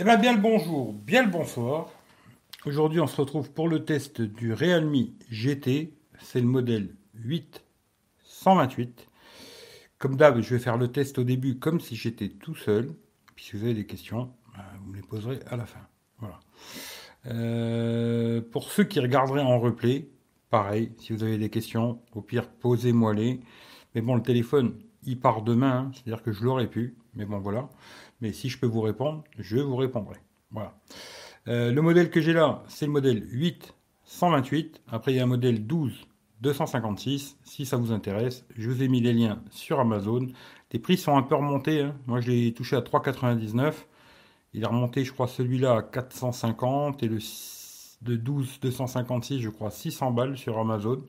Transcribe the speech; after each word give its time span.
Eh 0.00 0.04
bien, 0.04 0.16
bien 0.16 0.32
le 0.32 0.40
bonjour, 0.40 0.92
bien 0.92 1.24
le 1.24 1.28
bonsoir. 1.28 1.90
Aujourd'hui, 2.64 3.00
on 3.00 3.08
se 3.08 3.20
retrouve 3.20 3.50
pour 3.50 3.66
le 3.66 3.84
test 3.84 4.22
du 4.22 4.52
Realme 4.52 4.94
GT. 5.28 5.92
C'est 6.20 6.40
le 6.40 6.46
modèle 6.46 6.94
8 7.14 7.64
128. 8.22 9.08
Comme 9.98 10.14
d'hab, 10.14 10.40
je 10.40 10.54
vais 10.54 10.60
faire 10.60 10.76
le 10.76 10.86
test 10.86 11.18
au 11.18 11.24
début 11.24 11.58
comme 11.58 11.80
si 11.80 11.96
j'étais 11.96 12.28
tout 12.28 12.54
seul. 12.54 12.94
Puis 13.34 13.46
si 13.46 13.56
vous 13.56 13.64
avez 13.64 13.74
des 13.74 13.86
questions, 13.86 14.30
bah, 14.56 14.66
vous 14.80 14.92
me 14.92 14.96
les 14.98 15.02
poserez 15.02 15.40
à 15.50 15.56
la 15.56 15.66
fin. 15.66 15.84
Voilà. 16.20 16.38
Euh, 17.26 18.40
pour 18.40 18.70
ceux 18.70 18.84
qui 18.84 19.00
regarderaient 19.00 19.42
en 19.42 19.58
replay, 19.58 20.10
pareil, 20.48 20.92
si 20.98 21.12
vous 21.12 21.24
avez 21.24 21.38
des 21.38 21.50
questions, 21.50 22.00
au 22.14 22.22
pire, 22.22 22.48
posez-moi-les. 22.48 23.40
Mais 23.96 24.00
bon, 24.00 24.14
le 24.14 24.22
téléphone, 24.22 24.78
il 25.02 25.18
part 25.18 25.42
demain, 25.42 25.88
hein. 25.88 25.90
c'est-à-dire 25.92 26.22
que 26.22 26.30
je 26.30 26.44
l'aurais 26.44 26.68
pu. 26.68 26.96
Mais 27.14 27.24
bon, 27.24 27.40
voilà. 27.40 27.68
Mais 28.20 28.32
si 28.32 28.48
je 28.48 28.58
peux 28.58 28.66
vous 28.66 28.80
répondre, 28.80 29.24
je 29.38 29.58
vous 29.58 29.76
répondrai. 29.76 30.16
Voilà. 30.50 30.74
Euh, 31.46 31.72
le 31.72 31.82
modèle 31.82 32.10
que 32.10 32.20
j'ai 32.20 32.32
là, 32.32 32.62
c'est 32.68 32.86
le 32.86 32.92
modèle 32.92 33.24
8 33.30 33.74
128. 34.04 34.82
Après, 34.88 35.12
il 35.12 35.16
y 35.16 35.20
a 35.20 35.24
un 35.24 35.26
modèle 35.26 35.66
12 35.66 36.06
256. 36.40 37.36
Si 37.42 37.66
ça 37.66 37.76
vous 37.76 37.92
intéresse, 37.92 38.44
je 38.56 38.70
vous 38.70 38.82
ai 38.82 38.88
mis 38.88 39.00
les 39.00 39.12
liens 39.12 39.42
sur 39.50 39.80
Amazon. 39.80 40.26
Les 40.72 40.78
prix 40.78 40.96
sont 40.96 41.16
un 41.16 41.22
peu 41.22 41.34
remontés. 41.34 41.82
Hein. 41.82 41.94
Moi, 42.06 42.20
je 42.20 42.30
l'ai 42.30 42.54
touché 42.54 42.76
à 42.76 42.80
3,99. 42.80 43.74
Il 44.54 44.62
est 44.62 44.66
remonté, 44.66 45.04
je 45.04 45.12
crois, 45.12 45.28
celui-là 45.28 45.76
à 45.76 45.82
450 45.82 47.02
et 47.02 47.08
le 47.08 47.18
de 48.02 48.16
12 48.16 48.60
256, 48.60 49.40
je 49.40 49.50
crois, 49.50 49.70
600 49.70 50.12
balles 50.12 50.38
sur 50.38 50.58
Amazon. 50.58 51.04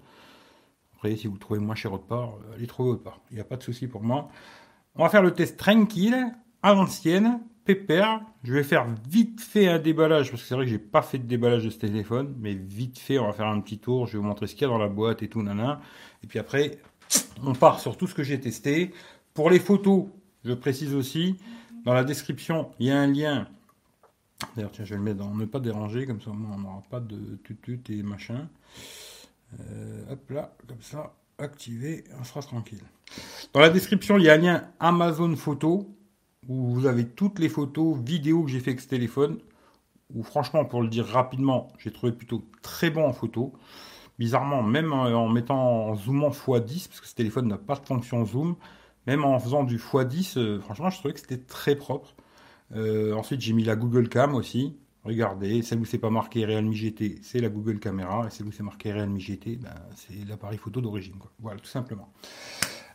Après, 0.96 1.16
si 1.16 1.28
vous 1.28 1.34
le 1.34 1.40
trouvez 1.40 1.60
moins 1.60 1.76
cher 1.76 1.94
autre 1.94 2.06
part, 2.06 2.30
euh, 2.30 2.56
allez 2.56 2.68
trouver 2.68 2.92
autre 2.92 3.04
part. 3.04 3.22
Il 3.32 3.36
n'y 3.36 3.42
a 3.42 3.46
pas 3.46 3.58
de 3.58 3.64
souci 3.64 3.88
pour 3.88 4.02
moi. 4.02 4.30
On 4.96 5.04
va 5.04 5.10
faire 5.10 5.22
le 5.22 5.32
test 5.32 5.58
tranquille, 5.58 6.18
à 6.64 6.74
l'ancienne, 6.74 7.40
pépère. 7.66 8.22
Je 8.44 8.54
vais 8.54 8.64
faire 8.64 8.88
vite 9.08 9.42
fait 9.42 9.68
un 9.68 9.80
déballage, 9.80 10.32
parce 10.32 10.42
que 10.42 10.48
c'est 10.48 10.56
vrai 10.56 10.66
que 10.66 10.72
j'ai 10.72 10.80
pas 10.80 11.02
fait 11.02 11.20
de 11.20 11.28
déballage 11.28 11.64
de 11.66 11.70
ce 11.70 11.78
téléphone, 11.78 12.36
mais 12.40 12.54
vite 12.54 12.98
fait, 12.98 13.20
on 13.20 13.28
va 13.28 13.34
faire 13.34 13.48
un 13.48 13.60
petit 13.62 13.78
tour. 13.78 14.08
Je 14.08 14.14
vais 14.14 14.18
vous 14.20 14.28
montrer 14.28 14.48
ce 14.48 14.54
qu'il 14.54 14.64
y 14.64 14.66
a 14.66 14.70
dans 14.70 14.78
la 14.78 14.90
boîte 14.90 15.22
et 15.24 15.30
tout, 15.30 15.44
nana. 15.44 15.82
Et 16.24 16.28
puis 16.28 16.40
après, 16.40 16.80
on 17.44 17.54
part 17.54 17.80
sur 17.80 17.98
tout 17.98 18.08
ce 18.08 18.16
que 18.16 18.24
j'ai 18.24 18.40
testé. 18.40 18.92
Pour 19.34 19.50
les 19.50 19.60
photos, 19.60 20.06
je 20.44 20.54
précise 20.54 20.96
aussi, 20.96 21.38
dans 21.86 21.94
la 21.94 22.04
description, 22.04 22.72
il 22.80 22.88
y 22.88 22.92
a 22.92 23.00
un 23.00 23.08
lien. 23.08 23.48
D'ailleurs, 24.56 24.72
tiens, 24.72 24.86
je 24.86 24.92
vais 24.92 24.98
le 24.98 25.04
mettre 25.04 25.20
dans 25.20 25.34
ne 25.34 25.46
pas 25.46 25.60
déranger, 25.60 26.06
comme 26.06 26.22
ça, 26.22 26.32
on 26.32 26.58
n'aura 26.58 26.84
pas 26.90 27.00
de 27.00 27.38
tutut 27.44 27.82
et 27.90 28.04
machin. 28.04 28.48
Euh, 29.60 30.12
hop 30.12 30.30
là, 30.30 30.56
comme 30.68 30.82
ça, 30.82 31.14
activé, 31.38 32.04
on 32.20 32.24
sera 32.24 32.42
tranquille. 32.42 32.82
Dans 33.54 33.60
la 33.60 33.70
description, 33.70 34.18
il 34.18 34.24
y 34.24 34.30
a 34.30 34.34
un 34.34 34.38
lien 34.38 34.64
Amazon 34.80 35.36
Photo 35.36 35.90
où 36.50 36.74
vous 36.74 36.88
avez 36.88 37.06
toutes 37.06 37.40
les 37.40 37.48
photos, 37.48 37.98
vidéos 37.98 38.44
que 38.44 38.50
j'ai 38.50 38.60
fait 38.60 38.72
avec 38.72 38.82
ce 38.82 38.88
téléphone. 38.88 39.38
Où 40.14 40.24
franchement, 40.24 40.66
pour 40.66 40.82
le 40.82 40.90
dire 40.90 41.06
rapidement, 41.06 41.68
j'ai 41.78 41.92
trouvé 41.92 42.12
plutôt 42.12 42.44
très 42.64 42.90
bon 42.90 43.06
en 43.06 43.14
photo. 43.14 43.54
Bizarrement, 44.18 44.64
même 44.64 44.92
en 44.92 45.30
mettant 45.30 45.90
en 45.90 45.96
zoomant 45.96 46.30
x10, 46.30 46.90
parce 46.90 47.00
que 47.00 47.08
ce 47.08 47.16
téléphone 47.16 47.48
n'a 47.48 47.60
pas 47.60 47.76
de 47.76 47.86
fonction 47.86 48.26
zoom, 48.26 48.56
même 49.06 49.24
en 49.24 49.40
faisant 49.40 49.64
du 49.64 49.78
x10, 49.78 50.38
euh, 50.38 50.60
franchement, 50.60 50.90
je 50.90 50.98
trouvais 50.98 51.14
que 51.14 51.20
c'était 51.20 51.38
très 51.38 51.76
propre. 51.76 52.16
Euh, 52.76 53.14
ensuite, 53.14 53.42
j'ai 53.42 53.54
mis 53.54 53.64
la 53.64 53.76
Google 53.76 54.10
Cam 54.10 54.34
aussi. 54.34 54.76
Regardez, 55.06 55.62
celle 55.62 55.80
où 55.80 55.86
c'est 55.86 56.00
pas 56.00 56.10
marqué 56.10 56.46
Realme 56.46 56.74
GT, 56.74 57.20
c'est 57.22 57.40
la 57.40 57.50
Google 57.50 57.80
Caméra, 57.80 58.28
et 58.28 58.30
celle 58.32 58.48
où 58.48 58.52
c'est 58.52 58.64
marqué 58.64 58.92
Realme 58.92 59.18
GT, 59.18 59.56
ben, 59.56 59.70
c'est 59.96 60.28
l'appareil 60.28 60.58
photo 60.58 60.82
d'origine. 60.82 61.16
Voilà, 61.40 61.60
tout 61.60 61.70
simplement. 61.70 62.12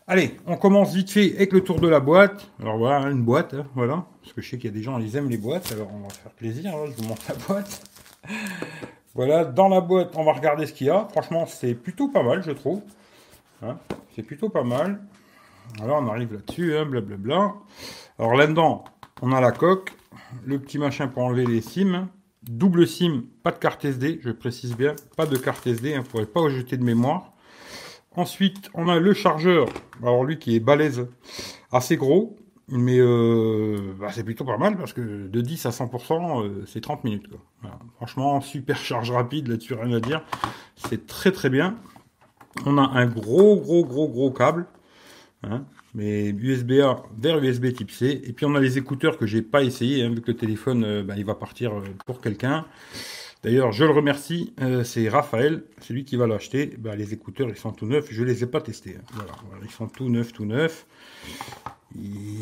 Allez, 0.07 0.37
on 0.47 0.59
commence 0.59 0.95
vite 0.95 1.11
fait 1.11 1.35
avec 1.35 1.55
le 1.55 1.63
tour 1.63 1.81
de 1.81 1.89
la 1.89 1.99
boîte. 1.99 2.51
Alors 2.61 2.77
voilà, 2.77 3.09
une 3.09 3.23
boîte, 3.23 3.55
hein, 3.55 3.65
voilà. 3.75 4.05
Parce 4.21 4.35
que 4.35 4.43
je 4.43 4.51
sais 4.51 4.59
qu'il 4.59 4.69
y 4.69 4.73
a 4.73 4.77
des 4.77 4.83
gens, 4.83 4.99
ils 4.99 5.17
aiment 5.17 5.31
les 5.31 5.39
boîtes, 5.39 5.73
alors 5.73 5.89
on 5.95 6.01
va 6.01 6.11
faire 6.11 6.33
plaisir, 6.33 6.75
hein, 6.75 6.85
je 6.91 7.03
vous 7.03 7.09
montre 7.09 7.23
la 7.27 7.35
boîte. 7.37 7.83
voilà, 9.15 9.47
dans 9.47 9.71
la 9.71 9.81
boîte, 9.81 10.13
on 10.15 10.25
va 10.25 10.35
regarder 10.35 10.67
ce 10.67 10.75
qu'il 10.75 10.89
y 10.89 10.91
a. 10.91 11.09
Franchement, 11.11 11.47
c'est 11.47 11.75
plutôt 11.75 12.09
pas 12.09 12.23
mal, 12.23 12.43
je 12.43 12.51
trouve. 12.51 12.83
Hein, 13.63 13.79
c'est 14.15 14.23
plutôt 14.23 14.51
pas 14.51 14.63
mal. 14.63 15.01
Alors 15.81 16.03
on 16.03 16.09
arrive 16.09 16.35
là-dessus, 16.35 16.75
blablabla. 16.85 17.55
Alors 18.19 18.35
là-dedans, 18.35 18.85
on 19.23 19.33
a 19.33 19.41
la 19.41 19.53
coque, 19.53 19.95
le 20.45 20.59
petit 20.59 20.77
machin 20.77 21.09
pour 21.09 21.23
enlever 21.23 21.47
les 21.47 21.63
SIM. 21.63 22.09
Double 22.43 22.87
SIM, 22.87 23.23
pas 23.43 23.53
de 23.53 23.59
carte 23.59 23.87
SD, 23.87 24.21
je 24.23 24.31
précise 24.33 24.77
bien, 24.77 24.95
pas 25.17 25.25
de 25.25 25.39
carte 25.39 25.67
SD, 25.67 25.95
on 25.95 26.03
ne 26.03 26.07
pourrait 26.07 26.27
pas 26.27 26.47
jeter 26.51 26.77
de 26.77 26.85
mémoire. 26.85 27.34
Ensuite, 28.17 28.71
on 28.75 28.89
a 28.89 28.99
le 28.99 29.13
chargeur. 29.13 29.67
Alors 30.03 30.25
lui 30.25 30.39
qui 30.39 30.55
est 30.57 30.61
balèze, 30.61 31.09
assez 31.73 31.97
gros, 31.97 32.37
mais 32.69 32.99
euh, 32.99 33.93
bah, 33.99 34.09
c'est 34.13 34.25
plutôt 34.25 34.45
pas 34.45 34.57
mal 34.57 34.77
parce 34.77 34.93
que 34.93 35.27
de 35.27 35.41
10 35.41 35.67
à 35.67 35.71
100%, 35.71 36.45
euh, 36.45 36.65
c'est 36.67 36.81
30 36.81 37.05
minutes. 37.05 37.27
Franchement, 37.97 38.41
super 38.41 38.77
charge 38.77 39.11
rapide, 39.11 39.49
là-dessus 39.49 39.75
rien 39.75 39.97
à 39.97 40.01
dire. 40.01 40.23
C'est 40.77 41.07
très 41.07 41.33
très 41.33 41.51
bien. 41.51 41.77
On 42.67 42.79
a 42.79 42.83
un 42.83 43.07
gros 43.07 43.57
gros 43.57 43.85
gros 43.85 44.09
gros 44.09 44.31
câble, 44.31 44.67
hein, 45.43 45.65
mais 45.95 46.29
USB-A 46.29 47.03
vers 47.19 47.43
USB 47.43 47.73
type 47.73 47.91
C. 47.91 48.23
Et 48.25 48.33
puis 48.33 48.47
on 48.47 48.55
a 48.55 48.61
les 48.61 48.79
écouteurs 48.79 49.19
que 49.19 49.27
j'ai 49.27 49.43
pas 49.43 49.65
essayé, 49.65 50.05
hein, 50.05 50.11
vu 50.11 50.23
que 50.23 50.31
le 50.31 50.37
téléphone 50.37 50.85
euh, 50.85 51.03
bah, 51.03 51.15
il 51.17 51.25
va 51.25 51.35
partir 51.35 51.73
pour 52.07 52.21
quelqu'un. 52.21 52.65
D'ailleurs, 53.45 53.73
je 53.73 53.85
le 53.85 53.91
remercie, 53.91 54.55
euh, 54.63 54.85
c'est 54.85 55.07
Raphaël, 55.11 55.65
celui 55.83 56.07
qui 56.07 56.17
va 56.17 56.27
l'acheter. 56.27 56.75
Bah, 56.79 56.97
les 56.97 57.13
écouteurs, 57.13 57.51
ils 57.51 57.57
sont 57.57 57.73
tout 57.73 57.85
neufs, 57.85 58.07
je 58.11 58.23
ne 58.23 58.27
les 58.27 58.43
ai 58.43 58.47
pas 58.47 58.63
testés. 58.63 58.97
Hein. 58.99 59.27
Ils 59.63 59.71
sont 59.71 59.87
tout 59.87 60.09
neufs, 60.09 60.33
tout 60.33 60.47
neufs. 60.47 60.87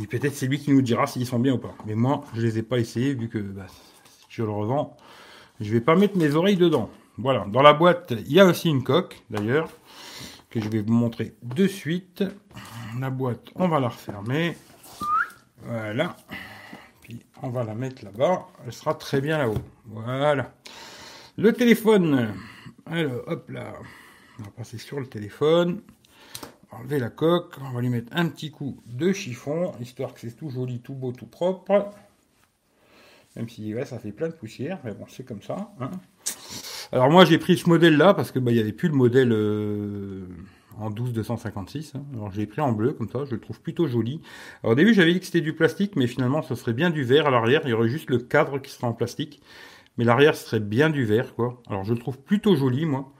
Peut-être 0.08 0.32
c'est 0.32 0.46
lui 0.46 0.60
qui 0.60 0.70
nous 0.70 0.80
dira 0.80 1.08
s'ils 1.08 1.26
sont 1.26 1.40
bien 1.40 1.54
ou 1.54 1.58
pas. 1.58 1.74
Mais 1.86 1.96
moi, 1.96 2.22
je 2.34 2.40
ne 2.40 2.46
les 2.46 2.58
ai 2.58 2.62
pas 2.62 2.78
essayés, 2.78 3.14
vu 3.14 3.28
que 3.28 3.38
bah, 3.38 3.66
je 4.28 4.44
le 4.44 4.50
revends, 4.50 4.96
je 5.60 5.66
ne 5.70 5.72
vais 5.72 5.80
pas 5.80 5.96
mettre 5.96 6.16
mes 6.16 6.36
oreilles 6.36 6.56
dedans. 6.56 6.88
Voilà, 7.18 7.46
dans 7.50 7.62
la 7.62 7.72
boîte, 7.72 8.12
il 8.12 8.32
y 8.32 8.38
a 8.38 8.46
aussi 8.46 8.68
une 8.68 8.84
coque, 8.84 9.20
d'ailleurs, 9.28 9.70
que 10.50 10.60
je 10.60 10.68
vais 10.68 10.82
vous 10.82 10.92
montrer 10.92 11.34
de 11.42 11.66
suite. 11.66 12.22
La 13.00 13.10
boîte, 13.10 13.50
on 13.56 13.66
va 13.66 13.80
la 13.80 13.88
refermer. 13.88 14.56
Voilà. 15.64 16.16
Puis 17.00 17.18
on 17.42 17.48
va 17.48 17.64
la 17.64 17.74
mettre 17.74 18.04
là-bas. 18.04 18.46
Elle 18.64 18.72
sera 18.72 18.94
très 18.94 19.20
bien 19.20 19.38
là-haut. 19.38 19.58
Voilà. 19.86 20.54
Le 21.38 21.50
téléphone. 21.54 22.28
Alors, 22.84 23.22
hop 23.26 23.48
là. 23.48 23.72
On 24.38 24.42
va 24.42 24.50
passer 24.50 24.76
sur 24.76 25.00
le 25.00 25.06
téléphone. 25.06 25.80
Enlever 26.70 26.98
la 26.98 27.08
coque. 27.08 27.54
On 27.62 27.70
va 27.70 27.80
lui 27.80 27.88
mettre 27.88 28.12
un 28.14 28.28
petit 28.28 28.50
coup 28.50 28.78
de 28.86 29.14
chiffon, 29.14 29.72
histoire 29.80 30.12
que 30.12 30.20
c'est 30.20 30.36
tout 30.36 30.50
joli, 30.50 30.80
tout 30.80 30.92
beau, 30.92 31.10
tout 31.12 31.26
propre. 31.26 31.90
Même 33.34 33.48
si 33.48 33.74
ça 33.86 33.98
fait 33.98 34.12
plein 34.12 34.28
de 34.28 34.34
poussière, 34.34 34.78
mais 34.84 34.92
bon, 34.92 35.06
c'est 35.08 35.24
comme 35.24 35.40
ça. 35.40 35.72
Hein. 35.80 35.90
Alors 36.92 37.10
moi, 37.10 37.24
j'ai 37.24 37.38
pris 37.38 37.56
ce 37.56 37.66
modèle-là 37.66 38.12
parce 38.12 38.30
que 38.30 38.38
bah, 38.38 38.50
il 38.50 38.54
n'y 38.56 38.60
avait 38.60 38.72
plus 38.74 38.88
le 38.88 38.94
modèle 38.94 39.32
euh, 39.32 40.26
en 40.76 40.90
12 40.90 41.14
256. 41.14 41.94
Hein. 41.94 42.04
Alors 42.12 42.30
j'ai 42.30 42.44
pris 42.44 42.60
en 42.60 42.72
bleu 42.72 42.92
comme 42.92 43.08
ça, 43.08 43.24
je 43.24 43.30
le 43.34 43.40
trouve 43.40 43.58
plutôt 43.62 43.86
joli. 43.86 44.20
Alors, 44.62 44.72
au 44.72 44.74
début, 44.74 44.92
j'avais 44.92 45.14
dit 45.14 45.20
que 45.20 45.26
c'était 45.26 45.40
du 45.40 45.54
plastique, 45.54 45.96
mais 45.96 46.06
finalement, 46.06 46.42
ce 46.42 46.54
serait 46.54 46.74
bien 46.74 46.90
du 46.90 47.04
verre 47.04 47.26
à 47.26 47.30
l'arrière. 47.30 47.62
Il 47.64 47.70
y 47.70 47.72
aurait 47.72 47.88
juste 47.88 48.10
le 48.10 48.18
cadre 48.18 48.58
qui 48.58 48.70
serait 48.70 48.86
en 48.86 48.92
plastique. 48.92 49.40
Mais 49.96 50.04
l'arrière 50.04 50.34
serait 50.34 50.60
bien 50.60 50.90
du 50.90 51.04
vert, 51.04 51.34
quoi. 51.34 51.62
Alors 51.68 51.84
je 51.84 51.92
le 51.92 51.98
trouve 51.98 52.18
plutôt 52.18 52.56
joli, 52.56 52.86
moi. 52.86 53.12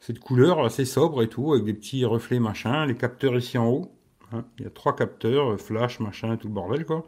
Cette 0.00 0.18
couleur 0.18 0.64
assez 0.64 0.84
sobre 0.84 1.22
et 1.22 1.28
tout, 1.28 1.52
avec 1.52 1.64
des 1.64 1.74
petits 1.74 2.04
reflets 2.04 2.40
machin. 2.40 2.86
Les 2.86 2.96
capteurs 2.96 3.36
ici 3.36 3.58
en 3.58 3.68
haut. 3.68 3.92
Hein. 4.32 4.44
Il 4.58 4.64
y 4.64 4.66
a 4.66 4.70
trois 4.70 4.94
capteurs, 4.94 5.52
euh, 5.52 5.56
flash, 5.56 6.00
machin, 6.00 6.36
tout 6.36 6.48
le 6.48 6.54
bordel, 6.54 6.84
quoi. 6.84 7.04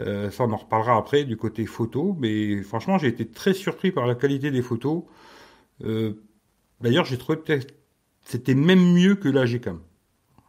Euh, 0.00 0.30
ça, 0.30 0.44
on 0.44 0.52
en 0.52 0.56
reparlera 0.56 0.96
après 0.96 1.24
du 1.24 1.36
côté 1.36 1.66
photo. 1.66 2.16
Mais 2.18 2.62
franchement, 2.62 2.98
j'ai 2.98 3.08
été 3.08 3.28
très 3.28 3.54
surpris 3.54 3.92
par 3.92 4.06
la 4.06 4.14
qualité 4.14 4.50
des 4.50 4.62
photos. 4.62 5.02
Euh, 5.84 6.14
d'ailleurs, 6.80 7.04
j'ai 7.04 7.18
trouvé 7.18 7.38
peut-être 7.38 7.74
c'était 8.24 8.54
même 8.54 8.92
mieux 8.92 9.14
que 9.16 9.28
la 9.28 9.46
Gcam. 9.46 9.80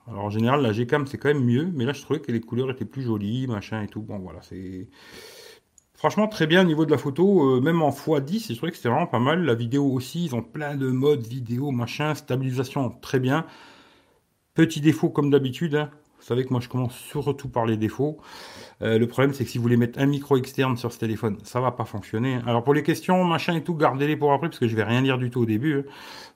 Alors 0.08 0.26
en 0.26 0.30
général, 0.30 0.62
la 0.62 0.74
Gcam 0.74 1.08
c'est 1.08 1.18
quand 1.18 1.30
même 1.30 1.44
mieux, 1.44 1.70
mais 1.74 1.86
là 1.86 1.94
je 1.94 2.02
trouvais 2.02 2.20
que 2.20 2.32
les 2.32 2.42
couleurs 2.42 2.70
étaient 2.70 2.86
plus 2.86 3.04
jolies, 3.04 3.48
machin 3.48 3.82
et 3.82 3.88
tout. 3.88 4.02
Bon 4.02 4.20
voilà, 4.20 4.42
c'est 4.42 4.88
Franchement, 6.04 6.28
très 6.28 6.48
bien 6.48 6.64
au 6.64 6.66
niveau 6.66 6.86
de 6.86 6.92
la 6.92 6.98
photo, 6.98 7.56
euh, 7.56 7.62
même 7.62 7.82
en 7.82 7.90
x10, 7.92 8.50
je 8.50 8.58
trouvais 8.58 8.72
que 8.74 8.76
c'était 8.76 8.90
vraiment 8.90 9.08
pas 9.08 9.20
mal. 9.20 9.46
La 9.46 9.56
vidéo 9.56 9.86
aussi, 9.86 10.26
ils 10.26 10.36
ont 10.36 10.42
plein 10.42 10.76
de 10.76 10.88
modes 10.88 11.26
vidéo, 11.26 11.72
machin, 11.72 12.14
stabilisation, 12.14 12.90
très 12.90 13.22
bien. 13.22 13.46
Petit 14.54 14.82
défaut 14.82 15.10
comme 15.10 15.30
d'habitude, 15.30 15.76
hein. 15.76 15.92
Vous 16.24 16.28
savez 16.30 16.46
que 16.46 16.52
moi 16.52 16.62
je 16.62 16.70
commence 16.70 16.96
surtout 16.96 17.50
par 17.50 17.66
les 17.66 17.76
défauts. 17.76 18.18
Euh, 18.82 18.98
le 18.98 19.08
problème 19.08 19.34
c'est 19.34 19.44
que 19.44 19.50
si 19.50 19.58
vous 19.58 19.62
voulez 19.62 19.76
mettre 19.76 20.00
un 20.00 20.06
micro 20.06 20.38
externe 20.38 20.78
sur 20.78 20.94
ce 20.94 20.98
téléphone, 20.98 21.38
ça 21.44 21.60
va 21.60 21.72
pas 21.72 21.84
fonctionner. 21.84 22.40
Alors 22.48 22.64
pour 22.64 22.74
les 22.74 22.82
questions, 22.82 23.22
machin 23.26 23.56
et 23.56 23.62
tout, 23.62 23.76
gardez-les 23.76 24.16
pour 24.16 24.32
après 24.32 24.48
parce 24.48 24.58
que 24.58 24.70
je 24.70 24.76
vais 24.78 24.86
rien 24.86 25.02
dire 25.02 25.18
du 25.18 25.30
tout 25.30 25.42
au 25.42 25.46
début. 25.46 25.80
Hein. 25.80 25.84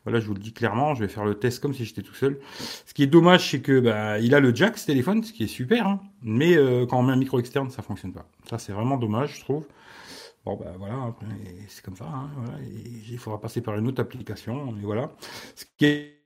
Voilà, 0.03 0.19
je 0.19 0.27
vous 0.27 0.33
le 0.33 0.41
dis 0.41 0.51
clairement, 0.51 0.93
je 0.93 1.05
vais 1.05 1.07
faire 1.07 1.23
le 1.23 1.35
test 1.35 1.61
comme 1.61 1.73
si 1.73 1.85
j'étais 1.85 2.01
tout 2.01 2.13
seul. 2.13 2.37
Ce 2.85 2.93
qui 2.93 3.03
est 3.03 3.07
dommage, 3.07 3.49
c'est 3.49 3.61
que 3.61 3.79
bah, 3.79 4.19
il 4.19 4.35
a 4.35 4.41
le 4.41 4.53
jack 4.53 4.77
ce 4.77 4.87
téléphone, 4.87 5.23
ce 5.23 5.31
qui 5.31 5.45
est 5.45 5.47
super, 5.47 5.87
hein. 5.87 6.01
mais 6.21 6.57
euh, 6.57 6.85
quand 6.85 6.99
on 6.99 7.03
met 7.03 7.13
un 7.13 7.17
micro 7.17 7.39
externe, 7.39 7.69
ça 7.69 7.81
fonctionne 7.81 8.11
pas. 8.11 8.25
Ça 8.49 8.57
c'est 8.57 8.73
vraiment 8.73 8.97
dommage, 8.97 9.37
je 9.37 9.41
trouve. 9.41 9.65
Bon 10.43 10.57
ben 10.57 10.73
voilà, 10.77 11.13
c'est 11.69 11.83
comme 11.83 11.95
ça. 11.95 12.05
Hein, 12.05 12.29
il 13.09 13.17
faudra 13.17 13.39
passer 13.39 13.61
par 13.61 13.77
une 13.77 13.87
autre 13.87 14.01
application. 14.01 14.75
Et 14.81 14.85
voilà. 14.85 15.11
Ce 15.55 15.63
qui 15.77 15.85
est 15.85 16.16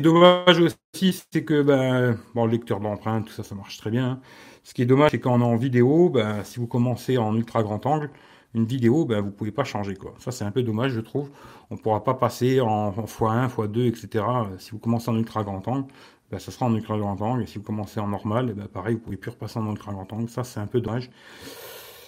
dommage 0.00 0.60
aussi, 0.60 1.24
c'est 1.32 1.44
que 1.44 1.62
ben 1.62 2.18
bon, 2.34 2.46
le 2.46 2.52
lecteur 2.52 2.80
d'empreinte, 2.80 3.26
tout 3.26 3.32
ça, 3.32 3.42
ça 3.42 3.54
marche 3.54 3.78
très 3.78 3.90
bien. 3.90 4.20
Ce 4.66 4.74
qui 4.74 4.82
est 4.82 4.86
dommage, 4.86 5.12
c'est 5.12 5.18
est 5.18 5.26
en 5.26 5.56
vidéo, 5.56 6.10
ben, 6.10 6.42
si 6.42 6.58
vous 6.58 6.66
commencez 6.66 7.18
en 7.18 7.36
ultra 7.36 7.62
grand 7.62 7.86
angle, 7.86 8.10
une 8.54 8.66
vidéo, 8.66 9.04
ben, 9.04 9.20
vous 9.20 9.30
pouvez 9.30 9.52
pas 9.52 9.64
changer. 9.64 9.94
Quoi. 9.94 10.14
Ça, 10.18 10.32
c'est 10.32 10.44
un 10.44 10.50
peu 10.50 10.62
dommage, 10.62 10.92
je 10.92 11.00
trouve. 11.00 11.30
On 11.70 11.76
pourra 11.76 12.02
pas 12.02 12.14
passer 12.14 12.60
en, 12.60 12.90
x1, 12.90 13.48
x2, 13.48 13.86
etc. 13.86 14.24
Si 14.58 14.72
vous 14.72 14.78
commencez 14.78 15.08
en 15.08 15.16
ultra 15.16 15.44
grand 15.44 15.66
angle, 15.68 15.86
ben, 16.30 16.40
ça 16.40 16.50
sera 16.50 16.66
en 16.66 16.74
ultra 16.74 16.98
grand 16.98 17.20
angle. 17.22 17.44
Et 17.44 17.46
si 17.46 17.58
vous 17.58 17.64
commencez 17.64 18.00
en 18.00 18.08
normal, 18.08 18.52
ben, 18.54 18.66
pareil, 18.66 18.94
vous 18.94 19.00
pouvez 19.00 19.16
plus 19.16 19.30
repasser 19.30 19.58
en 19.58 19.70
ultra 19.70 19.92
grand 19.92 20.12
angle. 20.12 20.28
Ça, 20.28 20.42
c'est 20.42 20.58
un 20.58 20.66
peu 20.66 20.80
dommage. 20.80 21.10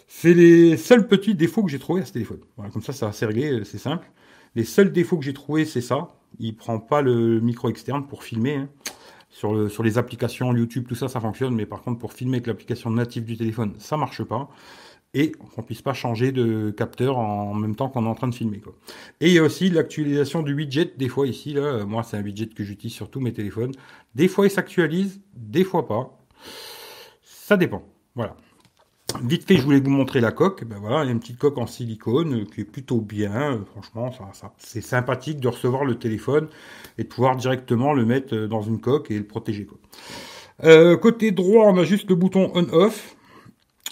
C'est 0.09 0.35
les 0.35 0.77
seuls 0.77 1.07
petits 1.07 1.37
défauts 1.37 1.63
que 1.63 1.71
j'ai 1.71 1.79
trouvés 1.79 2.03
à 2.03 2.07
ce 2.07 2.13
téléphone. 2.13 2.41
Voilà, 2.57 2.73
comme 2.73 2.83
ça, 2.83 2.93
ça 2.93 3.07
va 3.07 3.13
se 3.13 3.25
régler, 3.25 3.65
c'est 3.65 3.79
simple. 3.79 4.11
Les 4.57 4.65
seuls 4.65 4.93
défauts 4.93 5.19
que 5.19 5.25
j'ai 5.25 5.35
trouvés, 5.35 5.65
c'est 5.65 5.81
ça. 5.81 6.09
Il 6.39 6.55
prend 6.57 6.79
pas 6.79 7.03
le 7.03 7.41
micro 7.41 7.69
externe 7.69 8.07
pour 8.07 8.23
filmer. 8.23 8.57
Hein. 8.57 8.69
Sur, 9.31 9.53
le, 9.53 9.69
sur 9.69 9.83
les 9.83 9.99
applications 9.99 10.55
YouTube, 10.55 10.87
tout 10.89 10.95
ça, 10.95 11.09
ça 11.09 11.21
fonctionne. 11.21 11.55
Mais 11.55 11.67
par 11.67 11.83
contre, 11.83 11.99
pour 11.99 12.13
filmer 12.13 12.37
avec 12.37 12.47
l'application 12.47 12.91
native 12.91 13.25
du 13.25 13.37
téléphone, 13.37 13.75
ça 13.79 13.97
marche 13.97 14.23
pas. 14.25 14.49
Et 15.15 15.33
qu'on 15.33 15.63
puisse 15.63 15.81
pas 15.81 15.95
changer 15.95 16.33
de 16.33 16.71
capteur 16.71 17.19
en 17.19 17.55
même 17.55 17.75
temps 17.75 17.89
qu'on 17.89 18.05
est 18.05 18.09
en 18.09 18.15
train 18.15 18.29
de 18.29 18.35
filmer. 18.35 18.61
Et 19.21 19.29
il 19.29 19.33
y 19.33 19.39
a 19.39 19.43
aussi 19.43 19.71
l'actualisation 19.71 20.43
du 20.43 20.55
widget. 20.55 20.93
Des 20.99 21.09
fois 21.09 21.27
ici, 21.27 21.55
là, 21.55 21.85
moi, 21.85 22.03
c'est 22.03 22.17
un 22.17 22.23
widget 22.23 22.49
que 22.49 22.63
j'utilise 22.63 22.95
sur 22.95 23.11
tous 23.11 23.21
mes 23.21 23.33
téléphones. 23.33 23.73
Des 24.15 24.29
fois, 24.29 24.47
il 24.47 24.51
s'actualise, 24.51 25.21
des 25.35 25.65
fois 25.65 25.87
pas. 25.89 26.19
Ça 27.23 27.57
dépend. 27.57 27.83
Voilà. 28.15 28.37
Vite 29.23 29.49
fait, 29.49 29.57
je 29.57 29.63
voulais 29.63 29.81
vous 29.81 29.91
montrer 29.91 30.21
la 30.21 30.33
coque. 30.33 30.65
Ben 30.65 30.79
voilà, 30.79 31.03
il 31.03 31.07
y 31.07 31.09
a 31.09 31.13
une 31.13 31.21
petite 31.21 31.39
coque 31.39 31.59
en 31.59 31.67
silicone 31.67 32.47
qui 32.47 32.61
est 32.61 32.65
plutôt 32.65 33.01
bien. 33.01 33.65
Franchement, 33.73 34.13
ça, 34.13 34.29
ça 34.33 34.53
c'est 34.59 34.83
sympathique 34.83 35.41
de 35.41 35.49
recevoir 35.49 35.85
le 35.85 35.99
téléphone 35.99 36.49
et 36.99 37.05
de 37.05 37.09
pouvoir 37.09 37.37
directement 37.37 37.95
le 37.95 38.05
mettre 38.05 38.37
dans 38.37 38.63
une 38.63 38.81
coque 38.81 39.11
et 39.11 39.19
le 39.19 39.27
protéger. 39.27 39.67
Euh, 40.63 40.97
côté 40.97 41.31
droit, 41.31 41.65
on 41.67 41.79
a 41.79 41.85
juste 41.85 42.09
le 42.11 42.17
bouton 42.17 42.53
on/off. 42.55 43.17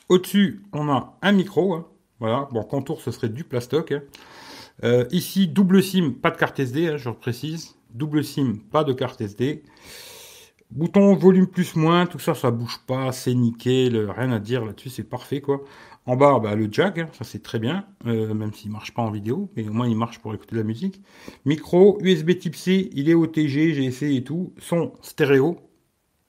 Au-dessus, 0.08 0.62
on 0.72 0.88
a 0.90 1.16
un 1.22 1.32
micro. 1.32 1.74
Hein. 1.74 1.86
Voilà, 2.20 2.48
bon, 2.52 2.62
contour, 2.62 3.00
ce 3.00 3.10
serait 3.10 3.28
du 3.28 3.42
plastoc. 3.42 3.92
Hein. 3.92 4.02
Euh, 4.84 5.06
ici, 5.10 5.48
double 5.48 5.82
SIM, 5.82 6.12
pas 6.12 6.30
de 6.30 6.36
carte 6.36 6.60
SD, 6.60 6.88
hein, 6.88 6.96
je 6.98 7.08
précise. 7.10 7.74
Double 7.94 8.22
SIM, 8.22 8.58
pas 8.70 8.84
de 8.84 8.92
carte 8.92 9.20
SD. 9.20 9.62
Bouton 10.70 11.14
volume 11.14 11.46
plus 11.46 11.76
moins, 11.76 12.06
tout 12.06 12.18
ça, 12.18 12.34
ça 12.34 12.50
bouge 12.50 12.80
pas, 12.86 13.12
c'est 13.12 13.34
nickel, 13.34 14.10
rien 14.10 14.32
à 14.32 14.40
dire 14.40 14.64
là-dessus, 14.64 14.90
c'est 14.90 15.04
parfait 15.04 15.40
quoi. 15.40 15.62
En 16.06 16.16
bas, 16.16 16.38
bah, 16.40 16.54
le 16.54 16.68
jack, 16.70 16.98
hein, 16.98 17.08
ça 17.12 17.24
c'est 17.24 17.42
très 17.42 17.58
bien, 17.58 17.86
euh, 18.06 18.34
même 18.34 18.52
s'il 18.52 18.70
marche 18.70 18.92
pas 18.92 19.02
en 19.02 19.10
vidéo, 19.10 19.50
mais 19.56 19.68
au 19.68 19.72
moins 19.72 19.88
il 19.88 19.96
marche 19.96 20.18
pour 20.18 20.34
écouter 20.34 20.56
la 20.56 20.64
musique. 20.64 21.00
Micro, 21.44 21.98
USB 22.02 22.38
Type 22.38 22.56
C, 22.56 22.90
il 22.92 23.08
est 23.08 23.14
OTG, 23.14 23.74
j'ai 23.74 23.84
essayé 23.84 24.18
et 24.18 24.24
tout. 24.24 24.54
Son 24.58 24.92
stéréo, 25.02 25.58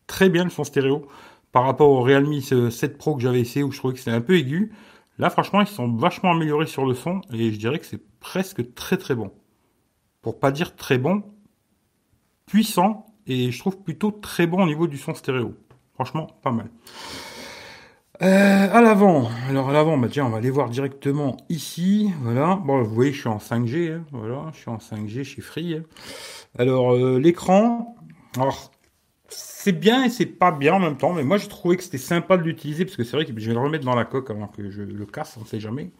très 0.07 0.29
bien 0.29 0.43
le 0.43 0.49
son 0.49 0.63
stéréo, 0.63 1.07
par 1.51 1.63
rapport 1.63 1.89
au 1.89 2.01
Realme 2.01 2.39
7 2.41 2.97
Pro 2.97 3.15
que 3.15 3.21
j'avais 3.21 3.41
essayé 3.41 3.63
où 3.63 3.71
je 3.71 3.77
trouvais 3.79 3.93
que 3.93 3.99
c'était 3.99 4.11
un 4.11 4.21
peu 4.21 4.37
aigu. 4.37 4.71
Là, 5.17 5.29
franchement, 5.31 5.61
ils 5.61 5.67
sont 5.67 5.91
vachement 5.95 6.31
améliorés 6.31 6.67
sur 6.67 6.85
le 6.85 6.93
son 6.93 7.21
et 7.33 7.51
je 7.51 7.57
dirais 7.57 7.79
que 7.79 7.85
c'est 7.85 8.01
presque 8.19 8.73
très 8.75 8.97
très 8.97 9.15
bon. 9.15 9.31
Pour 10.21 10.39
pas 10.39 10.51
dire 10.51 10.75
très 10.75 10.97
bon, 10.99 11.23
puissant 12.45 13.06
et 13.27 13.51
je 13.51 13.59
trouve 13.59 13.77
plutôt 13.77 14.12
très 14.12 14.47
bon 14.47 14.63
au 14.63 14.65
niveau 14.65 14.88
du 14.88 14.97
son 14.97 15.13
stéréo. 15.13 15.56
Franchement, 15.95 16.27
pas 16.44 16.51
mal. 16.51 16.69
Euh, 18.24 18.68
à 18.74 18.81
l'avant, 18.81 19.29
alors 19.47 19.69
à 19.69 19.74
l'avant, 19.74 19.95
bah 19.95 20.07
tiens, 20.09 20.25
on 20.25 20.29
va 20.29 20.38
aller 20.38 20.50
voir 20.50 20.69
directement 20.69 21.38
ici, 21.50 22.12
voilà. 22.21 22.56
Bon, 22.56 22.81
vous 22.81 22.94
voyez, 22.94 23.13
je 23.13 23.19
suis 23.19 23.29
en 23.29 23.38
5G, 23.38 23.94
hein, 23.94 24.06
voilà, 24.12 24.45
je 24.53 24.57
suis 24.57 24.69
en 24.69 24.77
5G 24.77 25.24
chez 25.24 25.41
Free. 25.41 25.75
Hein. 25.75 25.83
Alors 26.57 26.94
euh, 26.94 27.19
l'écran, 27.19 27.95
alors 28.35 28.71
c'est 29.27 29.71
bien 29.71 30.03
et 30.03 30.09
c'est 30.09 30.25
pas 30.25 30.51
bien 30.51 30.73
en 30.73 30.80
même 30.80 30.97
temps, 30.97 31.13
mais 31.13 31.23
moi 31.23 31.38
j'ai 31.38 31.47
trouvé 31.47 31.77
que 31.77 31.83
c'était 31.83 32.00
sympa 32.00 32.38
de 32.38 32.41
l'utiliser 32.41 32.85
parce 32.85 32.97
que 32.97 33.03
c'est 33.03 33.15
vrai 33.15 33.25
que 33.25 33.39
je 33.39 33.47
vais 33.47 33.53
le 33.53 33.59
remettre 33.59 33.85
dans 33.85 33.95
la 33.95 34.06
coque 34.06 34.31
avant 34.31 34.47
que 34.47 34.71
je 34.71 34.81
le 34.81 35.06
casse, 35.06 35.35
on 35.38 35.41
ne 35.41 35.45
sait 35.45 35.59
jamais, 35.59 35.91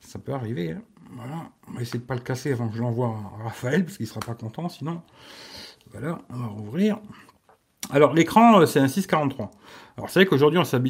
ça 0.00 0.18
peut 0.18 0.32
arriver. 0.32 0.72
Hein. 0.72 0.82
Voilà, 1.16 1.50
on 1.68 1.72
va 1.72 1.80
essayer 1.80 1.98
de 1.98 2.04
pas 2.04 2.14
le 2.14 2.20
casser 2.20 2.52
avant 2.52 2.68
que 2.68 2.76
je 2.76 2.82
l'envoie 2.82 3.16
à 3.40 3.44
Raphaël 3.44 3.84
parce 3.84 3.96
qu'il 3.96 4.06
sera 4.06 4.20
pas 4.20 4.34
content 4.34 4.68
sinon. 4.68 5.00
Voilà, 5.92 6.18
on 6.30 6.36
va 6.36 6.46
rouvrir. 6.46 6.98
Alors 7.90 8.14
l'écran, 8.14 8.60
euh, 8.60 8.66
c'est 8.66 8.80
un 8.80 8.88
643. 8.88 9.50
Alors 9.96 10.10
c'est 10.10 10.20
vrai 10.20 10.26
qu'aujourd'hui 10.26 10.58
on 10.58 10.64
s'est 10.64 10.80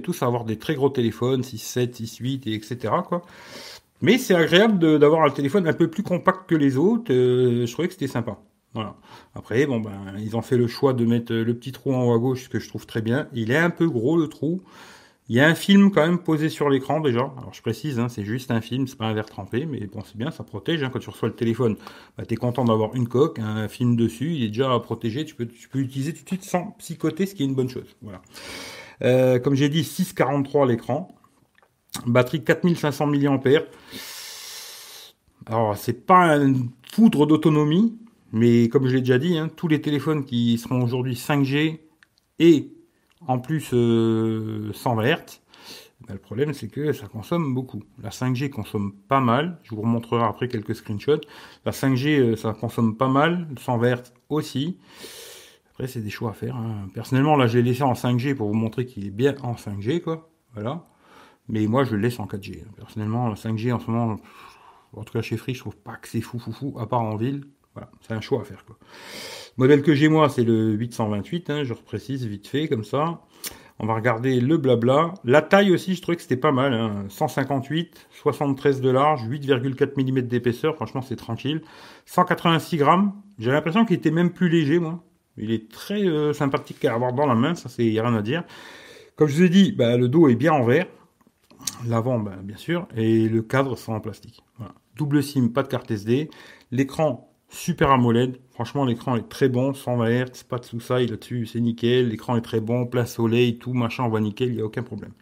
tous 0.00 0.22
à 0.22 0.26
avoir 0.26 0.44
des 0.44 0.58
très 0.58 0.74
gros 0.74 0.88
téléphones, 0.88 1.42
6.7, 1.42 1.94
6.8 2.02 2.48
et 2.48 2.54
etc. 2.54 2.94
Mais 4.00 4.18
c'est 4.18 4.34
agréable 4.34 4.98
d'avoir 4.98 5.24
un 5.24 5.30
téléphone 5.30 5.66
un 5.66 5.72
peu 5.72 5.88
plus 5.88 6.02
compact 6.02 6.48
que 6.48 6.54
les 6.54 6.76
autres. 6.76 7.12
Euh, 7.12 7.66
je 7.66 7.72
trouvais 7.72 7.88
que 7.88 7.94
c'était 7.94 8.06
sympa. 8.06 8.38
Voilà. 8.72 8.96
Après, 9.34 9.66
bon 9.66 9.80
ben, 9.80 10.14
ils 10.18 10.36
ont 10.36 10.42
fait 10.42 10.56
le 10.56 10.66
choix 10.66 10.92
de 10.92 11.04
mettre 11.04 11.32
le 11.32 11.54
petit 11.54 11.72
trou 11.72 11.94
en 11.94 12.08
haut 12.08 12.12
à 12.12 12.18
gauche, 12.18 12.44
ce 12.44 12.48
que 12.48 12.58
je 12.58 12.68
trouve 12.68 12.86
très 12.86 13.02
bien. 13.02 13.28
Il 13.32 13.50
est 13.50 13.56
un 13.56 13.70
peu 13.70 13.88
gros 13.88 14.16
le 14.16 14.28
trou. 14.28 14.62
Il 15.30 15.36
y 15.36 15.40
a 15.40 15.46
un 15.48 15.54
film 15.54 15.90
quand 15.90 16.02
même 16.02 16.18
posé 16.18 16.50
sur 16.50 16.68
l'écran 16.68 17.00
déjà. 17.00 17.20
Alors 17.20 17.52
je 17.52 17.62
précise, 17.62 17.98
hein, 17.98 18.10
c'est 18.10 18.24
juste 18.24 18.50
un 18.50 18.60
film, 18.60 18.86
c'est 18.86 18.98
pas 18.98 19.06
un 19.06 19.14
verre 19.14 19.24
trempé, 19.24 19.64
mais 19.64 19.86
bon 19.86 20.02
c'est 20.04 20.16
bien, 20.16 20.30
ça 20.30 20.44
protège. 20.44 20.82
Hein. 20.82 20.90
Quand 20.92 20.98
tu 20.98 21.08
reçois 21.08 21.28
le 21.28 21.34
téléphone, 21.34 21.76
bah, 22.18 22.26
tu 22.26 22.34
es 22.34 22.36
content 22.36 22.64
d'avoir 22.64 22.94
une 22.94 23.08
coque, 23.08 23.38
un 23.38 23.68
film 23.68 23.96
dessus, 23.96 24.34
il 24.34 24.44
est 24.44 24.48
déjà 24.48 24.78
protégé, 24.80 25.24
tu 25.24 25.34
peux, 25.34 25.46
tu 25.46 25.68
peux 25.68 25.78
l'utiliser 25.78 26.12
tout 26.12 26.24
de 26.24 26.28
suite 26.28 26.44
sans 26.44 26.72
psychoter, 26.78 27.24
ce 27.24 27.34
qui 27.34 27.42
est 27.42 27.46
une 27.46 27.54
bonne 27.54 27.70
chose. 27.70 27.96
Voilà. 28.02 28.20
Euh, 29.02 29.38
comme 29.38 29.54
j'ai 29.54 29.70
dit, 29.70 29.80
6,43 29.80 30.68
l'écran, 30.68 31.08
batterie 32.06 32.44
4500 32.44 33.06
mAh. 33.06 33.60
Alors 35.46 35.76
c'est 35.76 36.04
pas 36.06 36.36
une 36.36 36.68
foudre 36.92 37.26
d'autonomie, 37.26 37.96
mais 38.32 38.68
comme 38.68 38.86
je 38.88 38.94
l'ai 38.96 39.00
déjà 39.00 39.18
dit, 39.18 39.38
hein, 39.38 39.48
tous 39.56 39.68
les 39.68 39.80
téléphones 39.80 40.26
qui 40.26 40.58
seront 40.58 40.82
aujourd'hui 40.82 41.14
5G 41.14 41.80
et 42.40 42.74
en 43.26 43.38
plus 43.38 43.60
120 43.62 43.74
euh, 43.76 44.72
Hz, 44.72 45.40
ben, 46.06 46.14
le 46.14 46.18
problème 46.20 46.52
c'est 46.52 46.68
que 46.68 46.92
ça 46.92 47.06
consomme 47.06 47.54
beaucoup. 47.54 47.82
La 48.02 48.10
5G 48.10 48.50
consomme 48.50 48.92
pas 49.08 49.20
mal, 49.20 49.58
je 49.62 49.74
vous 49.74 49.82
remontrerai 49.82 50.24
après 50.24 50.48
quelques 50.48 50.74
screenshots. 50.74 51.20
La 51.64 51.72
5G 51.72 52.20
euh, 52.20 52.36
ça 52.36 52.52
consomme 52.52 52.96
pas 52.96 53.08
mal, 53.08 53.48
120 53.58 53.96
Hz 53.96 54.12
aussi. 54.28 54.78
Après 55.70 55.86
c'est 55.86 56.00
des 56.00 56.10
choix 56.10 56.30
à 56.30 56.34
faire. 56.34 56.56
Hein. 56.56 56.88
Personnellement 56.94 57.36
là 57.36 57.46
j'ai 57.46 57.62
laissé 57.62 57.82
en 57.82 57.94
5G 57.94 58.34
pour 58.34 58.48
vous 58.48 58.54
montrer 58.54 58.86
qu'il 58.86 59.06
est 59.06 59.10
bien 59.10 59.34
en 59.42 59.54
5G 59.54 60.00
quoi. 60.00 60.30
Voilà. 60.52 60.84
Mais 61.48 61.66
moi 61.66 61.84
je 61.84 61.94
le 61.94 62.02
laisse 62.02 62.18
en 62.20 62.26
4G. 62.26 62.64
Personnellement 62.76 63.28
la 63.28 63.34
5G 63.34 63.72
en 63.72 63.80
ce 63.80 63.90
moment, 63.90 64.16
en 64.92 65.04
tout 65.04 65.12
cas 65.12 65.22
chez 65.22 65.36
Free, 65.36 65.54
je 65.54 65.60
trouve 65.60 65.76
pas 65.76 65.96
que 65.96 66.08
c'est 66.08 66.20
fou 66.20 66.38
fou 66.38 66.52
fou, 66.52 66.76
à 66.78 66.86
part 66.86 67.02
en 67.02 67.16
ville. 67.16 67.44
Voilà, 67.74 67.90
c'est 68.00 68.14
un 68.14 68.20
choix 68.20 68.42
à 68.42 68.44
faire. 68.44 68.64
Modèle 69.56 69.82
que 69.82 69.94
j'ai 69.94 70.08
moi, 70.08 70.28
c'est 70.28 70.44
le 70.44 70.72
828, 70.72 71.50
hein, 71.50 71.64
je 71.64 71.72
reprécise 71.72 72.26
vite 72.26 72.46
fait 72.46 72.68
comme 72.68 72.84
ça. 72.84 73.20
On 73.80 73.86
va 73.86 73.94
regarder 73.94 74.40
le 74.40 74.56
blabla. 74.56 75.14
La 75.24 75.42
taille 75.42 75.72
aussi, 75.72 75.96
je 75.96 76.02
trouvais 76.02 76.16
que 76.16 76.22
c'était 76.22 76.36
pas 76.36 76.52
mal. 76.52 76.72
Hein. 76.72 77.06
158, 77.08 78.06
73 78.10 78.80
de 78.80 78.90
large, 78.90 79.28
8,4 79.28 80.00
mm 80.00 80.22
d'épaisseur. 80.22 80.76
Franchement, 80.76 81.02
c'est 81.02 81.16
tranquille. 81.16 81.62
186 82.06 82.76
grammes. 82.76 83.12
J'ai 83.38 83.50
l'impression 83.50 83.84
qu'il 83.84 83.96
était 83.96 84.12
même 84.12 84.30
plus 84.30 84.48
léger, 84.48 84.78
moi. 84.78 85.02
Il 85.36 85.50
est 85.50 85.68
très 85.68 86.04
euh, 86.04 86.32
sympathique 86.32 86.84
à 86.84 86.94
avoir 86.94 87.12
dans 87.12 87.26
la 87.26 87.34
main, 87.34 87.56
ça 87.56 87.68
c'est 87.68 87.82
rien 87.82 88.14
à 88.14 88.22
dire. 88.22 88.44
Comme 89.16 89.26
je 89.26 89.34
vous 89.34 89.42
ai 89.42 89.48
dit, 89.48 89.72
bah, 89.72 89.96
le 89.96 90.08
dos 90.08 90.28
est 90.28 90.36
bien 90.36 90.52
en 90.52 90.62
verre. 90.62 90.86
L'avant, 91.88 92.20
bah, 92.20 92.36
bien 92.42 92.56
sûr. 92.56 92.86
Et 92.96 93.28
le 93.28 93.42
cadre, 93.42 93.76
c'est 93.76 93.90
en 93.90 94.00
plastique. 94.00 94.44
Double 94.96 95.24
SIM, 95.24 95.48
pas 95.48 95.64
de 95.64 95.68
carte 95.68 95.90
SD. 95.90 96.30
L'écran 96.70 97.33
Super 97.54 97.92
AMOLED. 97.92 98.40
Franchement, 98.50 98.84
l'écran 98.84 99.16
est 99.16 99.28
très 99.28 99.48
bon, 99.48 99.72
120 99.72 100.08
Hz, 100.08 100.42
pas 100.48 100.58
de 100.58 100.64
sous-saille 100.64 101.06
là-dessus, 101.06 101.46
c'est 101.46 101.60
nickel. 101.60 102.08
L'écran 102.08 102.36
est 102.36 102.40
très 102.40 102.60
bon, 102.60 102.84
plein 102.84 103.06
soleil, 103.06 103.58
tout, 103.58 103.72
machin, 103.72 104.02
on 104.02 104.08
voit 104.08 104.20
nickel, 104.20 104.48
il 104.48 104.56
n'y 104.56 104.60
a 104.60 104.64
aucun 104.64 104.82
problème. 104.82 105.12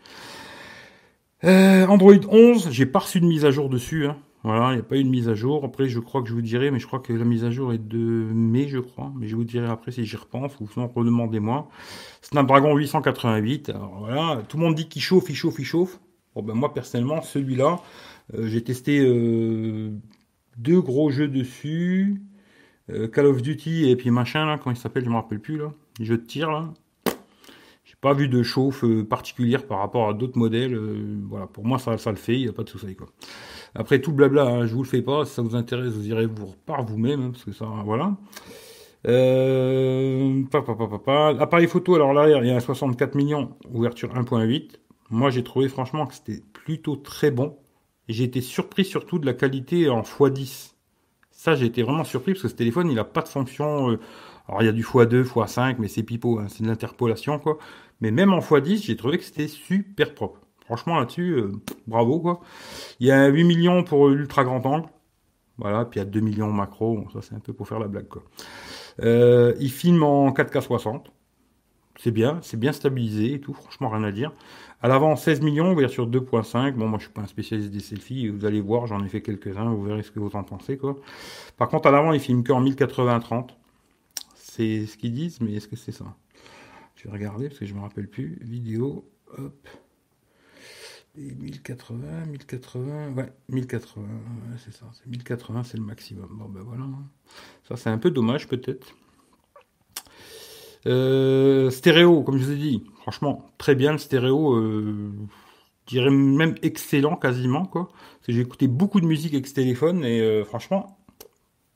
Euh, 1.44 1.86
Android 1.86 2.14
11, 2.28 2.70
j'ai 2.70 2.86
pas 2.86 3.00
reçu 3.00 3.20
de 3.20 3.26
mise 3.26 3.44
à 3.44 3.50
jour 3.50 3.68
dessus. 3.68 4.06
Hein. 4.06 4.16
Voilà, 4.44 4.70
il 4.70 4.76
n'y 4.76 4.80
a 4.80 4.84
pas 4.84 4.96
eu 4.96 5.04
de 5.04 5.10
mise 5.10 5.28
à 5.28 5.34
jour. 5.34 5.62
Après, 5.64 5.88
je 5.88 6.00
crois 6.00 6.22
que 6.22 6.28
je 6.28 6.34
vous 6.34 6.42
dirai, 6.42 6.70
mais 6.70 6.78
je 6.78 6.86
crois 6.86 7.00
que 7.00 7.12
la 7.12 7.24
mise 7.24 7.44
à 7.44 7.50
jour 7.50 7.72
est 7.74 7.86
de 7.86 7.98
mai, 7.98 8.66
je 8.66 8.78
crois. 8.78 9.12
Mais 9.16 9.28
je 9.28 9.36
vous 9.36 9.44
dirai 9.44 9.68
après 9.68 9.92
si 9.92 10.06
j'y 10.06 10.16
repense, 10.16 10.52
ou 10.60 10.68
sinon 10.72 10.88
redemandez-moi. 10.88 11.68
Snapdragon 12.22 12.74
888. 12.74 13.68
Alors 13.68 13.98
voilà, 14.00 14.42
tout 14.48 14.56
le 14.56 14.62
monde 14.62 14.74
dit 14.74 14.88
qu'il 14.88 15.02
chauffe, 15.02 15.28
il 15.28 15.36
chauffe, 15.36 15.58
il 15.58 15.64
chauffe. 15.66 16.00
Bon 16.34 16.42
ben 16.42 16.54
moi 16.54 16.72
personnellement, 16.72 17.20
celui-là, 17.20 17.80
euh, 18.34 18.46
j'ai 18.48 18.64
testé 18.64 19.00
euh, 19.00 19.90
deux 20.56 20.80
gros 20.80 21.10
jeux 21.10 21.28
dessus. 21.28 22.22
Euh, 22.90 23.08
Call 23.08 23.26
of 23.26 23.42
Duty 23.42 23.88
et 23.90 23.96
puis 23.96 24.10
machin 24.10 24.44
là, 24.46 24.58
comment 24.58 24.74
il 24.74 24.78
s'appelle, 24.78 25.04
je 25.04 25.10
me 25.10 25.14
rappelle 25.14 25.40
plus 25.40 25.56
là. 25.56 25.72
Jeux 26.00 26.18
de 26.18 26.24
tir 26.24 26.50
là. 26.50 26.72
J'ai 27.84 27.94
pas 28.00 28.12
vu 28.12 28.28
de 28.28 28.42
chauffe 28.42 28.84
euh, 28.84 29.04
particulière 29.04 29.66
par 29.66 29.78
rapport 29.78 30.08
à 30.08 30.14
d'autres 30.14 30.38
modèles. 30.38 30.74
Euh, 30.74 31.20
voilà, 31.28 31.46
pour 31.46 31.64
moi 31.64 31.78
ça, 31.78 31.96
ça 31.98 32.10
le 32.10 32.16
fait, 32.16 32.34
il 32.34 32.42
n'y 32.42 32.48
a 32.48 32.52
pas 32.52 32.64
de 32.64 32.68
souci 32.68 32.94
quoi. 32.96 33.08
Après 33.74 34.00
tout 34.00 34.12
blabla, 34.12 34.44
hein, 34.44 34.66
je 34.66 34.74
vous 34.74 34.82
le 34.82 34.88
fais 34.88 35.02
pas. 35.02 35.24
Si 35.24 35.34
ça 35.34 35.42
vous 35.42 35.54
intéresse, 35.56 35.92
vous 35.92 36.08
irez 36.08 36.26
vous 36.26 36.54
par 36.66 36.84
vous-même 36.84 37.22
hein, 37.22 37.30
parce 37.30 37.44
que 37.44 37.52
ça, 37.52 37.66
voilà. 37.84 38.16
Appareil 41.40 41.66
photo, 41.66 41.94
alors 41.94 42.12
là, 42.12 42.28
il 42.40 42.46
y 42.46 42.50
a 42.50 42.60
64 42.60 43.14
millions, 43.14 43.56
ouverture 43.72 44.14
1.8. 44.14 44.76
Moi, 45.10 45.30
j'ai 45.30 45.42
trouvé 45.42 45.68
franchement 45.68 46.06
que 46.06 46.14
c'était 46.14 46.42
plutôt 46.52 46.96
très 46.96 47.30
bon. 47.30 47.56
J'ai 48.12 48.24
été 48.24 48.40
surpris 48.40 48.84
surtout 48.84 49.18
de 49.18 49.26
la 49.26 49.34
qualité 49.34 49.88
en 49.88 50.02
x10. 50.02 50.74
Ça, 51.30 51.54
j'ai 51.54 51.66
été 51.66 51.82
vraiment 51.82 52.04
surpris 52.04 52.32
parce 52.32 52.42
que 52.42 52.48
ce 52.48 52.54
téléphone, 52.54 52.90
il 52.90 52.94
n'a 52.94 53.04
pas 53.04 53.22
de 53.22 53.28
fonction. 53.28 53.90
Euh, 53.90 53.98
Alors 54.48 54.62
il 54.62 54.66
y 54.66 54.68
a 54.68 54.72
du 54.72 54.84
x2, 54.84 55.24
x5, 55.24 55.76
mais 55.78 55.88
c'est 55.88 56.02
pipeau, 56.02 56.38
hein, 56.38 56.46
c'est 56.48 56.62
de 56.62 56.68
l'interpolation 56.68 57.38
quoi. 57.38 57.58
Mais 58.00 58.10
même 58.10 58.32
en 58.32 58.40
x10, 58.40 58.84
j'ai 58.84 58.96
trouvé 58.96 59.18
que 59.18 59.24
c'était 59.24 59.48
super 59.48 60.14
propre. 60.14 60.40
Franchement 60.66 60.98
là-dessus, 61.00 61.32
euh, 61.32 61.52
bravo 61.86 62.20
quoi. 62.20 62.40
Il 63.00 63.06
y 63.06 63.10
a 63.12 63.28
8 63.28 63.44
millions 63.44 63.82
pour 63.84 64.08
l'ultra 64.08 64.44
grand 64.44 64.64
angle. 64.66 64.88
Voilà, 65.58 65.84
puis 65.84 66.00
il 66.00 66.02
y 66.04 66.06
a 66.06 66.10
2 66.10 66.20
millions 66.20 66.52
macro, 66.52 67.06
ça 67.12 67.20
c'est 67.22 67.34
un 67.34 67.40
peu 67.40 67.52
pour 67.52 67.68
faire 67.68 67.78
la 67.78 67.88
blague 67.88 68.08
quoi. 68.08 68.22
Euh, 69.02 69.54
il 69.60 69.70
filme 69.70 70.02
en 70.02 70.30
4K 70.32 70.60
60. 70.62 71.12
C'est 72.02 72.10
bien, 72.10 72.40
c'est 72.42 72.56
bien 72.56 72.72
stabilisé 72.72 73.34
et 73.34 73.40
tout, 73.40 73.54
franchement 73.54 73.88
rien 73.88 74.02
à 74.02 74.10
dire. 74.10 74.32
À 74.80 74.88
l'avant 74.88 75.14
16 75.14 75.40
millions, 75.40 75.70
ouverture 75.70 76.08
2.5. 76.10 76.72
Bon, 76.72 76.88
moi 76.88 76.98
je 76.98 77.04
suis 77.04 77.12
pas 77.12 77.22
un 77.22 77.28
spécialiste 77.28 77.70
des 77.70 77.78
selfies, 77.78 78.26
vous 78.26 78.44
allez 78.44 78.60
voir, 78.60 78.88
j'en 78.88 79.04
ai 79.04 79.08
fait 79.08 79.22
quelques-uns, 79.22 79.72
vous 79.72 79.84
verrez 79.84 80.02
ce 80.02 80.10
que 80.10 80.18
vous 80.18 80.34
en 80.34 80.42
pensez. 80.42 80.76
Par 81.56 81.68
contre, 81.68 81.86
à 81.86 81.92
l'avant, 81.92 82.12
il 82.12 82.18
filme 82.18 82.42
qu'en 82.42 82.60
1080-30. 82.60 83.50
C'est 84.34 84.86
ce 84.86 84.96
qu'ils 84.96 85.12
disent, 85.12 85.40
mais 85.40 85.52
est-ce 85.52 85.68
que 85.68 85.76
c'est 85.76 85.92
ça? 85.92 86.16
Je 86.96 87.04
vais 87.04 87.10
regarder 87.10 87.46
parce 87.46 87.60
que 87.60 87.66
je 87.66 87.74
me 87.74 87.80
rappelle 87.80 88.08
plus. 88.08 88.36
Vidéo, 88.42 89.08
hop. 89.38 89.68
Et 91.16 91.34
1080, 91.34 92.26
1080, 92.26 93.12
ouais, 93.12 93.32
1080, 93.48 94.08
c'est 94.56 94.74
ça, 94.74 94.86
c'est 94.92 95.06
1080, 95.08 95.62
c'est 95.62 95.76
le 95.76 95.84
maximum. 95.84 96.30
Bon 96.32 96.48
ben 96.48 96.62
voilà. 96.62 96.84
Ça 97.62 97.76
c'est 97.76 97.90
un 97.90 97.98
peu 97.98 98.10
dommage 98.10 98.48
peut-être. 98.48 98.96
Euh, 100.86 101.70
stéréo, 101.70 102.22
comme 102.22 102.38
je 102.38 102.44
vous 102.44 102.52
ai 102.52 102.56
dit, 102.56 102.84
franchement, 103.00 103.50
très 103.58 103.74
bien 103.74 103.92
le 103.92 103.98
stéréo. 103.98 104.54
Euh, 104.54 105.12
je 105.86 105.96
dirais 105.96 106.10
même 106.10 106.54
excellent 106.62 107.16
quasiment 107.16 107.66
quoi. 107.66 107.88
j'ai 108.28 108.40
écouté 108.40 108.68
beaucoup 108.68 109.00
de 109.00 109.06
musique 109.06 109.34
avec 109.34 109.46
ce 109.48 109.54
téléphone 109.54 110.04
et 110.04 110.20
euh, 110.20 110.44
franchement 110.44 110.96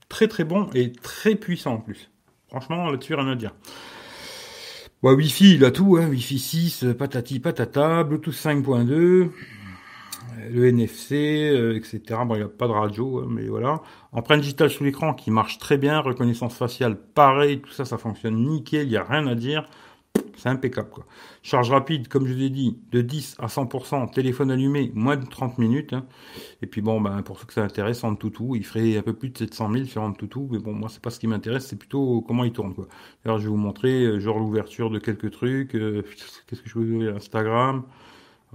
très 0.08 0.28
très 0.28 0.44
bon 0.44 0.68
et 0.75 0.92
très 0.92 1.34
puissant 1.34 1.75
en 1.75 1.78
plus. 1.78 2.10
Franchement 2.48 2.90
là-dessus 2.90 3.14
rien 3.14 3.28
à 3.28 3.34
dire. 3.34 3.54
Bon, 5.02 5.12
Wi-Fi, 5.12 5.56
il 5.56 5.64
a 5.64 5.70
tout, 5.70 5.98
hein. 6.00 6.08
Wi-Fi 6.08 6.38
6, 6.38 6.86
patati 6.98 7.38
patata, 7.38 8.02
Bluetooth 8.04 8.32
5.2, 8.32 9.30
le 10.50 10.66
NFC, 10.66 11.74
etc. 11.74 12.00
Bon, 12.26 12.34
il 12.34 12.38
n'y 12.38 12.44
a 12.44 12.48
pas 12.48 12.66
de 12.66 12.72
radio, 12.72 13.20
hein, 13.20 13.26
mais 13.28 13.46
voilà. 13.46 13.82
Empreinte 14.12 14.40
digitale 14.40 14.70
sous 14.70 14.84
l'écran 14.84 15.14
qui 15.14 15.30
marche 15.30 15.58
très 15.58 15.78
bien, 15.78 16.00
reconnaissance 16.00 16.56
faciale, 16.56 16.96
pareil, 16.96 17.60
tout 17.60 17.70
ça, 17.70 17.84
ça 17.84 17.98
fonctionne 17.98 18.36
nickel, 18.36 18.86
il 18.86 18.90
n'y 18.90 18.96
a 18.96 19.04
rien 19.04 19.26
à 19.26 19.34
dire. 19.34 19.68
C'est 20.36 20.48
impeccable, 20.48 20.90
quoi. 20.90 21.06
Charge 21.42 21.70
rapide, 21.70 22.08
comme 22.08 22.26
je 22.26 22.34
vous 22.34 22.42
ai 22.42 22.50
dit, 22.50 22.78
de 22.90 23.00
10 23.00 23.36
à 23.38 23.46
100%, 23.46 24.12
téléphone 24.12 24.50
allumé, 24.50 24.90
moins 24.94 25.16
de 25.16 25.26
30 25.26 25.58
minutes. 25.58 25.92
Hein. 25.92 26.06
Et 26.62 26.66
puis 26.66 26.82
bon, 26.82 27.00
ben, 27.00 27.22
pour 27.22 27.38
ceux 27.38 27.46
que 27.46 27.52
ça 27.54 27.62
intéresse, 27.62 28.04
en 28.04 28.14
toutou, 28.14 28.54
il 28.56 28.64
ferait 28.64 28.96
un 28.98 29.02
peu 29.02 29.14
plus 29.14 29.30
de 29.30 29.38
700 29.38 29.72
000 29.72 29.84
sur 29.86 30.02
en 30.02 30.12
toutou, 30.12 30.48
mais 30.50 30.58
bon, 30.58 30.72
moi, 30.72 30.88
c'est 30.90 31.02
pas 31.02 31.10
ce 31.10 31.20
qui 31.20 31.26
m'intéresse, 31.26 31.66
c'est 31.66 31.78
plutôt 31.78 32.22
comment 32.22 32.44
il 32.44 32.52
tourne, 32.52 32.74
quoi. 32.74 32.86
Alors, 33.24 33.38
je 33.38 33.44
vais 33.44 33.50
vous 33.50 33.56
montrer, 33.56 34.04
euh, 34.04 34.20
genre, 34.20 34.38
l'ouverture 34.38 34.90
de 34.90 34.98
quelques 34.98 35.30
trucs, 35.30 35.74
euh, 35.74 36.02
qu'est-ce 36.46 36.62
que 36.62 36.68
je 36.68 36.78
veux 36.78 37.14
Instagram. 37.14 37.84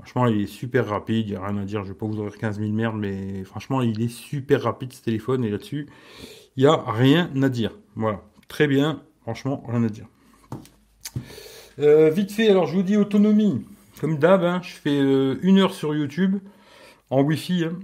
Franchement, 0.02 0.26
il 0.26 0.42
est 0.42 0.48
super 0.48 0.88
rapide, 0.88 1.28
il 1.28 1.32
n'y 1.32 1.36
a 1.36 1.46
rien 1.46 1.58
à 1.58 1.64
dire, 1.64 1.84
je 1.84 1.90
vais 1.90 1.98
pas 1.98 2.08
vous 2.08 2.18
ouvrir 2.18 2.36
15 2.36 2.60
000 2.60 2.72
merdes, 2.72 2.98
mais 2.98 3.44
franchement, 3.44 3.82
il 3.82 4.02
est 4.02 4.08
super 4.08 4.64
rapide 4.64 4.94
ce 4.94 5.04
téléphone, 5.04 5.46
et 5.46 5.50
là-dessus, 5.50 5.88
il 6.58 6.64
n'y 6.64 6.70
a 6.70 6.76
rien 6.76 7.30
à 7.42 7.50
dire. 7.50 7.78
Voilà, 7.96 8.24
très 8.48 8.68
bien, 8.68 9.04
franchement, 9.22 9.64
rien 9.68 9.84
à 9.84 9.90
dire. 9.90 10.08
Euh, 11.78 12.10
vite 12.10 12.32
fait, 12.32 12.50
alors 12.50 12.66
je 12.66 12.76
vous 12.76 12.84
dis 12.84 12.98
autonomie. 12.98 13.64
Comme 14.00 14.18
d'hab, 14.18 14.44
hein, 14.44 14.60
je 14.64 14.72
fais 14.72 15.00
euh, 15.00 15.38
une 15.44 15.60
heure 15.60 15.76
sur 15.76 15.94
YouTube 15.94 16.40
en 17.12 17.22
Wi-Fi, 17.22 17.66
hein. 17.66 17.80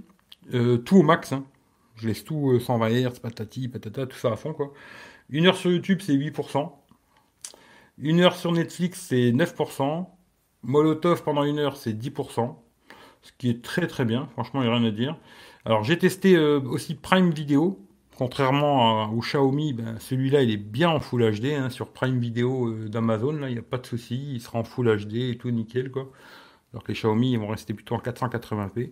euh, 0.54 0.76
tout 0.78 0.96
au 0.96 1.02
max. 1.02 1.32
Hein. 1.32 1.44
Je 1.94 2.08
laisse 2.08 2.24
tout 2.24 2.58
120 2.58 2.88
Hz, 2.90 3.18
patati, 3.20 3.68
patata, 3.68 4.06
tout 4.06 4.16
ça 4.16 4.32
à 4.32 4.36
fond. 4.36 4.56
Une 5.30 5.46
heure 5.46 5.56
sur 5.56 5.70
YouTube, 5.70 6.00
c'est 6.02 6.14
8%. 6.14 6.72
Une 7.98 8.20
heure 8.20 8.36
sur 8.36 8.50
Netflix, 8.52 9.06
c'est 9.08 9.30
9%. 9.30 10.06
Molotov 10.62 11.22
pendant 11.22 11.44
une 11.44 11.58
heure, 11.58 11.76
c'est 11.76 11.92
10%. 11.92 12.56
Ce 13.22 13.32
qui 13.36 13.50
est 13.50 13.62
très 13.62 13.86
très 13.86 14.04
bien, 14.04 14.28
franchement, 14.32 14.62
il 14.62 14.68
n'y 14.68 14.74
a 14.74 14.76
rien 14.76 14.86
à 14.86 14.90
dire. 14.90 15.16
Alors 15.64 15.84
j'ai 15.84 15.98
testé 15.98 16.38
aussi 16.38 16.94
Prime 16.94 17.30
Video. 17.30 17.78
Contrairement 18.18 19.12
au 19.12 19.20
Xiaomi, 19.20 19.74
ben, 19.74 19.96
celui-là 20.00 20.42
il 20.42 20.50
est 20.50 20.56
bien 20.56 20.88
en 20.90 20.98
Full 20.98 21.38
HD 21.38 21.52
hein, 21.56 21.70
sur 21.70 21.92
Prime 21.92 22.18
Video 22.18 22.66
euh, 22.66 22.88
d'Amazon, 22.88 23.46
il 23.46 23.52
n'y 23.52 23.58
a 23.60 23.62
pas 23.62 23.78
de 23.78 23.86
souci, 23.86 24.32
il 24.34 24.40
sera 24.40 24.58
en 24.58 24.64
Full 24.64 25.06
HD 25.06 25.14
et 25.30 25.38
tout 25.38 25.50
nickel 25.52 25.92
quoi. 25.92 26.10
Alors 26.72 26.82
que 26.82 26.88
les 26.88 26.98
Xiaomi 26.98 27.30
ils 27.30 27.38
vont 27.38 27.46
rester 27.46 27.74
plutôt 27.74 27.94
en 27.94 27.98
480p. 27.98 28.90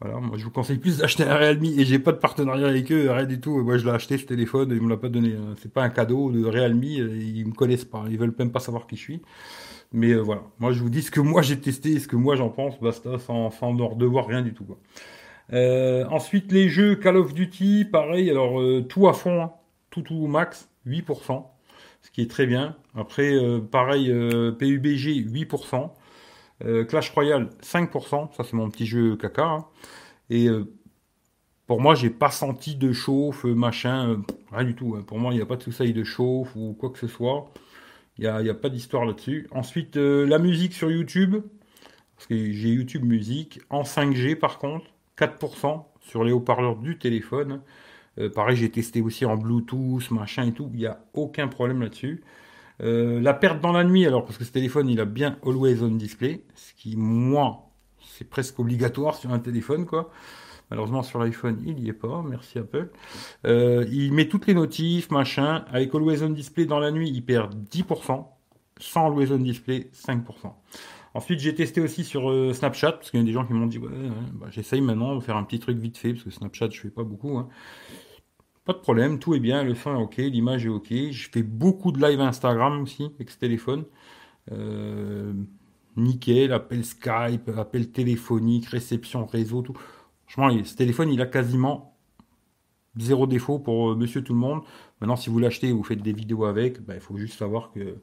Voilà, 0.00 0.18
moi 0.18 0.38
je 0.38 0.44
vous 0.44 0.50
conseille 0.50 0.78
plus 0.78 0.96
d'acheter 0.96 1.24
un 1.24 1.36
Realme 1.36 1.62
et 1.64 1.84
j'ai 1.84 1.98
pas 1.98 2.12
de 2.12 2.16
partenariat 2.16 2.68
avec 2.68 2.90
eux, 2.90 3.10
rien 3.10 3.26
du 3.26 3.38
tout. 3.38 3.62
Moi 3.62 3.76
je 3.76 3.84
l'ai 3.84 3.90
acheté 3.90 4.16
ce 4.16 4.24
téléphone, 4.24 4.70
ils 4.70 4.80
me 4.80 4.88
l'ont 4.88 4.96
pas 4.96 5.10
donné. 5.10 5.34
Hein. 5.34 5.54
C'est 5.60 5.70
pas 5.70 5.82
un 5.82 5.90
cadeau 5.90 6.32
de 6.32 6.42
Realme, 6.42 6.82
ils 6.82 7.46
me 7.46 7.52
connaissent 7.52 7.84
pas, 7.84 8.06
ils 8.08 8.16
veulent 8.16 8.34
même 8.38 8.50
pas 8.50 8.60
savoir 8.60 8.86
qui 8.86 8.96
je 8.96 9.02
suis. 9.02 9.22
Mais 9.92 10.12
euh, 10.12 10.20
voilà, 10.20 10.42
moi 10.58 10.72
je 10.72 10.80
vous 10.80 10.90
dis 10.90 11.02
ce 11.02 11.10
que 11.10 11.20
moi 11.20 11.42
j'ai 11.42 11.60
testé, 11.60 11.98
ce 11.98 12.08
que 12.08 12.16
moi 12.16 12.34
j'en 12.36 12.48
pense, 12.48 12.80
basta, 12.80 13.18
sans, 13.18 13.50
sans 13.50 13.74
devoir 13.74 14.26
rien 14.26 14.42
du 14.42 14.54
tout. 14.54 14.66
Euh, 15.52 16.06
ensuite, 16.08 16.50
les 16.50 16.68
jeux 16.68 16.96
Call 16.96 17.16
of 17.16 17.34
Duty, 17.34 17.84
pareil, 17.84 18.30
alors 18.30 18.60
euh, 18.60 18.82
tout 18.82 19.06
à 19.08 19.12
fond, 19.12 19.42
hein. 19.42 19.52
tout 19.90 20.02
tout 20.02 20.26
max, 20.26 20.70
8%, 20.86 21.44
ce 22.00 22.10
qui 22.10 22.22
est 22.22 22.30
très 22.30 22.46
bien. 22.46 22.76
Après, 22.94 23.32
pareil, 23.70 24.08
PUBG, 24.58 25.26
8%. 25.26 25.90
Clash 26.88 27.10
Royale, 27.10 27.48
5%, 27.62 28.34
ça 28.36 28.44
c'est 28.44 28.52
mon 28.52 28.70
petit 28.70 28.86
jeu 28.86 29.16
caca. 29.16 29.44
Hein. 29.44 29.66
Et 30.30 30.48
pour 31.66 31.80
moi, 31.80 31.94
j'ai 31.94 32.10
pas 32.10 32.30
senti 32.30 32.76
de 32.76 32.92
chauffe, 32.92 33.44
machin, 33.44 34.22
rien 34.52 34.64
du 34.64 34.74
tout. 34.74 34.94
Hein. 34.96 35.02
Pour 35.06 35.18
moi, 35.18 35.32
il 35.32 35.36
n'y 35.36 35.42
a 35.42 35.46
pas 35.46 35.56
de 35.56 35.62
souci 35.62 35.92
de 35.92 36.04
chauffe 36.04 36.54
ou 36.54 36.76
quoi 36.78 36.90
que 36.90 36.98
ce 36.98 37.08
soit. 37.08 37.50
Il 38.22 38.42
n'y 38.42 38.48
a, 38.48 38.52
a, 38.52 38.54
pas 38.54 38.68
d'histoire 38.68 39.04
là-dessus. 39.04 39.48
Ensuite, 39.50 39.96
la 39.96 40.38
musique 40.38 40.74
sur 40.74 40.90
YouTube, 40.90 41.36
parce 42.16 42.26
que 42.28 42.52
j'ai 42.52 42.68
YouTube 42.68 43.04
musique, 43.04 43.60
en 43.68 43.82
5G 43.82 44.36
par 44.36 44.58
contre. 44.58 44.86
4% 45.18 45.84
sur 46.00 46.24
les 46.24 46.32
haut-parleurs 46.32 46.76
du 46.76 46.98
téléphone. 46.98 47.60
Euh, 48.18 48.30
pareil, 48.30 48.56
j'ai 48.56 48.70
testé 48.70 49.00
aussi 49.00 49.24
en 49.24 49.36
Bluetooth, 49.36 50.10
machin 50.10 50.46
et 50.46 50.52
tout. 50.52 50.70
Il 50.72 50.80
n'y 50.80 50.86
a 50.86 51.04
aucun 51.14 51.48
problème 51.48 51.82
là-dessus. 51.82 52.22
Euh, 52.82 53.20
la 53.20 53.34
perte 53.34 53.60
dans 53.60 53.72
la 53.72 53.84
nuit, 53.84 54.06
alors 54.06 54.24
parce 54.24 54.38
que 54.38 54.44
ce 54.44 54.52
téléphone, 54.52 54.88
il 54.88 55.00
a 55.00 55.04
bien 55.04 55.38
Always 55.44 55.82
On 55.82 55.90
Display, 55.90 56.44
ce 56.54 56.72
qui, 56.74 56.96
moi, 56.96 57.70
c'est 58.00 58.28
presque 58.28 58.58
obligatoire 58.58 59.14
sur 59.14 59.32
un 59.32 59.38
téléphone, 59.38 59.86
quoi. 59.86 60.10
Malheureusement, 60.70 61.02
sur 61.02 61.18
l'iPhone, 61.18 61.62
il 61.66 61.76
n'y 61.76 61.88
est 61.88 61.92
pas. 61.92 62.22
Merci 62.26 62.58
Apple. 62.58 62.90
Euh, 63.46 63.86
il 63.90 64.12
met 64.12 64.28
toutes 64.28 64.46
les 64.46 64.54
notifs, 64.54 65.10
machin. 65.10 65.64
Avec 65.70 65.94
Always 65.94 66.22
On 66.22 66.30
Display 66.30 66.66
dans 66.66 66.78
la 66.78 66.90
nuit, 66.90 67.10
il 67.10 67.22
perd 67.24 67.54
10%. 67.70 68.26
Sans 68.78 69.06
Always 69.06 69.32
On 69.32 69.38
Display, 69.38 69.90
5%. 69.94 70.22
Ensuite, 71.14 71.40
j'ai 71.40 71.54
testé 71.54 71.80
aussi 71.80 72.04
sur 72.04 72.30
euh, 72.30 72.54
Snapchat, 72.54 72.92
parce 72.92 73.10
qu'il 73.10 73.20
y 73.20 73.22
a 73.22 73.26
des 73.26 73.32
gens 73.32 73.44
qui 73.44 73.52
m'ont 73.52 73.66
dit, 73.66 73.78
ouais, 73.78 73.90
bah, 74.32 74.46
j'essaye 74.50 74.80
maintenant 74.80 75.14
de 75.14 75.20
faire 75.20 75.36
un 75.36 75.44
petit 75.44 75.58
truc 75.58 75.76
vite 75.76 75.98
fait, 75.98 76.14
parce 76.14 76.24
que 76.24 76.30
Snapchat, 76.30 76.70
je 76.70 76.80
fais 76.80 76.90
pas 76.90 77.04
beaucoup. 77.04 77.36
Hein. 77.36 77.48
Pas 78.64 78.72
de 78.72 78.78
problème, 78.78 79.18
tout 79.18 79.34
est 79.34 79.40
bien, 79.40 79.64
le 79.64 79.74
son 79.74 79.96
est 79.96 80.02
ok, 80.02 80.16
l'image 80.18 80.64
est 80.66 80.68
ok. 80.68 80.88
Je 81.10 81.28
fais 81.30 81.42
beaucoup 81.42 81.90
de 81.90 82.00
live 82.00 82.20
Instagram 82.20 82.80
aussi 82.82 83.10
avec 83.16 83.30
ce 83.30 83.38
téléphone. 83.38 83.84
Euh, 84.52 85.32
nickel, 85.96 86.52
appel 86.52 86.84
Skype, 86.84 87.50
appel 87.56 87.90
téléphonique, 87.90 88.66
réception 88.66 89.26
réseau, 89.26 89.62
tout. 89.62 89.76
Franchement, 90.32 90.64
ce 90.64 90.74
téléphone, 90.74 91.10
il 91.10 91.20
a 91.20 91.26
quasiment 91.26 91.94
zéro 92.96 93.26
défaut 93.26 93.58
pour 93.58 93.90
euh, 93.90 93.96
monsieur 93.96 94.24
tout 94.24 94.32
le 94.32 94.38
monde. 94.38 94.62
Maintenant, 94.98 95.16
si 95.16 95.28
vous 95.28 95.38
l'achetez 95.38 95.68
et 95.68 95.72
vous 95.72 95.84
faites 95.84 96.00
des 96.00 96.14
vidéos 96.14 96.46
avec, 96.46 96.80
bah, 96.80 96.94
il 96.94 97.00
faut 97.00 97.18
juste 97.18 97.38
savoir 97.38 97.70
que 97.70 97.98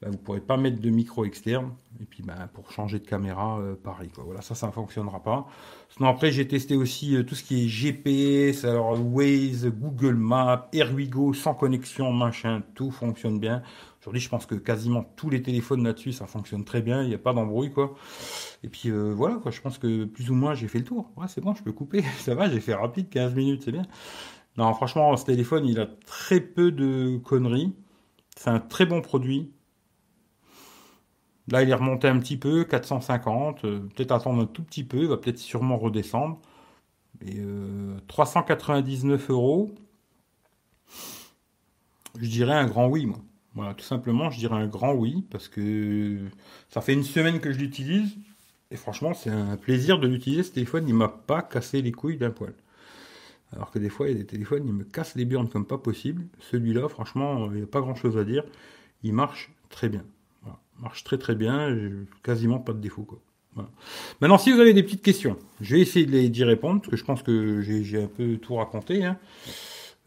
bah, 0.00 0.06
vous 0.06 0.12
ne 0.12 0.18
pourrez 0.18 0.40
pas 0.40 0.56
mettre 0.56 0.80
de 0.80 0.90
micro 0.90 1.24
externe. 1.24 1.72
Et 2.00 2.04
puis 2.04 2.22
bah, 2.22 2.48
pour 2.52 2.70
changer 2.70 3.00
de 3.00 3.06
caméra, 3.06 3.58
euh, 3.58 3.74
pareil. 3.74 4.08
Voilà, 4.16 4.40
ça, 4.40 4.54
ça 4.54 4.68
ne 4.68 4.72
fonctionnera 4.72 5.20
pas. 5.20 5.48
Sinon 5.88 6.10
après, 6.10 6.30
j'ai 6.30 6.46
testé 6.46 6.76
aussi 6.76 7.16
euh, 7.16 7.24
tout 7.24 7.34
ce 7.34 7.42
qui 7.42 7.64
est 7.64 7.68
GPS, 7.68 8.64
alors 8.64 8.96
Waze, 9.12 9.66
Google 9.66 10.14
Maps, 10.14 10.68
Airwigo, 10.72 11.34
sans 11.34 11.54
connexion, 11.54 12.12
machin, 12.12 12.62
tout 12.76 12.92
fonctionne 12.92 13.40
bien. 13.40 13.64
Aujourd'hui, 14.04 14.20
je 14.20 14.28
pense 14.28 14.44
que 14.44 14.54
quasiment 14.54 15.02
tous 15.16 15.30
les 15.30 15.42
téléphones 15.42 15.82
là-dessus, 15.82 16.12
ça 16.12 16.26
fonctionne 16.26 16.62
très 16.62 16.82
bien, 16.82 17.02
il 17.02 17.08
n'y 17.08 17.14
a 17.14 17.18
pas 17.18 17.32
d'embrouille, 17.32 17.72
quoi. 17.72 17.94
Et 18.62 18.68
puis 18.68 18.90
euh, 18.90 19.14
voilà, 19.14 19.36
quoi, 19.36 19.50
je 19.50 19.62
pense 19.62 19.78
que 19.78 20.04
plus 20.04 20.30
ou 20.30 20.34
moins 20.34 20.52
j'ai 20.52 20.68
fait 20.68 20.80
le 20.80 20.84
tour. 20.84 21.10
Ouais, 21.16 21.24
c'est 21.26 21.40
bon, 21.40 21.54
je 21.54 21.62
peux 21.62 21.72
couper, 21.72 22.02
ça 22.18 22.34
va, 22.34 22.50
j'ai 22.50 22.60
fait 22.60 22.74
rapide, 22.74 23.08
15 23.08 23.34
minutes, 23.34 23.62
c'est 23.64 23.72
bien. 23.72 23.86
Non, 24.58 24.74
franchement, 24.74 25.16
ce 25.16 25.24
téléphone, 25.24 25.64
il 25.64 25.80
a 25.80 25.86
très 26.04 26.40
peu 26.40 26.70
de 26.70 27.16
conneries. 27.24 27.74
C'est 28.36 28.50
un 28.50 28.60
très 28.60 28.84
bon 28.84 29.00
produit. 29.00 29.52
Là, 31.48 31.62
il 31.62 31.70
est 31.70 31.74
remonté 31.74 32.06
un 32.06 32.18
petit 32.18 32.36
peu, 32.36 32.64
450. 32.64 33.64
Euh, 33.64 33.80
peut-être 33.96 34.12
attendre 34.12 34.42
un 34.42 34.46
tout 34.46 34.62
petit 34.64 34.84
peu, 34.84 34.98
il 34.98 35.08
va 35.08 35.16
peut-être 35.16 35.38
sûrement 35.38 35.78
redescendre. 35.78 36.40
Et 37.22 37.40
399 38.08 39.30
euh, 39.30 39.32
euros, 39.32 39.74
je 42.20 42.28
dirais 42.28 42.54
un 42.54 42.66
grand 42.66 42.88
oui, 42.88 43.06
moi. 43.06 43.18
Voilà, 43.54 43.74
tout 43.74 43.84
simplement, 43.84 44.30
je 44.30 44.38
dirais 44.38 44.56
un 44.56 44.66
grand 44.66 44.94
oui, 44.94 45.24
parce 45.30 45.48
que 45.48 46.18
ça 46.68 46.80
fait 46.80 46.92
une 46.92 47.04
semaine 47.04 47.40
que 47.40 47.52
je 47.52 47.58
l'utilise. 47.58 48.16
Et 48.70 48.76
franchement, 48.76 49.14
c'est 49.14 49.30
un 49.30 49.56
plaisir 49.56 50.00
de 50.00 50.08
l'utiliser, 50.08 50.42
ce 50.42 50.52
téléphone. 50.52 50.88
Il 50.88 50.94
m'a 50.94 51.08
pas 51.08 51.42
cassé 51.42 51.80
les 51.80 51.92
couilles 51.92 52.16
d'un 52.16 52.30
poil. 52.30 52.54
Alors 53.52 53.70
que 53.70 53.78
des 53.78 53.88
fois, 53.88 54.08
il 54.08 54.12
y 54.12 54.14
a 54.16 54.18
des 54.18 54.26
téléphones, 54.26 54.64
ils 54.66 54.72
me 54.72 54.82
cassent 54.82 55.14
les 55.14 55.24
burnes 55.24 55.48
comme 55.48 55.66
pas 55.66 55.78
possible. 55.78 56.24
Celui-là, 56.40 56.88
franchement, 56.88 57.48
il 57.52 57.58
n'y 57.58 57.62
a 57.62 57.66
pas 57.66 57.80
grand-chose 57.80 58.18
à 58.18 58.24
dire. 58.24 58.42
Il 59.04 59.12
marche 59.12 59.52
très 59.70 59.88
bien. 59.88 60.04
marche 60.80 61.04
très 61.04 61.18
très 61.18 61.36
bien, 61.36 61.76
quasiment 62.24 62.58
pas 62.58 62.72
de 62.72 62.80
défaut. 62.80 63.04
Quoi. 63.04 63.20
Maintenant, 64.20 64.38
si 64.38 64.50
vous 64.50 64.58
avez 64.58 64.74
des 64.74 64.82
petites 64.82 65.02
questions, 65.02 65.36
je 65.60 65.76
vais 65.76 65.80
essayer 65.82 66.28
d'y 66.28 66.44
répondre, 66.44 66.80
parce 66.80 66.90
que 66.90 66.96
je 66.96 67.04
pense 67.04 67.22
que 67.22 67.60
j'ai 67.60 68.02
un 68.02 68.08
peu 68.08 68.36
tout 68.38 68.56
raconté. 68.56 69.04
Hein. 69.04 69.18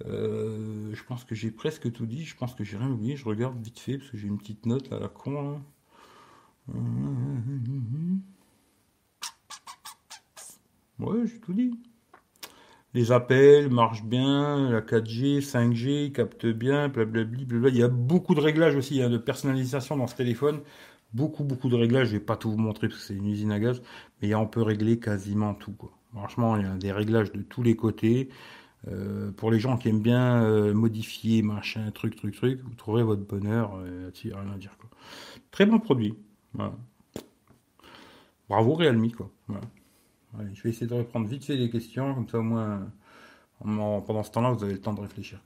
Euh, 0.05 0.93
je 0.93 1.03
pense 1.03 1.23
que 1.23 1.33
j'ai 1.35 1.51
presque 1.51 1.91
tout 1.91 2.05
dit, 2.05 2.23
je 2.23 2.35
pense 2.35 2.53
que 2.53 2.63
j'ai 2.63 2.77
rien 2.77 2.89
oublié, 2.89 3.15
je 3.15 3.25
regarde 3.25 3.59
vite 3.63 3.79
fait, 3.79 3.97
parce 3.97 4.11
que 4.11 4.17
j'ai 4.17 4.27
une 4.27 4.37
petite 4.37 4.65
note 4.65 4.89
là, 4.89 4.99
la 4.99 5.07
con. 5.07 5.61
Ouais, 10.99 11.25
j'ai 11.25 11.39
tout 11.39 11.53
dit. 11.53 11.71
Les 12.93 13.11
appels 13.11 13.69
marchent 13.69 14.03
bien, 14.03 14.69
la 14.69 14.81
4G, 14.81 15.41
5G, 15.41 16.11
capte 16.11 16.45
bien, 16.47 16.89
blablabla. 16.89 17.69
Il 17.69 17.77
y 17.77 17.83
a 17.83 17.87
beaucoup 17.87 18.33
de 18.33 18.39
réglages 18.39 18.75
aussi, 18.75 19.01
hein, 19.01 19.09
de 19.09 19.17
personnalisation 19.17 19.97
dans 19.97 20.07
ce 20.07 20.15
téléphone 20.15 20.61
beaucoup, 21.13 21.43
beaucoup 21.43 21.69
de 21.69 21.75
réglages. 21.75 22.07
Je 22.07 22.13
vais 22.13 22.19
pas 22.19 22.37
tout 22.37 22.51
vous 22.51 22.57
montrer 22.57 22.87
parce 22.87 23.01
que 23.01 23.07
c'est 23.07 23.15
une 23.15 23.27
usine 23.27 23.51
à 23.51 23.59
gaz, 23.59 23.81
mais 24.21 24.33
on 24.35 24.47
peut 24.47 24.61
régler 24.61 24.99
quasiment 24.99 25.53
tout. 25.53 25.73
Quoi. 25.73 25.91
Franchement, 26.13 26.57
il 26.57 26.63
y 26.63 26.65
a 26.65 26.75
des 26.75 26.91
réglages 26.91 27.31
de 27.31 27.41
tous 27.41 27.63
les 27.63 27.75
côtés. 27.75 28.29
Euh, 28.87 29.31
pour 29.31 29.51
les 29.51 29.59
gens 29.59 29.77
qui 29.77 29.89
aiment 29.89 30.01
bien 30.01 30.43
euh, 30.43 30.73
modifier, 30.73 31.41
machin, 31.41 31.91
truc, 31.91 32.15
truc, 32.15 32.35
truc, 32.35 32.61
vous 32.61 32.75
trouverez 32.75 33.03
votre 33.03 33.23
bonheur. 33.23 33.75
Euh, 33.77 34.11
rien 34.23 34.53
à 34.53 34.57
dire. 34.57 34.75
Quoi. 34.77 34.89
Très 35.51 35.65
bon 35.65 35.79
produit. 35.79 36.15
Bravo 38.49 38.73
Realme. 38.75 39.11
Quoi. 39.11 39.29
je 40.53 40.63
vais 40.63 40.69
essayer 40.69 40.87
de 40.87 40.93
reprendre 40.93 41.27
vite 41.27 41.43
fait 41.43 41.55
les 41.55 41.69
questions, 41.69 42.13
comme 42.13 42.29
ça 42.29 42.39
au 42.39 42.43
moins, 42.43 42.87
pendant 43.59 44.23
ce 44.23 44.31
temps-là, 44.31 44.51
vous 44.51 44.63
avez 44.63 44.73
le 44.73 44.81
temps 44.81 44.93
de 44.93 45.01
réfléchir. 45.01 45.39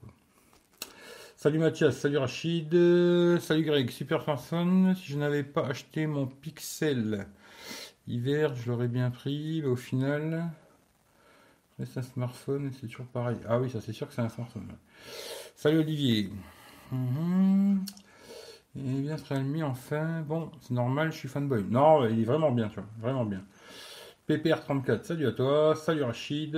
Salut 1.36 1.58
Mathias, 1.58 1.98
salut 1.98 2.18
Rachid, 2.18 2.70
salut 3.40 3.64
Greg, 3.64 3.90
super 3.90 4.24
personne. 4.24 4.94
Si 4.96 5.12
je 5.12 5.18
n'avais 5.18 5.44
pas 5.44 5.66
acheté 5.66 6.06
mon 6.06 6.28
Pixel 6.28 7.26
hiver, 8.08 8.54
je 8.54 8.70
l'aurais 8.70 8.88
bien 8.88 9.10
pris. 9.10 9.64
au 9.66 9.76
final, 9.76 10.52
c'est 11.86 12.00
un 12.00 12.04
smartphone, 12.04 12.72
c'est 12.74 12.88
toujours 12.88 13.08
pareil. 13.08 13.38
Ah 13.48 13.60
oui, 13.60 13.70
ça 13.70 13.82
c'est 13.82 13.94
sûr 13.94 14.08
que 14.08 14.14
c'est 14.14 14.22
un 14.22 14.30
smartphone. 14.30 14.68
Salut 15.56 15.80
Olivier. 15.80 16.30
Mhm. 16.92 17.86
Et 18.76 19.02
bien, 19.02 19.18
ce 19.18 19.34
Realme, 19.34 19.64
enfin, 19.64 20.22
bon, 20.22 20.50
c'est 20.62 20.74
normal, 20.74 21.12
je 21.12 21.18
suis 21.18 21.28
fanboy. 21.28 21.64
Non, 21.70 22.08
il 22.08 22.22
est 22.22 22.24
vraiment 22.24 22.52
bien, 22.52 22.70
tu 22.70 22.76
vois, 22.76 22.86
vraiment 23.00 23.26
bien. 23.26 23.44
PPR34, 24.30 25.04
salut 25.04 25.28
à 25.28 25.32
toi, 25.34 25.76
salut 25.76 26.04
Rachid, 26.04 26.58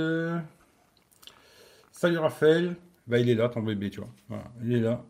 salut 1.92 2.18
Raphaël. 2.20 2.76
Bah, 3.08 3.20
il 3.20 3.30
est 3.30 3.36
là, 3.36 3.50
ton 3.50 3.62
bébé, 3.62 3.90
tu 3.90 4.00
vois. 4.00 4.10
Voilà, 4.30 4.44
il 4.64 4.74
est 4.74 4.80
là. 4.80 5.04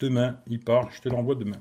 Demain, 0.00 0.38
il 0.46 0.60
part, 0.60 0.90
je 0.90 1.00
te 1.00 1.08
l'envoie 1.08 1.34
demain. 1.34 1.60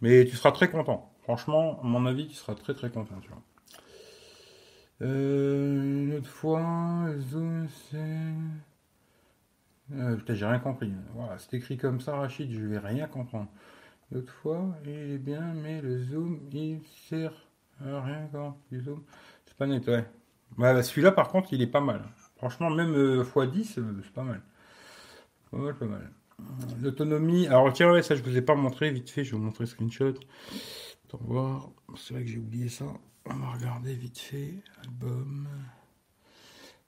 Mais 0.00 0.24
tu 0.26 0.36
seras 0.36 0.52
très 0.52 0.70
content. 0.70 1.10
Franchement, 1.22 1.80
à 1.82 1.86
mon 1.86 2.04
avis, 2.04 2.28
tu 2.28 2.34
seras 2.34 2.54
très 2.54 2.74
très 2.74 2.90
content, 2.90 3.14
tu 3.22 3.28
vois. 3.28 3.42
Euh, 5.02 5.82
une 5.82 6.14
autre 6.14 6.28
fois, 6.28 7.06
zoom, 7.18 7.68
c'est. 7.90 8.32
Euh, 9.92 10.16
putain, 10.16 10.34
j'ai 10.34 10.46
rien 10.46 10.58
compris. 10.58 10.92
Voilà, 11.14 11.38
c'est 11.38 11.54
écrit 11.54 11.76
comme 11.76 12.00
ça, 12.00 12.16
Rachid, 12.16 12.50
je 12.50 12.64
vais 12.64 12.78
rien 12.78 13.06
comprendre. 13.06 13.48
L'autre 14.12 14.32
fois, 14.32 14.76
il 14.84 14.90
est 14.90 15.18
bien, 15.18 15.52
mais 15.54 15.80
le 15.80 16.02
zoom, 16.04 16.40
il 16.52 16.80
sert 17.08 17.32
à 17.84 18.00
rien 18.02 18.28
quand 18.32 18.56
il 18.70 18.80
zoom. 18.82 19.02
C'est 19.46 19.56
pas 19.56 19.66
net, 19.66 19.86
ouais. 19.88 20.04
Bah, 20.56 20.82
celui-là, 20.82 21.12
par 21.12 21.28
contre, 21.28 21.52
il 21.52 21.60
est 21.62 21.66
pas 21.66 21.80
mal. 21.80 22.02
Franchement, 22.36 22.70
même 22.70 22.94
x10, 22.94 23.78
euh, 23.78 24.00
c'est 24.02 24.12
pas 24.12 24.22
mal. 24.22 24.42
Pas 25.50 25.58
mal, 25.58 25.76
pas 25.76 25.86
mal. 25.86 26.10
L'autonomie. 26.80 27.46
Alors, 27.48 27.72
tiens, 27.72 28.00
ça, 28.02 28.14
je 28.14 28.22
vous 28.22 28.36
ai 28.36 28.42
pas 28.42 28.54
montré. 28.54 28.90
Vite 28.90 29.10
fait, 29.10 29.24
je 29.24 29.32
vais 29.32 29.38
vous 29.38 29.44
montrer 29.44 29.66
screenshot. 29.66 30.14
Attends, 31.06 31.20
voir. 31.22 31.70
C'est 31.96 32.14
vrai 32.14 32.24
que 32.24 32.30
j'ai 32.30 32.38
oublié 32.38 32.68
ça. 32.68 32.86
On 33.26 33.34
va 33.36 33.52
regarder 33.52 33.94
vite 33.94 34.18
fait. 34.18 34.54
Album. 34.82 35.48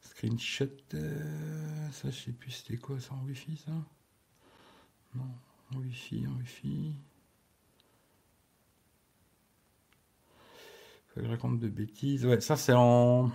Screenshot. 0.00 0.66
Euh, 0.94 1.90
ça, 1.92 2.11
je 2.11 2.16
sais 2.16 2.33
plus 2.33 2.51
c'était 2.51 2.77
quoi 2.77 3.01
ça 3.01 3.14
en 3.14 3.25
Wi-Fi, 3.25 3.57
ça? 3.57 3.72
Non, 5.14 5.25
en 5.72 5.79
Wi-Fi, 5.79 6.27
en 6.27 6.37
Wi-Fi. 6.38 6.92
Faut 11.09 11.20
que 11.20 11.27
je 11.27 11.31
raconte 11.31 11.59
de 11.59 11.68
bêtises. 11.68 12.27
Ouais, 12.27 12.40
ça, 12.40 12.57
c'est 12.57 12.75
en. 12.75 13.31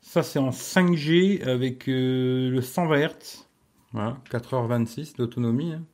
Ça, 0.00 0.22
c'est 0.22 0.38
en 0.38 0.50
5G 0.50 1.42
avec 1.42 1.88
euh, 1.88 2.48
le 2.50 2.62
120 2.62 3.08
Hz. 3.08 3.46
Voilà, 3.92 4.18
4h26 4.30 5.16
d'autonomie. 5.16 5.74
Hein. 5.74 5.84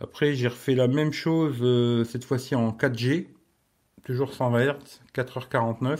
Après, 0.00 0.34
j'ai 0.34 0.48
refait 0.48 0.74
la 0.74 0.88
même 0.88 1.12
chose 1.12 1.58
euh, 1.60 2.04
cette 2.04 2.24
fois-ci 2.24 2.54
en 2.54 2.70
4G. 2.70 3.33
Toujours 4.04 4.34
120 4.34 4.60
Hz, 4.60 5.00
4h49. 5.14 5.98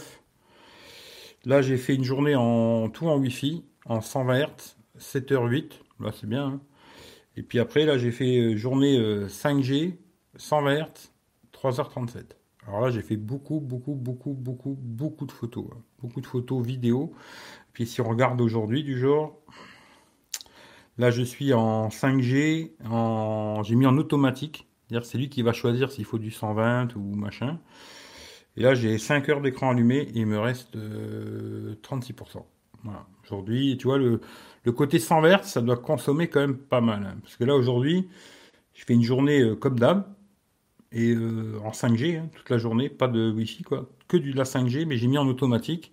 Là, 1.45 1.61
j'ai 1.63 1.77
fait 1.77 1.95
une 1.95 2.03
journée 2.03 2.35
en 2.35 2.87
tout 2.89 3.07
en 3.07 3.17
Wi-Fi, 3.17 3.65
en 3.85 3.99
120 3.99 4.41
Hz, 4.41 4.75
7h08. 4.99 5.71
Là, 5.99 6.11
c'est 6.13 6.27
bien. 6.27 6.45
Hein. 6.45 6.61
Et 7.35 7.41
puis 7.41 7.57
après, 7.59 7.83
là, 7.85 7.97
j'ai 7.97 8.11
fait 8.11 8.37
euh, 8.37 8.57
journée 8.57 8.99
5G, 9.27 9.95
120 10.35 10.75
Hz, 10.75 11.11
3h37. 11.53 12.35
Alors 12.67 12.81
là, 12.81 12.91
j'ai 12.91 13.01
fait 13.01 13.17
beaucoup, 13.17 13.59
beaucoup, 13.59 13.95
beaucoup, 13.95 14.33
beaucoup, 14.33 14.77
beaucoup 14.79 15.25
de 15.25 15.31
photos. 15.31 15.65
Hein. 15.71 15.81
Beaucoup 15.99 16.21
de 16.21 16.27
photos, 16.27 16.63
vidéos. 16.63 17.13
Puis 17.73 17.87
si 17.87 18.01
on 18.01 18.09
regarde 18.09 18.39
aujourd'hui 18.39 18.83
du 18.83 18.99
genre, 18.99 19.39
là 20.97 21.11
je 21.11 21.23
suis 21.23 21.53
en 21.53 21.89
5G, 21.89 22.71
en... 22.85 23.63
j'ai 23.63 23.75
mis 23.75 23.85
en 23.85 23.97
automatique. 23.97 24.67
C'est-à-dire 24.87 25.05
c'est 25.07 25.17
lui 25.17 25.29
qui 25.29 25.41
va 25.41 25.53
choisir 25.53 25.91
s'il 25.91 26.05
faut 26.05 26.19
du 26.19 26.31
120 26.31 26.95
ou 26.95 27.15
machin. 27.15 27.59
Et 28.57 28.61
là 28.61 28.73
j'ai 28.73 28.97
5 28.97 29.29
heures 29.29 29.41
d'écran 29.41 29.71
allumé 29.71 29.99
et 29.99 30.19
il 30.19 30.25
me 30.25 30.39
reste 30.39 30.75
36%. 30.75 30.77
Euh, 30.77 32.39
voilà. 32.83 33.05
Aujourd'hui, 33.23 33.77
tu 33.77 33.87
vois, 33.87 33.97
le, 33.97 34.21
le 34.63 34.71
côté 34.71 34.99
100 34.99 35.23
Hz, 35.25 35.43
ça 35.43 35.61
doit 35.61 35.77
consommer 35.77 36.27
quand 36.27 36.39
même 36.39 36.57
pas 36.57 36.81
mal. 36.81 37.03
Hein. 37.03 37.17
parce 37.23 37.35
que 37.35 37.43
là 37.43 37.55
aujourd'hui, 37.55 38.07
je 38.73 38.85
fais 38.85 38.93
une 38.93 39.03
journée 39.03 39.41
euh, 39.41 39.55
comme 39.55 39.79
d'hab 39.79 40.05
et 40.91 41.11
euh, 41.11 41.59
en 41.63 41.71
5G 41.71 42.19
hein, 42.19 42.29
toute 42.33 42.49
la 42.49 42.57
journée, 42.57 42.89
pas 42.89 43.07
de 43.07 43.31
Wi-Fi 43.31 43.63
quoi, 43.63 43.89
que 44.07 44.17
du 44.17 44.33
la 44.33 44.43
5G, 44.43 44.85
mais 44.85 44.97
j'ai 44.97 45.07
mis 45.07 45.17
en 45.17 45.27
automatique. 45.27 45.91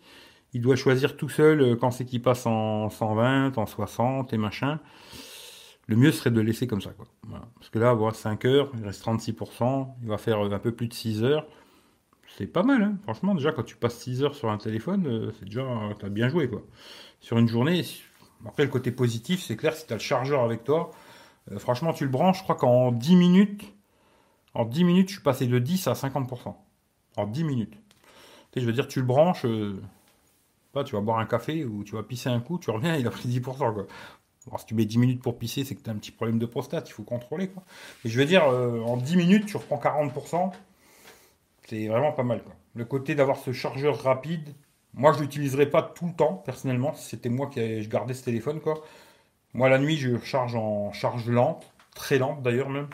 Il 0.52 0.60
doit 0.60 0.76
choisir 0.76 1.16
tout 1.16 1.30
seul 1.30 1.78
quand 1.78 1.90
c'est 1.90 2.04
qu'il 2.04 2.20
passe 2.20 2.44
en 2.44 2.90
120, 2.90 3.56
en 3.56 3.66
60 3.66 4.34
et 4.34 4.36
machin. 4.36 4.80
Le 5.88 5.96
mieux 5.96 6.12
serait 6.12 6.30
de 6.30 6.40
laisser 6.40 6.66
comme 6.66 6.80
ça. 6.80 6.90
Parce 7.56 7.70
que 7.70 7.78
là, 7.78 7.94
voilà, 7.94 8.14
5 8.14 8.44
heures, 8.44 8.70
il 8.78 8.84
reste 8.84 9.04
36%, 9.04 9.88
il 10.02 10.08
va 10.08 10.18
faire 10.18 10.38
un 10.40 10.58
peu 10.58 10.72
plus 10.72 10.88
de 10.88 10.94
6 10.94 11.24
heures. 11.24 11.46
C'est 12.36 12.46
pas 12.46 12.62
mal, 12.62 12.82
hein. 12.82 12.96
franchement. 13.02 13.34
Déjà, 13.34 13.52
quand 13.52 13.62
tu 13.62 13.76
passes 13.76 13.98
6 13.98 14.22
heures 14.22 14.34
sur 14.34 14.50
un 14.50 14.58
téléphone, 14.58 15.06
euh, 15.06 15.32
c'est 15.38 15.44
déjà, 15.44 15.64
t'as 15.98 16.08
bien 16.08 16.28
joué 16.28 16.48
quoi. 16.48 16.62
Sur 17.20 17.38
une 17.38 17.48
journée, 17.48 17.82
après 18.46 18.64
le 18.64 18.70
côté 18.70 18.90
positif, 18.90 19.42
c'est 19.42 19.56
clair, 19.56 19.74
si 19.74 19.86
tu 19.86 19.92
as 19.92 19.96
le 19.96 20.00
chargeur 20.00 20.42
avec 20.42 20.64
toi, 20.64 20.90
franchement, 21.58 21.92
tu 21.92 22.04
le 22.04 22.10
branches, 22.10 22.38
je 22.38 22.42
crois 22.42 22.56
qu'en 22.56 22.90
10 22.90 23.16
minutes, 23.16 23.72
en 24.54 24.64
10 24.64 24.84
minutes, 24.84 25.08
je 25.08 25.14
suis 25.14 25.22
passé 25.22 25.46
de 25.46 25.58
10 25.58 25.86
à 25.88 25.92
50%. 25.92 26.54
En 27.16 27.26
10 27.26 27.44
minutes. 27.44 27.74
Tu 28.52 28.60
je 28.60 28.66
veux 28.66 28.72
dire, 28.72 28.86
tu 28.86 29.00
le 29.00 29.06
branches, 29.06 29.44
euh, 29.46 29.80
tu 30.84 30.94
vas 30.94 31.00
boire 31.00 31.18
un 31.18 31.26
café 31.26 31.64
ou 31.64 31.84
tu 31.84 31.94
vas 31.94 32.02
pisser 32.02 32.28
un 32.28 32.40
coup, 32.40 32.58
tu 32.58 32.70
reviens, 32.70 32.96
il 32.98 33.06
a 33.06 33.10
pris 33.10 33.28
10%. 33.28 33.40
Quoi. 33.40 33.86
Si 34.58 34.66
tu 34.66 34.74
mets 34.74 34.84
10 34.84 34.98
minutes 34.98 35.22
pour 35.22 35.38
pisser, 35.38 35.64
c'est 35.64 35.74
que 35.74 35.82
tu 35.82 35.88
as 35.88 35.92
un 35.92 35.96
petit 35.96 36.10
problème 36.10 36.38
de 36.38 36.46
prostate, 36.46 36.88
il 36.88 36.92
faut 36.92 37.02
contrôler. 37.02 37.48
Quoi. 37.48 37.62
Et 38.04 38.08
je 38.08 38.18
veux 38.18 38.26
dire, 38.26 38.44
euh, 38.48 38.80
en 38.80 38.96
10 38.96 39.16
minutes, 39.16 39.46
tu 39.46 39.56
reprends 39.56 39.78
40%. 39.78 40.52
C'est 41.72 41.86
vraiment 41.86 42.12
pas 42.12 42.22
mal. 42.22 42.42
Quoi. 42.42 42.54
Le 42.74 42.84
côté 42.84 43.14
d'avoir 43.14 43.38
ce 43.38 43.50
chargeur 43.54 44.02
rapide, 44.02 44.54
moi, 44.92 45.14
je 45.14 45.22
l'utiliserai 45.22 45.70
pas 45.70 45.80
tout 45.82 46.04
le 46.04 46.12
temps, 46.12 46.34
personnellement. 46.34 46.92
C'était 46.92 47.30
moi 47.30 47.46
qui 47.46 47.82
je 47.82 47.88
gardais 47.88 48.12
ce 48.12 48.22
téléphone. 48.22 48.60
Quoi. 48.60 48.84
Moi, 49.54 49.70
la 49.70 49.78
nuit, 49.78 49.96
je 49.96 50.18
charge 50.18 50.54
en 50.54 50.92
charge 50.92 51.30
lente, 51.30 51.64
très 51.94 52.18
lente 52.18 52.42
d'ailleurs 52.42 52.68
même. 52.68 52.88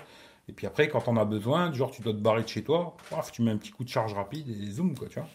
Et 0.46 0.52
puis 0.52 0.68
après, 0.68 0.88
quand 0.88 1.08
on 1.08 1.16
a 1.16 1.24
besoin, 1.24 1.72
genre 1.72 1.90
tu 1.90 2.02
dois 2.02 2.12
te 2.12 2.18
barrer 2.18 2.44
de 2.44 2.48
chez 2.48 2.62
toi, 2.62 2.96
tu 3.32 3.42
mets 3.42 3.50
un 3.50 3.56
petit 3.56 3.72
coup 3.72 3.82
de 3.82 3.88
charge 3.88 4.14
rapide 4.14 4.48
et 4.48 4.70
zoom, 4.70 4.96
quoi, 4.96 5.08
tu 5.08 5.18
vois. 5.18 5.28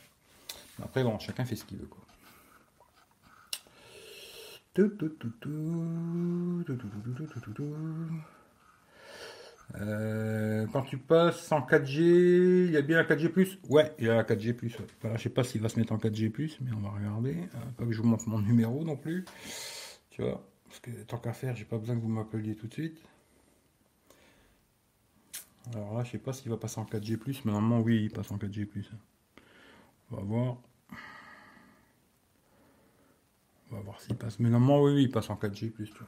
Après, 0.82 1.04
bon, 1.04 1.20
chacun 1.20 1.44
fait 1.44 1.58
ce 1.58 1.66
qu'il 1.66 1.80
veut, 1.80 1.88
quoi. 1.88 2.00
Quand 9.72 10.84
tu 10.84 10.98
passes 10.98 11.52
en 11.52 11.62
4G, 11.62 12.66
il 12.68 12.72
y 12.72 12.78
a 12.78 12.82
bien 12.82 12.98
la 12.98 13.04
4G+. 13.06 13.58
Ouais, 13.70 13.94
il 14.00 14.06
y 14.06 14.10
a 14.10 14.16
la 14.16 14.24
4G+. 14.24 14.54
Ouais. 14.62 14.72
Voilà, 15.02 15.18
je 15.18 15.24
sais 15.24 15.30
pas 15.30 15.44
s'il 15.44 15.62
va 15.62 15.70
se 15.70 15.80
mettre 15.80 15.94
en 15.94 15.98
4G+, 15.98 16.58
mais 16.62 16.72
on 16.74 16.80
va 16.80 16.90
regarder. 16.90 17.36
pas 17.78 17.86
que 17.86 17.92
je 17.92 18.02
vous 18.02 18.08
montre 18.08 18.28
mon 18.28 18.40
numéro 18.40 18.84
non 18.84 18.96
plus. 18.96 19.26
Tu 20.10 20.22
vois, 20.22 20.46
parce 20.68 20.80
que 20.80 20.92
tant 21.04 21.18
qu'à 21.18 21.34
faire, 21.34 21.56
j'ai 21.56 21.66
pas 21.66 21.78
besoin 21.78 21.96
que 21.96 22.02
vous 22.02 22.10
m'appeliez 22.10 22.56
tout 22.56 22.68
de 22.68 22.74
suite. 22.74 23.02
Alors 25.74 25.94
là, 25.98 26.04
je 26.04 26.12
sais 26.12 26.18
pas 26.18 26.34
s'il 26.34 26.52
va 26.52 26.58
passer 26.58 26.80
en 26.80 26.86
4G+, 26.86 27.18
mais 27.46 27.52
normalement, 27.52 27.80
oui, 27.80 28.04
il 28.04 28.12
passe 28.12 28.32
en 28.32 28.38
4G+. 28.38 28.68
On 30.12 30.16
va 30.18 30.22
voir. 30.22 30.58
s'il 34.00 34.16
passe. 34.16 34.40
Mais 34.40 34.50
normalement, 34.50 34.82
oui, 34.84 34.94
oui, 34.94 35.04
il 35.04 35.12
passe 35.12 35.30
en 35.30 35.36
4G 35.36 35.72
plus, 35.72 35.90
tu 35.90 35.98
vois. 35.98 36.08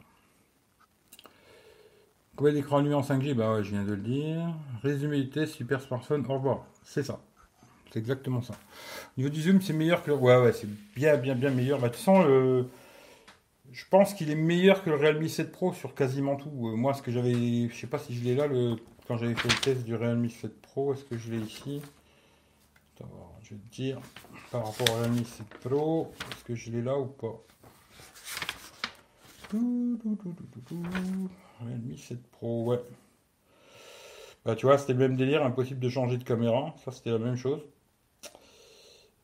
Combien 2.36 2.54
d'écran 2.54 2.82
nuit 2.82 2.93
en 2.93 3.02
5G 3.02 3.34
Bah 3.34 3.54
ouais, 3.54 3.63
je 3.63 3.71
viens 3.71 3.84
de 3.84 3.93
le 3.93 4.02
dire. 4.02 4.54
Résumé 4.84 5.21
du 5.21 5.30
test, 5.30 5.54
super 5.54 5.82
smartphone, 5.82 6.26
au 6.28 6.34
revoir. 6.34 6.65
C'est 6.84 7.04
ça. 7.04 7.19
C'est 7.91 8.00
exactement 8.00 8.41
ça. 8.41 8.54
Au 8.54 9.21
niveau 9.21 9.30
du 9.30 9.41
zoom, 9.41 9.62
c'est 9.62 9.74
meilleur 9.74 10.04
que 10.04 10.12
le. 10.12 10.17
Ouais, 10.17 10.38
ouais, 10.38 10.52
c'est 10.52 10.67
bien, 10.95 11.15
bien, 11.17 11.36
bien 11.36 11.50
meilleur. 11.50 11.80
Bah, 11.80 11.89
toute 11.89 11.98
façon, 11.98 12.65
je 13.76 13.84
pense 13.89 14.13
qu'il 14.13 14.32
est 14.32 14.36
meilleur 14.36 14.84
que 14.84 14.89
le 14.89 14.95
Realme 14.95 15.28
7 15.28 15.52
Pro 15.52 15.74
sur 15.74 15.93
quasiment 15.95 16.38
tout. 16.38 16.69
Euh, 16.69 16.76
moi, 16.76 16.93
ce 16.93 17.02
que 17.02 17.12
j'avais. 17.12 17.67
Je 17.67 17.76
sais 17.76 17.88
pas 17.88 18.00
si 18.00 18.15
je 18.15 18.24
l'ai 18.24 18.34
là, 18.34 18.48
le... 18.48 18.78
quand 19.06 19.17
j'avais 19.17 19.36
fait 19.36 19.50
le 19.50 19.56
test 19.56 19.84
du 19.84 19.95
Realme 19.95 20.30
7 20.30 20.62
Pro, 20.62 20.93
est-ce 20.93 21.04
que 21.04 21.17
je 21.17 21.32
l'ai 21.32 21.39
ici? 21.39 21.82
Attends, 22.95 23.38
je 23.43 23.50
vais 23.50 23.60
te 23.60 23.76
dire. 23.76 24.00
Par 24.50 24.65
rapport 24.65 24.89
au 24.95 25.00
Realme 25.00 25.26
7 25.26 25.45
Pro, 25.62 26.13
est-ce 26.32 26.43
que 26.45 26.56
je 26.56 26.71
l'ai 26.71 26.82
là 26.82 26.98
ou 26.98 27.06
pas? 27.06 27.41
Realme 31.62 31.98
7 31.98 32.22
Pro, 32.32 32.65
ouais. 32.65 32.80
Bah, 34.46 34.56
tu 34.56 34.65
vois, 34.65 34.78
c'était 34.78 34.94
le 34.94 35.00
même 35.00 35.15
délire, 35.15 35.44
impossible 35.44 35.80
de 35.80 35.89
changer 35.89 36.18
de 36.18 36.24
caméra. 36.24 36.76
Ça, 36.84 36.91
c'était 36.91 37.12
la 37.12 37.18
même 37.18 37.36
chose. 37.36 37.62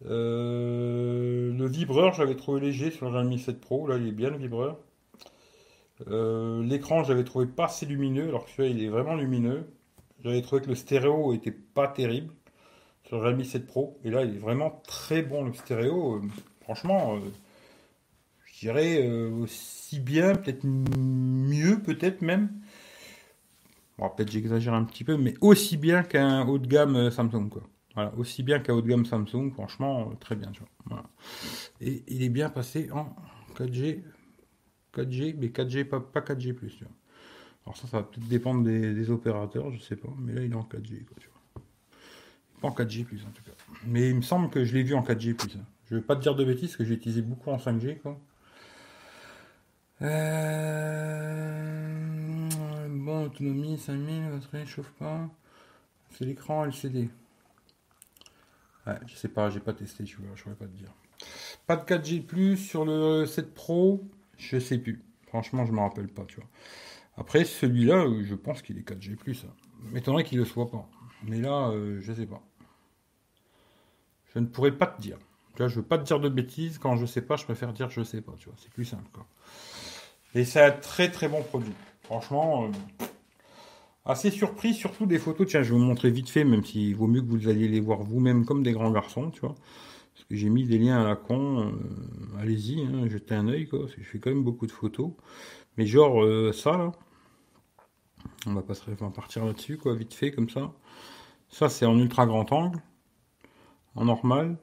Euh, 0.05 1.53
le 1.53 1.65
vibreur, 1.67 2.13
j'avais 2.13 2.35
trouvé 2.35 2.61
léger 2.61 2.89
sur 2.91 3.05
le 3.05 3.11
Realme 3.11 3.37
7 3.37 3.59
Pro. 3.59 3.87
Là, 3.87 3.97
il 3.97 4.07
est 4.07 4.11
bien 4.11 4.31
le 4.31 4.37
vibreur. 4.37 4.77
Euh, 6.07 6.63
l'écran, 6.63 7.03
j'avais 7.03 7.23
trouvé 7.23 7.45
pas 7.45 7.65
assez 7.65 7.85
lumineux, 7.85 8.29
alors 8.29 8.45
que 8.45 8.51
celui-là, 8.51 8.75
il 8.75 8.83
est 8.83 8.89
vraiment 8.89 9.15
lumineux. 9.15 9.67
J'avais 10.23 10.41
trouvé 10.41 10.61
que 10.61 10.69
le 10.69 10.75
stéréo 10.75 11.33
était 11.33 11.51
pas 11.51 11.87
terrible 11.87 12.33
sur 13.03 13.17
le 13.17 13.23
Realme 13.23 13.43
7 13.43 13.67
Pro. 13.67 13.99
Et 14.03 14.09
là, 14.09 14.23
il 14.23 14.35
est 14.35 14.39
vraiment 14.39 14.81
très 14.87 15.21
bon 15.21 15.43
le 15.43 15.53
stéréo. 15.53 16.15
Euh, 16.15 16.21
franchement, 16.61 17.19
dirais 18.67 19.07
aussi 19.07 19.99
bien, 19.99 20.35
peut-être 20.35 20.65
mieux, 20.65 21.81
peut-être 21.81 22.21
même. 22.21 22.49
Bon, 23.97 24.09
peut-être 24.09 24.31
j'exagère 24.31 24.73
un 24.73 24.83
petit 24.83 25.03
peu, 25.03 25.17
mais 25.17 25.35
aussi 25.41 25.77
bien 25.77 26.03
qu'un 26.03 26.47
haut 26.47 26.57
de 26.57 26.67
gamme 26.67 27.11
Samsung, 27.11 27.49
quoi. 27.49 27.63
Voilà, 27.95 28.13
aussi 28.15 28.41
bien 28.41 28.59
qu'à 28.59 28.73
haut 28.73 28.81
de 28.81 28.87
gamme 28.87 29.05
Samsung, 29.05 29.51
franchement, 29.53 30.09
euh, 30.09 30.15
très 30.19 30.35
bien. 30.35 30.51
Tu 30.51 30.61
vois. 30.85 31.03
Et 31.81 32.03
il 32.07 32.23
est 32.23 32.29
bien 32.29 32.49
passé 32.49 32.89
en 32.91 33.15
4G, 33.55 34.01
4G, 34.93 35.35
mais 35.37 35.47
4G, 35.47 35.83
pas, 35.83 35.99
4G+. 36.21 36.55
Tu 36.55 36.83
vois. 36.83 36.93
Alors 37.65 37.77
ça, 37.77 37.87
ça 37.87 37.97
va 37.97 38.03
peut-être 38.03 38.27
dépendre 38.27 38.63
des, 38.63 39.09
opérateurs, 39.11 39.71
je 39.71 39.79
sais 39.79 39.95
pas, 39.95 40.09
mais 40.19 40.33
là, 40.33 40.41
il 40.41 40.51
est 40.51 40.55
en 40.55 40.63
4G. 40.63 41.05
Quoi, 41.05 41.17
tu 41.19 41.29
vois. 41.29 41.63
Pas 42.61 42.67
en 42.69 42.71
4G+, 42.71 43.01
en 43.03 43.31
tout 43.31 43.43
cas. 43.43 43.51
Mais 43.85 44.09
il 44.09 44.15
me 44.15 44.21
semble 44.21 44.49
que 44.49 44.63
je 44.63 44.73
l'ai 44.73 44.83
vu 44.83 44.93
en 44.93 45.03
4G+. 45.03 45.31
Hein. 45.31 45.65
Je 45.89 45.95
vais 45.95 46.01
pas 46.01 46.15
te 46.15 46.21
dire 46.21 46.35
de 46.35 46.45
bêtises, 46.45 46.77
que 46.77 46.85
j'ai 46.85 46.93
utilisé 46.93 47.21
beaucoup 47.21 47.49
en 47.49 47.57
5G. 47.57 47.99
Quoi. 47.99 48.19
Euh... 50.01 51.97
Bon, 52.89 53.25
autonomie 53.25 53.77
5000, 53.77 54.29
batterie 54.31 54.65
chauffe 54.65 54.91
pas. 54.93 55.29
C'est 56.11 56.25
l'écran 56.25 56.65
LCD. 56.65 57.09
Ouais, 58.87 58.99
je 59.05 59.15
sais 59.15 59.27
pas, 59.27 59.49
j'ai 59.49 59.59
pas 59.59 59.73
testé, 59.73 60.05
je 60.05 60.17
vois, 60.17 60.35
je 60.35 60.43
pourrais 60.43 60.55
pas 60.55 60.65
te 60.65 60.77
dire. 60.77 60.91
Pas 61.67 61.75
de 61.75 61.83
4G 61.83 62.25
plus 62.25 62.57
sur 62.57 62.83
le 62.85 63.25
7 63.25 63.53
Pro, 63.53 64.03
je 64.37 64.59
sais 64.59 64.79
plus. 64.79 65.03
Franchement, 65.27 65.65
je 65.65 65.71
me 65.71 65.79
rappelle 65.79 66.07
pas, 66.07 66.25
tu 66.25 66.37
vois. 66.37 66.49
Après, 67.15 67.45
celui-là, 67.45 68.05
euh, 68.05 68.23
je 68.23 68.35
pense 68.35 68.61
qu'il 68.61 68.77
est 68.77 68.87
4G 68.87 69.15
plus. 69.15 69.45
Hein. 69.45 69.53
M'étonnerait 69.91 70.23
qu'il 70.23 70.39
le 70.39 70.45
soit 70.45 70.69
pas. 70.69 70.89
Mais 71.23 71.39
là, 71.39 71.69
euh, 71.69 71.99
je 72.01 72.11
sais 72.13 72.25
pas. 72.25 72.41
Je 74.33 74.39
ne 74.39 74.45
pourrais 74.45 74.71
pas 74.71 74.87
te 74.87 75.01
dire. 75.01 75.17
Là, 75.57 75.67
je 75.67 75.75
veux 75.75 75.85
pas 75.85 75.97
te 75.97 76.03
dire 76.03 76.19
de 76.19 76.29
bêtises. 76.29 76.79
Quand 76.79 76.95
je 76.95 77.05
sais 77.05 77.21
pas, 77.21 77.35
je 77.35 77.43
préfère 77.43 77.73
dire 77.73 77.89
je 77.89 78.01
sais 78.03 78.21
pas, 78.21 78.33
tu 78.37 78.45
vois. 78.45 78.55
C'est 78.57 78.71
plus 78.71 78.85
simple, 78.85 79.09
quoi. 79.11 79.27
Et 80.33 80.45
c'est 80.45 80.61
un 80.61 80.71
très 80.71 81.11
très 81.11 81.27
bon 81.27 81.43
produit. 81.43 81.73
Franchement, 82.03 82.65
euh, 82.65 83.05
assez 84.05 84.31
surpris, 84.31 84.73
surtout 84.73 85.05
des 85.05 85.19
photos. 85.19 85.47
Tiens, 85.47 85.63
je 85.63 85.73
vais 85.73 85.79
vous 85.79 85.85
montrer 85.85 86.09
vite 86.09 86.29
fait, 86.29 86.43
même 86.43 86.63
s'il 86.63 86.95
vaut 86.95 87.07
mieux 87.07 87.21
que 87.21 87.27
vous 87.27 87.47
alliez 87.47 87.67
les 87.67 87.79
voir 87.79 88.01
vous-même 88.01 88.45
comme 88.45 88.63
des 88.63 88.71
grands 88.71 88.91
garçons, 88.91 89.29
tu 89.31 89.41
vois. 89.41 89.55
Parce 90.13 90.25
que 90.25 90.35
j'ai 90.35 90.49
mis 90.49 90.65
des 90.65 90.77
liens 90.77 91.01
à 91.01 91.07
la 91.07 91.15
con. 91.15 91.67
Euh, 91.67 92.39
allez-y, 92.39 92.81
hein, 92.81 93.07
jetez 93.09 93.35
un 93.35 93.47
œil, 93.47 93.67
quoi. 93.67 93.81
Parce 93.81 93.95
que 93.95 94.03
je 94.03 94.07
fais 94.07 94.19
quand 94.19 94.29
même 94.29 94.43
beaucoup 94.43 94.67
de 94.67 94.71
photos. 94.71 95.11
Mais 95.77 95.85
genre, 95.85 96.23
euh, 96.23 96.51
ça, 96.53 96.77
là. 96.77 96.91
On 98.45 98.53
va, 98.53 98.61
passer, 98.61 98.83
partir 99.13 99.45
là-dessus, 99.45 99.77
quoi, 99.77 99.95
vite 99.95 100.13
fait, 100.13 100.31
comme 100.31 100.49
ça. 100.49 100.73
Ça, 101.49 101.69
c'est 101.69 101.85
en 101.85 101.97
ultra 101.97 102.25
grand 102.25 102.51
angle. 102.51 102.79
En 103.95 104.05
normal. 104.05 104.57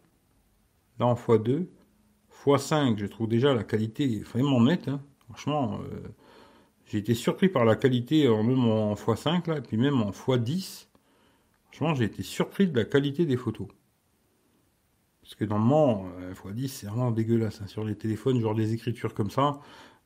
Là, 0.98 1.06
en 1.06 1.14
x2. 1.14 1.66
x5, 2.44 2.96
je 2.98 3.06
trouve 3.06 3.28
déjà 3.28 3.54
la 3.54 3.64
qualité 3.64 4.20
vraiment 4.20 4.60
nette. 4.60 4.88
Hein. 4.88 5.00
Franchement, 5.28 5.80
euh, 5.84 6.08
j'ai 6.86 6.98
été 6.98 7.14
surpris 7.14 7.48
par 7.48 7.64
la 7.64 7.76
qualité, 7.76 8.28
en 8.28 8.42
même 8.42 8.64
en 8.64 8.94
x5, 8.94 9.48
là, 9.48 9.58
et 9.58 9.60
puis 9.60 9.76
même 9.76 10.00
en 10.02 10.10
x10. 10.10 10.86
Franchement, 11.70 11.94
j'ai 11.94 12.04
été 12.04 12.22
surpris 12.22 12.66
de 12.66 12.76
la 12.76 12.84
qualité 12.84 13.26
des 13.26 13.36
photos. 13.36 13.68
Parce 15.22 15.34
que 15.34 15.44
normalement, 15.44 16.06
euh, 16.20 16.32
x10, 16.32 16.68
c'est 16.68 16.86
vraiment 16.86 17.10
dégueulasse. 17.10 17.60
Hein, 17.60 17.66
sur 17.66 17.84
les 17.84 17.94
téléphones, 17.94 18.40
genre 18.40 18.54
des 18.54 18.72
écritures 18.72 19.12
comme 19.12 19.30
ça. 19.30 19.60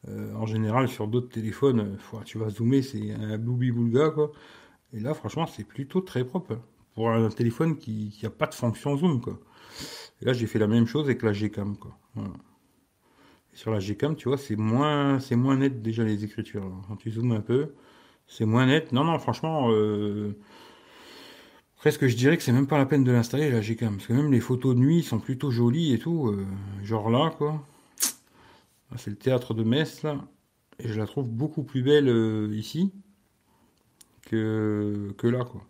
Euh, 0.08 0.35
en 0.35 0.46
général, 0.46 0.88
sur 0.88 1.06
d'autres 1.06 1.28
téléphones, 1.28 1.96
euh, 2.14 2.20
tu 2.24 2.38
vas 2.38 2.50
zoomer, 2.50 2.82
c'est 2.82 3.12
un 3.12 3.38
bloubi-boulga, 3.38 4.11
quoi. 4.11 4.32
Et 4.92 4.98
là, 4.98 5.14
franchement, 5.14 5.46
c'est 5.46 5.64
plutôt 5.64 6.00
très 6.00 6.24
propre. 6.24 6.58
Pour 6.94 7.11
un 7.11 7.28
téléphone 7.30 7.78
qui 7.78 8.18
n'a 8.22 8.30
pas 8.30 8.46
de 8.46 8.54
fonction 8.54 8.96
zoom. 8.96 9.20
Et 10.20 10.24
là, 10.24 10.32
j'ai 10.32 10.46
fait 10.46 10.58
la 10.58 10.66
même 10.66 10.87
chose 10.87 11.04
avec 11.06 11.22
la 11.22 11.32
Gcam, 11.32 11.76
quoi. 11.76 11.96
Sur 13.52 13.70
la 13.70 13.80
Gcam, 13.80 14.16
tu 14.16 14.28
vois, 14.28 14.38
c'est 14.38 14.56
moins, 14.56 15.20
c'est 15.20 15.36
moins 15.36 15.56
net 15.56 15.82
déjà 15.82 16.04
les 16.04 16.24
écritures. 16.24 16.70
Quand 16.88 16.96
tu 16.96 17.10
zoomes 17.10 17.32
un 17.32 17.40
peu, 17.40 17.74
c'est 18.26 18.44
moins 18.46 18.66
net. 18.66 18.92
Non, 18.92 19.04
non, 19.04 19.18
franchement, 19.18 19.70
euh, 19.72 20.36
presque 21.76 22.06
je 22.06 22.16
dirais 22.16 22.36
que 22.36 22.42
c'est 22.42 22.52
même 22.52 22.66
pas 22.66 22.78
la 22.78 22.86
peine 22.86 23.04
de 23.04 23.12
l'installer 23.12 23.50
la 23.50 23.60
Gcam, 23.60 23.96
parce 23.96 24.06
que 24.06 24.12
même 24.14 24.32
les 24.32 24.40
photos 24.40 24.74
de 24.74 24.80
nuit 24.80 25.02
sont 25.02 25.20
plutôt 25.20 25.50
jolies 25.50 25.92
et 25.92 25.98
tout. 25.98 26.28
Euh, 26.28 26.46
genre 26.82 27.10
là, 27.10 27.30
quoi. 27.36 27.62
c'est 28.96 29.10
le 29.10 29.16
théâtre 29.16 29.54
de 29.54 29.64
Metz 29.64 30.02
là, 30.02 30.18
et 30.78 30.88
je 30.88 30.98
la 30.98 31.06
trouve 31.06 31.28
beaucoup 31.30 31.62
plus 31.64 31.82
belle 31.82 32.08
euh, 32.08 32.48
ici 32.54 32.92
que 34.22 35.14
que 35.18 35.26
là, 35.26 35.44
quoi. 35.44 35.62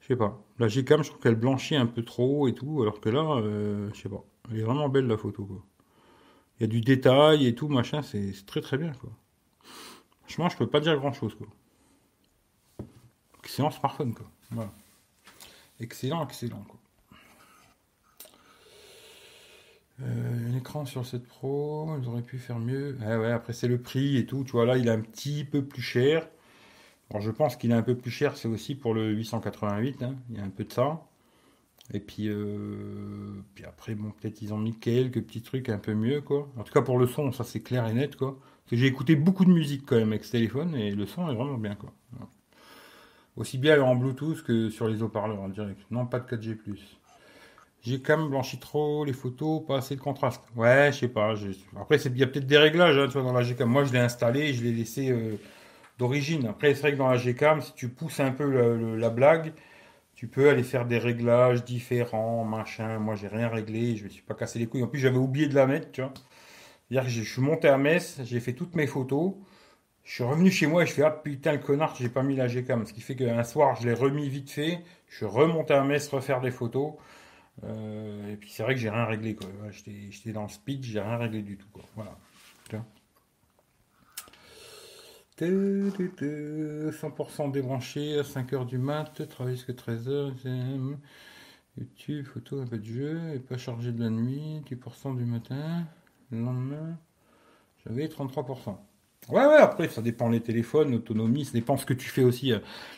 Je 0.00 0.08
sais 0.08 0.16
pas. 0.16 0.42
La 0.58 0.68
Gcam, 0.68 1.02
je 1.02 1.10
trouve 1.10 1.20
qu'elle 1.22 1.36
blanchit 1.36 1.76
un 1.76 1.86
peu 1.86 2.02
trop 2.04 2.48
et 2.48 2.54
tout, 2.54 2.82
alors 2.82 3.00
que 3.00 3.08
là, 3.10 3.40
je 3.92 4.00
sais 4.00 4.08
pas. 4.08 4.24
Elle 4.50 4.58
est 4.60 4.62
vraiment 4.62 4.88
belle 4.88 5.06
la 5.06 5.16
photo, 5.16 5.44
quoi. 5.44 5.64
Il 6.60 6.64
y 6.64 6.66
a 6.66 6.68
du 6.68 6.82
détail 6.82 7.46
et 7.46 7.54
tout, 7.54 7.68
machin, 7.68 8.02
c'est 8.02 8.34
très 8.44 8.60
très 8.60 8.76
bien. 8.76 8.92
Franchement, 10.20 10.50
je 10.50 10.58
peux 10.58 10.68
pas 10.68 10.80
dire 10.80 10.94
grand 10.98 11.14
chose, 11.14 11.34
quoi. 11.34 11.46
Excellent 13.42 13.70
smartphone. 13.70 14.14
Excellent, 15.80 16.22
excellent, 16.26 16.62
quoi. 16.68 16.78
Euh, 20.02 20.50
un 20.50 20.56
écran 20.56 20.84
sur 20.84 21.04
cette 21.04 21.26
Pro, 21.26 21.96
ils 22.00 22.08
auraient 22.08 22.22
pu 22.22 22.38
faire 22.38 22.58
mieux. 22.58 22.96
Ah 23.02 23.34
après 23.34 23.52
c'est 23.52 23.68
le 23.68 23.80
prix 23.80 24.16
et 24.16 24.24
tout. 24.26 24.44
Tu 24.44 24.52
vois 24.52 24.64
là, 24.64 24.76
il 24.78 24.88
est 24.88 24.90
un 24.90 25.00
petit 25.00 25.44
peu 25.44 25.62
plus 25.62 25.82
cher. 25.82 26.28
Je 27.18 27.30
pense 27.30 27.56
qu'il 27.56 27.70
est 27.72 27.74
un 27.74 27.82
peu 27.82 27.96
plus 27.96 28.10
cher, 28.10 28.36
c'est 28.36 28.48
aussi 28.48 28.74
pour 28.74 28.94
le 28.94 29.10
888. 29.12 30.02
Hein. 30.02 30.16
Il 30.30 30.38
y 30.38 30.40
a 30.40 30.44
un 30.44 30.48
peu 30.50 30.64
de 30.64 30.72
ça. 30.72 31.02
Et 31.92 32.00
puis, 32.00 32.28
euh, 32.28 33.42
puis 33.54 33.64
après, 33.64 33.94
bon, 33.94 34.10
peut-être 34.10 34.42
ils 34.42 34.54
ont 34.54 34.58
mis 34.58 34.78
quelques 34.78 35.22
petits 35.22 35.42
trucs 35.42 35.68
un 35.68 35.78
peu 35.78 35.94
mieux, 35.94 36.20
quoi. 36.20 36.48
En 36.56 36.62
tout 36.62 36.72
cas, 36.72 36.82
pour 36.82 36.98
le 36.98 37.06
son, 37.06 37.32
ça 37.32 37.44
c'est 37.44 37.60
clair 37.60 37.86
et 37.88 37.92
net, 37.92 38.16
quoi. 38.16 38.38
Parce 38.40 38.70
que 38.70 38.76
j'ai 38.76 38.86
écouté 38.86 39.16
beaucoup 39.16 39.44
de 39.44 39.50
musique 39.50 39.84
quand 39.86 39.96
même 39.96 40.10
avec 40.12 40.24
ce 40.24 40.32
téléphone 40.32 40.76
et 40.76 40.92
le 40.92 41.06
son 41.06 41.28
est 41.30 41.34
vraiment 41.34 41.58
bien, 41.58 41.74
quoi. 41.74 41.92
Aussi 43.36 43.58
bien 43.58 43.80
en 43.82 43.96
Bluetooth 43.96 44.42
que 44.42 44.70
sur 44.70 44.86
les 44.88 45.02
haut-parleurs 45.02 45.40
en 45.40 45.48
direct. 45.48 45.80
Non, 45.90 46.06
pas 46.06 46.20
de 46.20 46.26
4G+. 46.26 46.56
J'ai 47.82 48.02
quand 48.02 48.26
blanchi 48.26 48.58
trop 48.58 49.04
les 49.04 49.14
photos, 49.14 49.64
pas 49.66 49.78
assez 49.78 49.96
de 49.96 50.00
contraste. 50.00 50.42
Ouais, 50.54 50.90
je 50.92 50.98
sais 50.98 51.08
pas. 51.08 51.34
Après, 51.80 51.96
il 51.96 52.18
y 52.18 52.22
a 52.22 52.26
peut-être 52.26 52.46
des 52.46 52.58
réglages 52.58 52.98
hein, 52.98 53.06
tu 53.06 53.14
vois, 53.14 53.22
dans 53.22 53.32
la 53.32 53.42
Gcam. 53.42 53.68
Moi, 53.68 53.84
je 53.84 53.92
l'ai 53.92 53.98
installé 53.98 54.52
je 54.52 54.62
l'ai 54.62 54.72
laissé 54.72 55.10
euh, 55.10 55.36
d'origine. 55.98 56.46
Après, 56.46 56.74
c'est 56.74 56.82
vrai 56.82 56.92
que 56.92 56.98
dans 56.98 57.08
la 57.08 57.16
Gcam, 57.16 57.62
si 57.62 57.72
tu 57.74 57.88
pousses 57.88 58.20
un 58.20 58.32
peu 58.32 58.96
la 58.96 59.10
blague, 59.10 59.54
tu 60.20 60.28
peux 60.28 60.50
aller 60.50 60.64
faire 60.64 60.84
des 60.84 60.98
réglages 60.98 61.64
différents, 61.64 62.44
machin. 62.44 62.98
Moi, 62.98 63.14
j'ai 63.14 63.28
rien 63.28 63.48
réglé, 63.48 63.96
je 63.96 64.04
me 64.04 64.10
suis 64.10 64.20
pas 64.20 64.34
cassé 64.34 64.58
les 64.58 64.66
couilles. 64.66 64.82
En 64.82 64.86
plus, 64.86 64.98
j'avais 64.98 65.16
oublié 65.16 65.48
de 65.48 65.54
la 65.54 65.66
mettre, 65.66 65.90
tu 65.92 66.02
vois. 66.02 66.12
C'est-à-dire 66.90 67.04
que 67.08 67.10
je 67.10 67.22
suis 67.22 67.40
monté 67.40 67.68
à 67.68 67.78
Metz, 67.78 68.20
j'ai 68.24 68.38
fait 68.38 68.52
toutes 68.52 68.74
mes 68.74 68.86
photos. 68.86 69.32
Je 70.04 70.12
suis 70.12 70.22
revenu 70.22 70.50
chez 70.50 70.66
moi 70.66 70.82
et 70.82 70.86
je 70.86 70.92
fais 70.92 71.04
ah 71.04 71.10
putain 71.10 71.52
le 71.52 71.58
connard, 71.58 71.96
j'ai 71.98 72.10
pas 72.10 72.22
mis 72.22 72.36
la 72.36 72.48
Gcam. 72.48 72.84
Ce 72.84 72.92
qui 72.92 73.00
fait 73.00 73.16
qu'un 73.16 73.42
soir, 73.44 73.76
je 73.80 73.88
l'ai 73.88 73.94
remis 73.94 74.28
vite 74.28 74.50
fait. 74.50 74.80
Je 75.08 75.16
suis 75.16 75.24
remonté 75.24 75.72
à 75.72 75.84
Metz 75.84 76.06
refaire 76.08 76.42
des 76.42 76.50
photos. 76.50 76.92
Euh, 77.64 78.30
et 78.30 78.36
puis 78.36 78.50
c'est 78.50 78.62
vrai 78.62 78.74
que 78.74 78.80
j'ai 78.80 78.90
rien 78.90 79.06
réglé. 79.06 79.38
J'étais 80.10 80.32
dans 80.32 80.42
le 80.42 80.50
speed, 80.50 80.84
j'ai 80.84 81.00
rien 81.00 81.16
réglé 81.16 81.40
du 81.40 81.56
tout. 81.56 81.66
Voilà. 81.96 82.18
100% 85.46 87.50
débranché 87.50 88.18
à 88.18 88.22
5h 88.22 88.66
du 88.66 88.78
mat, 88.78 89.26
travailler 89.28 89.56
jusqu'à 89.56 89.72
13h, 89.72 90.32
YouTube, 91.78 92.26
photo, 92.26 92.60
un 92.60 92.66
peu 92.66 92.78
de 92.78 92.84
jeu, 92.84 93.18
et 93.34 93.38
pas 93.38 93.56
chargé 93.56 93.92
de 93.92 94.02
la 94.02 94.10
nuit, 94.10 94.62
10% 94.70 95.16
du 95.16 95.24
matin. 95.24 95.84
Le 96.30 96.40
lendemain, 96.40 96.98
j'avais 97.84 98.06
33%. 98.06 98.76
Ouais, 99.28 99.46
ouais, 99.46 99.58
après, 99.58 99.88
ça 99.88 100.02
dépend 100.02 100.30
des 100.30 100.40
téléphones, 100.40 100.92
l'autonomie, 100.92 101.44
ça 101.44 101.52
dépend 101.52 101.76
ce 101.76 101.86
que 101.86 101.94
tu 101.94 102.08
fais 102.08 102.22
aussi. 102.22 102.52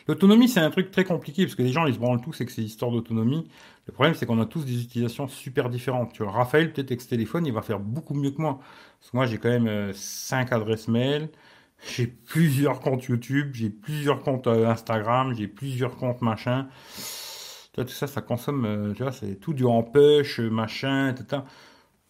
L'autonomie, 0.07 0.47
c'est 0.47 0.61
un 0.61 0.71
truc 0.71 0.89
très 0.89 1.03
compliqué, 1.03 1.43
parce 1.43 1.55
que 1.55 1.61
les 1.61 1.71
gens, 1.71 1.85
ils 1.85 1.93
se 1.93 1.99
branlent 1.99 2.21
tous, 2.21 2.33
c'est 2.33 2.45
que 2.45 2.51
c'est 2.51 2.63
histoire 2.63 2.91
d'autonomie. 2.91 3.47
Le 3.87 3.93
problème, 3.93 4.15
c'est 4.15 4.25
qu'on 4.25 4.39
a 4.39 4.45
tous 4.45 4.65
des 4.65 4.81
utilisations 4.81 5.27
super 5.27 5.69
différentes. 5.69 6.13
Tu 6.13 6.23
vois, 6.23 6.31
Raphaël, 6.31 6.71
peut-être 6.71 6.91
avec 6.91 7.01
ce 7.01 7.09
téléphone, 7.09 7.45
il 7.45 7.53
va 7.53 7.61
faire 7.61 7.79
beaucoup 7.79 8.13
mieux 8.13 8.31
que 8.31 8.41
moi. 8.41 8.59
Moi, 9.11 9.25
j'ai 9.25 9.37
quand 9.37 9.49
même 9.49 9.91
5 9.93 10.51
euh, 10.51 10.55
adresses 10.55 10.87
mail, 10.87 11.29
j'ai 11.95 12.07
plusieurs 12.07 12.79
comptes 12.79 13.05
YouTube, 13.05 13.51
j'ai 13.53 13.69
plusieurs 13.69 14.21
comptes 14.21 14.47
euh, 14.47 14.67
Instagram, 14.67 15.33
j'ai 15.35 15.47
plusieurs 15.47 15.95
comptes 15.97 16.21
machin. 16.21 16.67
Tu 17.73 17.83
tout 17.83 17.91
ça, 17.91 18.07
ça 18.07 18.21
consomme, 18.21 18.65
euh, 18.65 18.93
tu 18.93 19.03
vois, 19.03 19.11
c'est 19.11 19.35
tout 19.35 19.53
du 19.53 19.65
en 19.65 19.83
push, 19.83 20.39
machin, 20.39 21.09
etc. 21.09 21.41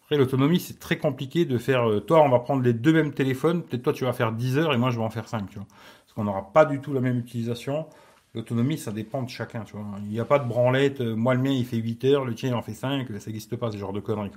Après, 0.02 0.18
l'autonomie, 0.18 0.60
c'est 0.60 0.78
très 0.78 0.98
compliqué 0.98 1.46
de 1.46 1.56
faire. 1.56 1.88
Euh, 1.88 2.00
toi, 2.00 2.22
on 2.22 2.28
va 2.28 2.38
prendre 2.38 2.62
les 2.62 2.74
deux 2.74 2.92
mêmes 2.92 3.12
téléphones. 3.14 3.62
Peut-être 3.62 3.82
toi, 3.82 3.92
tu 3.94 4.04
vas 4.04 4.12
faire 4.12 4.32
10 4.32 4.58
heures 4.58 4.74
et 4.74 4.76
moi, 4.76 4.90
je 4.90 4.98
vais 4.98 5.04
en 5.04 5.10
faire 5.10 5.26
5. 5.26 5.48
Tu 5.48 5.56
vois. 5.56 5.66
Parce 5.66 6.12
qu'on 6.14 6.24
n'aura 6.24 6.52
pas 6.52 6.66
du 6.66 6.80
tout 6.80 6.92
la 6.92 7.00
même 7.00 7.18
utilisation. 7.18 7.86
L'autonomie, 8.34 8.76
ça 8.76 8.92
dépend 8.92 9.22
de 9.22 9.30
chacun. 9.30 9.64
Tu 9.64 9.76
vois. 9.76 9.86
Il 10.00 10.08
n'y 10.08 10.20
a 10.20 10.26
pas 10.26 10.38
de 10.38 10.46
branlette. 10.46 11.00
Moi, 11.00 11.34
le 11.34 11.40
mien, 11.40 11.52
il 11.52 11.64
fait 11.64 11.78
8 11.78 12.04
heures. 12.04 12.24
Le 12.26 12.34
tien, 12.34 12.50
il 12.50 12.54
en 12.54 12.60
fait 12.60 12.74
5. 12.74 13.08
Ça 13.08 13.30
n'existe 13.30 13.56
pas, 13.56 13.70
ce 13.72 13.78
genre 13.78 13.94
de 13.94 14.00
conneries. 14.00 14.30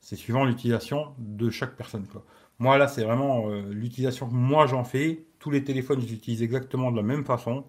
C'est 0.00 0.14
suivant 0.14 0.44
l'utilisation 0.44 1.08
de 1.18 1.50
chaque 1.50 1.74
personne. 1.74 2.06
Quoi. 2.06 2.24
Moi, 2.58 2.76
là, 2.78 2.88
c'est 2.88 3.04
vraiment 3.04 3.48
euh, 3.50 3.62
l'utilisation 3.72 4.28
que 4.28 4.34
moi, 4.34 4.66
j'en 4.66 4.84
fais. 4.84 5.24
Tous 5.38 5.50
les 5.50 5.62
téléphones, 5.62 6.00
je 6.00 6.42
exactement 6.42 6.90
de 6.90 6.96
la 6.96 7.02
même 7.04 7.24
façon. 7.24 7.64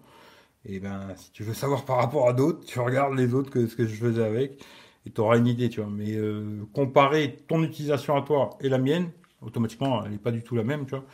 Et 0.66 0.80
ben, 0.80 1.14
si 1.16 1.32
tu 1.32 1.44
veux 1.44 1.54
savoir 1.54 1.84
par 1.84 1.98
rapport 1.98 2.28
à 2.28 2.32
d'autres, 2.34 2.64
tu 2.66 2.80
regardes 2.80 3.14
les 3.16 3.34
autres 3.34 3.50
que 3.50 3.66
ce 3.66 3.76
que 3.76 3.86
je 3.86 3.94
faisais 3.94 4.24
avec 4.24 4.64
et 5.06 5.10
tu 5.10 5.20
auras 5.20 5.38
une 5.38 5.46
idée, 5.46 5.68
tu 5.70 5.80
vois. 5.80 5.90
Mais 5.90 6.14
euh, 6.16 6.64
comparer 6.74 7.38
ton 7.48 7.62
utilisation 7.64 8.16
à 8.16 8.22
toi 8.22 8.50
et 8.60 8.68
la 8.68 8.78
mienne, 8.78 9.10
automatiquement, 9.42 10.04
elle 10.04 10.12
n'est 10.12 10.18
pas 10.18 10.32
du 10.32 10.42
tout 10.42 10.56
la 10.56 10.64
même, 10.64 10.86
tu 10.86 10.92
vois. 10.92 11.04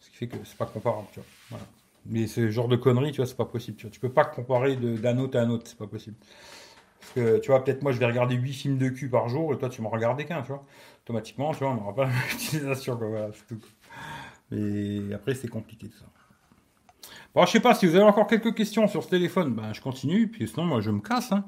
Ce 0.00 0.10
qui 0.10 0.16
fait 0.16 0.28
que 0.28 0.36
c'est 0.44 0.58
pas 0.58 0.66
comparable, 0.66 1.08
tu 1.12 1.20
vois. 1.20 1.28
Voilà. 1.50 1.66
Mais 2.06 2.26
ce 2.26 2.50
genre 2.50 2.68
de 2.68 2.76
conneries, 2.76 3.12
tu 3.12 3.18
vois, 3.18 3.26
c'est 3.26 3.36
pas 3.36 3.46
possible, 3.46 3.76
tu 3.78 3.84
vois. 3.86 3.92
Tu 3.92 4.00
peux 4.00 4.12
pas 4.12 4.24
comparer 4.26 4.76
d'un 4.76 5.18
autre 5.18 5.38
à 5.38 5.42
un 5.42 5.50
autre, 5.50 5.64
c'est 5.68 5.78
pas 5.78 5.86
possible. 5.86 6.16
Parce 7.00 7.12
que, 7.12 7.38
tu 7.38 7.50
vois, 7.50 7.62
peut-être 7.64 7.82
moi, 7.82 7.92
je 7.92 7.98
vais 7.98 8.06
regarder 8.06 8.34
8 8.34 8.52
films 8.52 8.78
de 8.78 8.88
cul 8.88 9.08
par 9.10 9.28
jour 9.28 9.52
et 9.54 9.58
toi, 9.58 9.68
tu 9.68 9.82
m'en 9.82 9.90
regardes 9.90 10.24
qu'un, 10.24 10.42
tu 10.42 10.48
vois. 10.48 10.64
Automatiquement, 11.04 11.52
tu 11.52 11.58
vois, 11.58 11.70
on 11.70 11.74
n'aura 11.74 11.94
pas 11.94 12.04
la 12.04 12.10
même 12.10 12.18
utilisation, 12.34 12.96
quoi. 12.96 13.08
Mais 14.50 15.14
après, 15.14 15.34
c'est 15.34 15.48
compliqué, 15.48 15.88
tout 15.88 15.98
ça. 15.98 16.06
Bon, 17.34 17.44
je 17.44 17.50
sais 17.50 17.60
pas, 17.60 17.74
si 17.74 17.86
vous 17.86 17.94
avez 17.96 18.04
encore 18.04 18.26
quelques 18.26 18.54
questions 18.54 18.86
sur 18.86 19.02
ce 19.02 19.08
téléphone, 19.08 19.54
ben, 19.54 19.72
je 19.72 19.80
continue, 19.80 20.28
puis 20.28 20.48
sinon, 20.48 20.64
moi, 20.64 20.80
je 20.80 20.90
me 20.90 21.00
casse, 21.00 21.32
hein. 21.32 21.44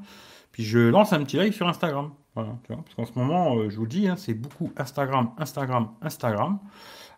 Puis 0.53 0.64
je 0.64 0.79
lance 0.79 1.12
un 1.12 1.23
petit 1.23 1.37
live 1.37 1.53
sur 1.53 1.69
Instagram. 1.69 2.12
Voilà, 2.35 2.57
tu 2.64 2.73
vois, 2.73 2.83
parce 2.83 2.95
qu'en 2.95 3.05
ce 3.05 3.19
moment, 3.19 3.57
euh, 3.57 3.71
je 3.71 3.77
vous 3.77 3.85
le 3.85 3.88
dis, 3.88 4.09
hein, 4.09 4.16
c'est 4.16 4.35
beaucoup 4.35 4.73
Instagram, 4.77 5.31
Instagram, 5.38 5.90
Instagram. 6.03 6.59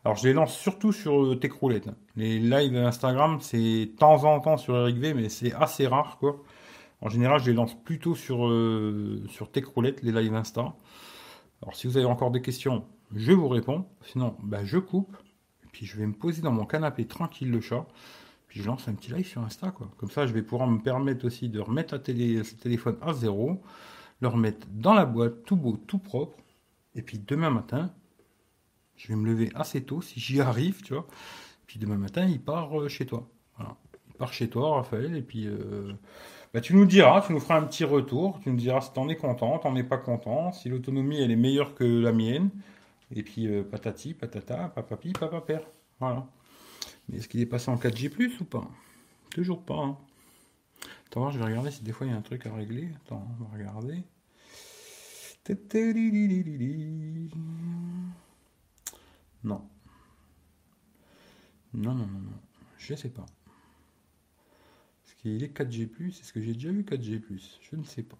Alors 0.04 0.16
je 0.16 0.28
les 0.28 0.32
lance 0.32 0.56
surtout 0.56 0.92
sur 0.92 1.24
euh, 1.24 1.36
Techroulette. 1.36 1.88
Les 2.16 2.38
lives 2.38 2.76
Instagram, 2.76 3.38
c'est 3.40 3.86
de 3.86 3.96
temps 3.96 4.24
en 4.24 4.40
temps 4.40 4.56
sur 4.56 4.76
Eric 4.76 4.96
V, 4.98 5.14
mais 5.14 5.28
c'est 5.28 5.52
assez 5.54 5.86
rare, 5.86 6.18
quoi. 6.18 6.42
En 7.00 7.08
général, 7.08 7.40
je 7.40 7.46
les 7.46 7.52
lance 7.52 7.74
plutôt 7.74 8.14
sur, 8.14 8.48
euh, 8.48 9.22
sur 9.28 9.50
Techroulette, 9.50 10.02
les 10.02 10.12
lives 10.12 10.34
Insta. 10.34 10.74
Alors 11.62 11.74
si 11.74 11.86
vous 11.86 11.96
avez 11.96 12.06
encore 12.06 12.30
des 12.30 12.42
questions, 12.42 12.84
je 13.14 13.32
vous 13.32 13.48
réponds. 13.48 13.86
Sinon, 14.02 14.36
bah, 14.42 14.64
je 14.64 14.78
coupe. 14.78 15.16
Et 15.64 15.66
puis 15.72 15.86
je 15.86 15.96
vais 15.96 16.06
me 16.06 16.12
poser 16.12 16.42
dans 16.42 16.52
mon 16.52 16.64
canapé 16.64 17.06
tranquille 17.06 17.50
le 17.50 17.60
chat. 17.60 17.86
Puis 18.48 18.62
je 18.62 18.66
lance 18.66 18.88
un 18.88 18.94
petit 18.94 19.12
live 19.12 19.26
sur 19.26 19.42
Insta, 19.42 19.70
quoi. 19.70 19.90
Comme 19.98 20.10
ça, 20.10 20.26
je 20.26 20.32
vais 20.32 20.42
pouvoir 20.42 20.68
me 20.68 20.78
permettre 20.78 21.26
aussi 21.26 21.48
de 21.48 21.60
remettre 21.60 21.94
la 21.94 22.00
télé, 22.00 22.42
ce 22.44 22.54
téléphone 22.54 22.96
à 23.02 23.12
zéro, 23.12 23.62
le 24.20 24.28
remettre 24.28 24.66
dans 24.72 24.94
la 24.94 25.04
boîte, 25.04 25.44
tout 25.44 25.56
beau, 25.56 25.76
tout 25.76 25.98
propre. 25.98 26.38
Et 26.94 27.02
puis 27.02 27.18
demain 27.18 27.50
matin, 27.50 27.92
je 28.96 29.08
vais 29.08 29.16
me 29.16 29.26
lever 29.26 29.50
assez 29.54 29.84
tôt, 29.84 30.00
si 30.00 30.18
j'y 30.18 30.40
arrive, 30.40 30.82
tu. 30.82 30.94
Puis 31.66 31.78
demain 31.78 31.98
matin, 31.98 32.26
il 32.26 32.40
part 32.40 32.80
euh, 32.80 32.88
chez 32.88 33.04
toi. 33.04 33.28
Voilà. 33.56 33.76
Il 34.08 34.14
part 34.14 34.32
chez 34.32 34.48
toi, 34.48 34.76
Raphaël, 34.76 35.14
et 35.14 35.22
puis 35.22 35.46
euh, 35.46 35.92
bah, 36.54 36.60
tu 36.60 36.74
nous 36.74 36.86
diras, 36.86 37.22
tu 37.26 37.32
nous 37.32 37.40
feras 37.40 37.58
un 37.58 37.64
petit 37.64 37.84
retour, 37.84 38.40
tu 38.40 38.50
nous 38.50 38.56
diras 38.56 38.80
si 38.80 38.92
t'en 38.92 39.08
es 39.08 39.16
content, 39.16 39.58
t'en 39.58 39.76
es 39.76 39.82
pas 39.82 39.98
content, 39.98 40.52
si 40.52 40.68
l'autonomie 40.68 41.20
elle 41.20 41.30
est 41.30 41.36
meilleure 41.36 41.74
que 41.74 41.84
la 41.84 42.12
mienne. 42.12 42.50
Et 43.14 43.22
puis 43.22 43.46
euh, 43.46 43.62
patati, 43.62 44.14
patata, 44.14 44.68
papapi, 44.68 45.12
papa-père. 45.12 45.62
Voilà. 46.00 46.26
Mais 47.08 47.18
est-ce 47.18 47.28
qu'il 47.28 47.40
est 47.40 47.46
passé 47.46 47.70
en 47.70 47.76
4G+, 47.76 48.10
ou 48.40 48.44
pas? 48.44 48.68
Toujours 49.30 49.62
pas. 49.62 49.76
Hein. 49.76 49.98
Attends, 51.06 51.30
je 51.30 51.38
vais 51.38 51.44
regarder 51.44 51.70
si 51.70 51.82
des 51.82 51.92
fois 51.92 52.06
il 52.06 52.10
y 52.10 52.12
a 52.14 52.18
un 52.18 52.22
truc 52.22 52.46
à 52.46 52.54
régler. 52.54 52.90
Attends, 53.04 53.26
on 53.40 53.44
va 53.44 53.50
regarder. 53.52 54.02
Non. 59.44 59.66
Non, 61.72 61.94
non, 61.94 62.06
non, 62.06 62.18
non. 62.18 62.40
Je 62.76 62.94
sais 62.94 63.08
pas. 63.08 63.24
Qu'il 65.18 65.42
est 65.42 65.56
4G+, 65.56 65.90
est-ce 66.08 66.32
que 66.32 66.40
j'ai 66.40 66.54
déjà 66.54 66.70
vu 66.70 66.82
4G+, 66.82 67.20
je 67.60 67.76
ne 67.76 67.82
sais 67.82 68.02
pas. 68.02 68.18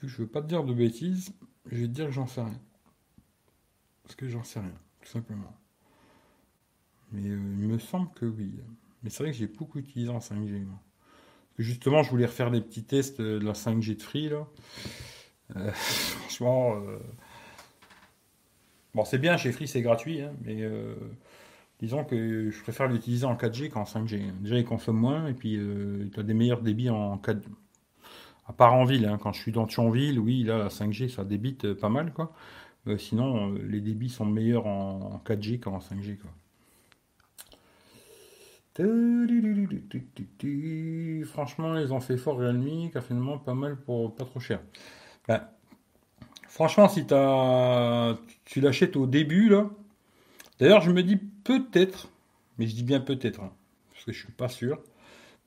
Vu 0.00 0.06
que 0.06 0.08
je 0.08 0.18
veux 0.18 0.28
pas 0.28 0.40
te 0.40 0.46
dire 0.46 0.62
de 0.62 0.72
bêtises, 0.72 1.32
je 1.66 1.76
vais 1.76 1.88
te 1.88 1.92
dire 1.92 2.06
que 2.06 2.12
j'en 2.12 2.28
sais 2.28 2.40
rien. 2.40 2.60
Parce 4.04 4.14
que 4.14 4.28
j'en 4.28 4.44
sais 4.44 4.60
rien, 4.60 4.78
tout 5.02 5.08
simplement. 5.08 5.54
Mais 7.10 7.28
euh, 7.28 7.56
il 7.60 7.68
me 7.68 7.78
semble 7.78 8.10
que 8.12 8.26
oui. 8.26 8.52
Mais 9.02 9.10
c'est 9.10 9.24
vrai 9.24 9.32
que 9.32 9.38
j'ai 9.38 9.48
beaucoup 9.48 9.78
utilisé 9.78 10.10
en 10.10 10.18
5G. 10.18 10.64
justement, 11.58 12.02
je 12.02 12.10
voulais 12.10 12.26
refaire 12.26 12.50
des 12.50 12.60
petits 12.60 12.84
tests 12.84 13.20
de 13.20 13.44
la 13.44 13.52
5G 13.52 13.96
de 13.96 14.02
Free. 14.02 14.28
Là. 14.28 14.46
Euh, 15.56 15.72
franchement, 15.72 16.76
euh, 16.76 16.98
bon, 18.94 19.04
c'est 19.04 19.18
bien, 19.18 19.36
chez 19.36 19.50
Free 19.50 19.66
c'est 19.66 19.82
gratuit, 19.82 20.22
hein, 20.22 20.32
mais 20.42 20.62
disons 21.80 22.04
que 22.04 22.50
je 22.50 22.62
préfère 22.62 22.88
l'utiliser 22.88 23.24
en 23.24 23.34
4G 23.34 23.70
qu'en 23.70 23.84
5G. 23.84 24.20
Déjà, 24.40 24.58
il 24.58 24.64
consomme 24.64 24.98
moins 24.98 25.28
et 25.28 25.34
puis 25.34 25.54
il 25.54 26.10
a 26.16 26.22
des 26.22 26.34
meilleurs 26.34 26.62
débits 26.62 26.90
en 26.90 27.16
4G. 27.16 27.42
À 28.48 28.52
part 28.52 28.72
en 28.72 28.84
ville, 28.84 29.04
hein. 29.04 29.18
quand 29.22 29.32
je 29.32 29.40
suis 29.42 29.52
dans 29.52 29.66
Thionville, 29.66 30.18
oui, 30.18 30.42
là, 30.42 30.56
la 30.56 30.68
5G, 30.68 31.10
ça 31.10 31.22
débite 31.22 31.74
pas 31.74 31.90
mal, 31.90 32.12
quoi. 32.14 32.32
sinon, 32.96 33.52
les 33.52 33.80
débits 33.80 34.08
sont 34.08 34.24
meilleurs 34.24 34.66
en, 34.66 35.22
4G 35.26 35.60
qu'en 35.60 35.78
5G, 35.78 36.16
quoi. 36.16 36.30
Franchement, 41.26 41.76
ils 41.76 41.92
ont 41.92 42.00
fait 42.00 42.16
fort 42.16 42.38
Realme, 42.38 42.90
car 42.92 43.02
finalement 43.02 43.36
pas 43.36 43.54
mal 43.54 43.76
pour 43.76 44.14
pas 44.14 44.24
trop 44.24 44.40
cher. 44.40 44.60
Franchement, 46.46 46.88
si 46.88 47.04
as, 47.10 48.16
tu 48.44 48.60
l'achètes 48.60 48.96
au 48.96 49.06
début, 49.06 49.48
là. 49.48 49.68
D'ailleurs, 50.58 50.80
je 50.80 50.90
me 50.90 51.02
dis 51.02 51.16
peut-être, 51.48 52.10
mais 52.58 52.66
je 52.66 52.74
dis 52.74 52.82
bien 52.82 53.00
peut-être, 53.00 53.40
hein, 53.40 53.52
parce 53.90 54.04
que 54.04 54.12
je 54.12 54.18
suis 54.22 54.32
pas 54.32 54.50
sûr. 54.50 54.82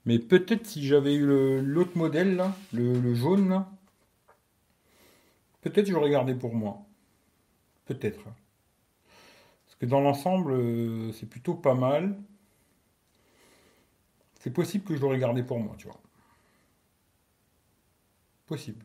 Mais 0.05 0.17
peut-être 0.17 0.65
si 0.65 0.83
j'avais 0.83 1.13
eu 1.13 1.61
l'autre 1.61 1.95
modèle, 1.95 2.43
le, 2.73 3.13
jaune, 3.13 3.63
peut-être 5.61 5.85
j'aurais 5.85 6.09
gardé 6.09 6.33
pour 6.33 6.55
moi. 6.55 6.81
Peut-être. 7.85 8.23
Parce 8.23 9.75
que 9.79 9.85
dans 9.85 10.01
l'ensemble, 10.01 10.53
euh, 10.53 11.11
c'est 11.13 11.29
plutôt 11.29 11.53
pas 11.53 11.75
mal 11.75 12.15
c'est 14.39 14.49
possible 14.49 14.83
que 14.83 14.95
je 14.95 15.01
l'aurais 15.01 15.19
gardé 15.19 15.43
pour 15.43 15.59
moi, 15.59 15.75
tu 15.77 15.85
vois. 15.85 16.01
Possible. 18.47 18.83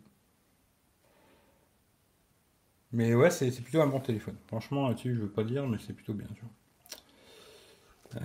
Mais 2.92 3.14
ouais, 3.14 3.30
c'est 3.30 3.50
plutôt 3.62 3.80
un 3.80 3.86
bon 3.86 4.00
téléphone. 4.00 4.36
Franchement, 4.48 4.88
là-dessus, 4.88 5.14
je 5.14 5.20
veux 5.20 5.30
pas 5.30 5.44
dire, 5.44 5.66
mais 5.66 5.78
c'est 5.78 5.94
plutôt 5.94 6.12
bien, 6.12 6.26
tu 6.34 6.42
vois. 6.42 6.50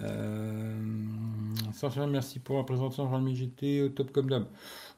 Euh... 0.04 0.78
merci 2.08 2.40
pour 2.40 2.58
la 2.58 2.64
présentation 2.64 3.10
Realme 3.10 3.34
GT 3.34 3.84
au 3.84 3.90
top 3.90 4.12
comme 4.12 4.30
d'hab. 4.30 4.46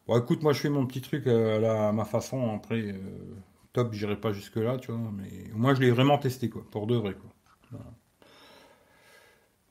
Bon, 0.08 0.17
écoute, 0.19 0.43
moi 0.43 0.53
je 0.53 0.60
fais 0.60 0.69
mon 0.69 0.86
petit 0.86 1.01
truc 1.01 1.27
à, 1.27 1.91
ma 1.91 2.06
façon. 2.06 2.56
Après, 2.56 2.82
euh, 2.82 2.97
top, 3.73 3.93
j'irai 3.93 4.15
pas 4.15 4.32
jusque 4.32 4.56
là, 4.58 4.77
tu 4.77 4.91
vois. 4.91 5.12
Mais 5.12 5.49
moi, 5.53 5.73
je 5.73 5.82
l'ai 5.82 5.91
vraiment 5.91 6.17
testé, 6.17 6.49
quoi, 6.49 6.63
pour 6.71 6.88
de 6.88 6.95
vrai, 6.95 7.15
quoi. 7.15 7.79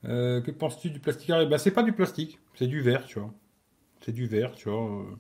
Euh, 0.05 0.41
que 0.41 0.51
penses-tu 0.51 0.91
du 0.91 0.99
plastique 0.99 1.31
bah, 1.31 1.59
C'est 1.59 1.71
pas 1.71 1.85
du 1.85 1.93
plastique, 1.93 2.41
c'est 2.57 2.67
du 2.67 2.81
verre, 2.81 3.07
tu 3.07 3.21
vois. 3.21 3.33
C'est 4.01 4.13
du 4.13 4.27
verre, 4.27 4.53
tu 4.55 4.69
vois. 4.69 4.85
Euh. 4.85 5.17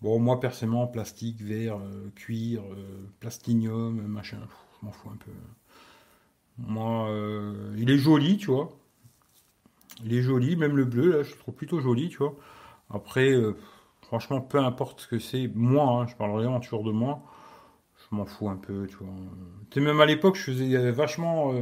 Bon, 0.00 0.18
moi, 0.20 0.38
personnellement, 0.38 0.86
plastique, 0.86 1.42
verre, 1.42 1.78
euh, 1.78 2.10
cuir, 2.14 2.62
plastinium, 3.20 4.00
machin, 4.06 4.38
je 4.80 4.86
m'en 4.86 4.92
fous 4.92 5.10
un 5.10 5.16
peu. 5.16 5.32
Moi, 6.58 7.10
il 7.76 7.90
est 7.90 7.98
joli, 7.98 8.36
tu 8.36 8.50
vois. 8.50 8.76
Il 10.02 10.14
est 10.14 10.22
joli, 10.22 10.56
même 10.56 10.76
le 10.76 10.84
bleu, 10.84 11.10
là, 11.10 11.22
je 11.22 11.32
le 11.32 11.38
trouve 11.38 11.54
plutôt 11.54 11.80
joli, 11.80 12.08
tu 12.08 12.18
vois. 12.18 12.34
Après, 12.90 13.32
franchement, 14.02 14.40
peu 14.40 14.58
importe 14.58 15.00
ce 15.02 15.08
que 15.08 15.18
c'est, 15.18 15.50
moi, 15.54 15.84
hein, 15.84 16.06
je 16.06 16.16
parle 16.16 16.32
vraiment 16.32 16.60
toujours 16.60 16.84
de 16.84 16.92
moi, 16.92 17.22
je 17.96 18.16
m'en 18.16 18.24
fous 18.24 18.48
un 18.48 18.56
peu, 18.56 18.86
tu 18.88 18.96
vois. 18.96 19.08
Tu 19.70 19.80
même 19.80 20.00
à 20.00 20.06
l'époque, 20.06 20.36
je 20.36 20.42
faisais 20.42 20.90
vachement 20.90 21.52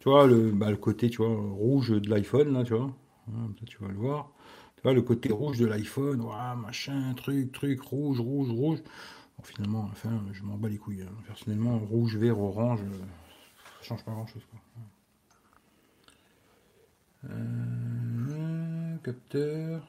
tu 0.00 0.08
vois, 0.08 0.26
le, 0.26 0.52
bah, 0.52 0.70
le 0.70 0.76
côté, 0.76 1.10
tu 1.10 1.18
vois, 1.18 1.28
rouge 1.28 1.90
de 1.90 2.08
l'iPhone, 2.08 2.52
là, 2.52 2.64
tu 2.64 2.74
vois. 2.74 2.90
tu 3.66 3.78
vas 3.78 3.88
le 3.88 3.94
voir. 3.94 4.30
Tu 4.76 4.82
vois, 4.82 4.92
le 4.92 5.02
côté 5.02 5.32
rouge 5.32 5.58
de 5.58 5.66
l'iPhone, 5.66 6.24
machin, 6.56 7.14
truc, 7.14 7.52
truc, 7.52 7.80
rouge, 7.80 8.20
rouge, 8.20 8.50
rouge. 8.50 8.78
finalement, 9.42 9.88
enfin, 9.90 10.22
je 10.32 10.42
m'en 10.44 10.56
bats 10.56 10.68
les 10.68 10.78
couilles. 10.78 11.02
Hein. 11.02 11.12
Personnellement, 11.26 11.78
rouge, 11.78 12.16
vert, 12.16 12.38
orange, 12.38 12.80
ça 12.80 13.84
change 13.84 14.04
pas 14.04 14.12
grand 14.12 14.26
chose. 14.26 14.42
Euh, 17.24 18.96
capteur. 19.02 19.82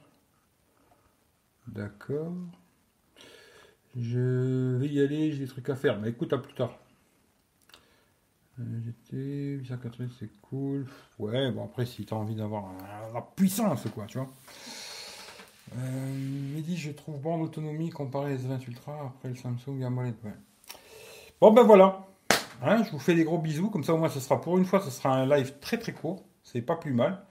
D'accord. 1.68 2.34
Je 3.96 4.78
vais 4.78 4.88
y 4.88 5.02
aller, 5.02 5.32
j'ai 5.32 5.40
des 5.40 5.48
trucs 5.48 5.70
à 5.70 5.76
faire. 5.76 6.00
Mais 6.00 6.10
écoute, 6.10 6.34
à 6.34 6.38
plus 6.38 6.54
tard. 6.54 6.78
GT 8.58 9.58
880, 9.62 10.10
c'est 10.20 10.30
cool. 10.42 10.86
Ouais, 11.18 11.52
bon, 11.52 11.64
après, 11.64 11.86
si 11.86 12.06
tu 12.06 12.14
as 12.14 12.18
envie 12.18 12.36
d'avoir 12.36 12.66
la 13.14 13.22
puissance, 13.22 13.86
quoi, 13.94 14.06
tu 14.06 14.18
vois. 14.18 14.30
Euh, 15.78 16.54
Mehdi, 16.56 16.76
je 16.78 16.92
trouve 16.92 17.20
bon 17.20 17.38
l'autonomie 17.38 17.90
comparé 17.90 18.34
à 18.34 18.36
S20 18.36 18.68
Ultra 18.68 19.06
après 19.06 19.30
le 19.30 19.36
Samsung 19.36 19.84
AMOLED. 19.84 20.16
Ouais. 20.24 20.34
Bon, 21.40 21.52
ben 21.54 21.64
voilà. 21.64 22.06
Hein, 22.62 22.84
je 22.84 22.92
vous 22.92 23.00
fais 23.00 23.16
des 23.16 23.24
gros 23.24 23.38
bisous. 23.38 23.70
Comme 23.70 23.84
ça, 23.84 23.94
au 23.94 23.98
moins, 23.98 24.10
ce 24.10 24.20
sera 24.20 24.42
pour 24.42 24.58
une 24.58 24.66
fois, 24.66 24.82
ce 24.82 24.90
sera 24.90 25.16
un 25.16 25.26
live 25.26 25.54
très 25.62 25.78
très 25.78 25.94
court. 25.94 26.24
C'est 26.52 26.62
pas 26.62 26.76
plus 26.76 26.94
mal. 26.94 27.22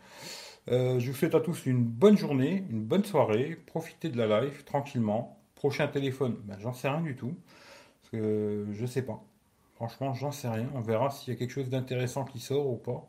Euh, 0.70 1.00
je 1.00 1.10
vous 1.10 1.16
souhaite 1.16 1.34
à 1.34 1.40
tous 1.40 1.66
une 1.66 1.82
bonne 1.82 2.16
journée, 2.16 2.64
une 2.70 2.84
bonne 2.84 3.04
soirée. 3.04 3.58
Profitez 3.66 4.10
de 4.10 4.18
la 4.18 4.40
live 4.40 4.64
tranquillement. 4.64 5.40
Prochain 5.54 5.88
téléphone, 5.88 6.36
ben, 6.44 6.56
j'en 6.60 6.72
sais 6.72 6.88
rien 6.88 7.00
du 7.00 7.16
tout. 7.16 7.34
Parce 8.00 8.10
que 8.12 8.66
je 8.72 8.86
sais 8.86 9.02
pas. 9.02 9.22
Franchement, 9.74 10.14
j'en 10.14 10.30
sais 10.30 10.48
rien. 10.48 10.68
On 10.74 10.80
verra 10.80 11.10
s'il 11.10 11.32
y 11.32 11.36
a 11.36 11.38
quelque 11.38 11.50
chose 11.50 11.68
d'intéressant 11.68 12.24
qui 12.24 12.38
sort 12.38 12.68
ou 12.68 12.76
pas. 12.76 13.08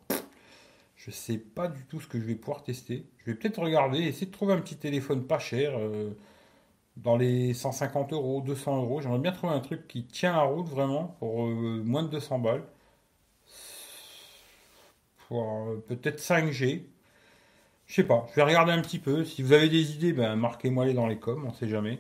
Je 0.96 1.12
sais 1.12 1.38
pas 1.38 1.68
du 1.68 1.86
tout 1.86 2.00
ce 2.02 2.08
que 2.08 2.20
je 2.20 2.26
vais 2.26 2.36
pouvoir 2.36 2.64
tester. 2.64 3.06
Je 3.20 3.32
vais 3.32 3.38
peut-être 3.38 3.60
regarder, 3.62 4.00
essayer 4.00 4.28
de 4.28 4.32
trouver 4.32 4.54
un 4.54 4.62
petit 4.62 4.78
téléphone 4.78 5.26
pas 5.26 5.40
cher. 5.40 5.78
Euh, 5.78 6.12
dans 6.98 7.18
les 7.18 7.54
150 7.54 8.14
euros, 8.14 8.42
200 8.42 8.84
euros. 8.84 9.02
J'aimerais 9.02 9.20
bien 9.20 9.32
trouver 9.32 9.54
un 9.54 9.60
truc 9.60 9.88
qui 9.88 10.06
tient 10.06 10.34
la 10.34 10.42
route 10.42 10.68
vraiment 10.68 11.16
pour 11.20 11.46
euh, 11.46 11.82
moins 11.86 12.04
de 12.04 12.10
200 12.10 12.40
balles. 12.40 12.64
Pour 15.30 15.66
peut-être 15.88 16.20
5G. 16.20 16.84
Je 17.88 17.96
sais 17.96 18.04
pas, 18.04 18.28
je 18.32 18.36
vais 18.36 18.44
regarder 18.44 18.72
un 18.72 18.82
petit 18.82 19.00
peu. 19.00 19.24
Si 19.26 19.42
vous 19.42 19.54
avez 19.54 19.70
des 19.70 19.94
idées, 19.94 20.14
ben, 20.14 20.36
marquez-moi 20.36 20.86
les 20.86 20.94
dans 20.94 21.08
les 21.08 21.18
coms, 21.18 21.46
on 21.48 21.54
sait 21.54 21.68
jamais. 21.70 22.00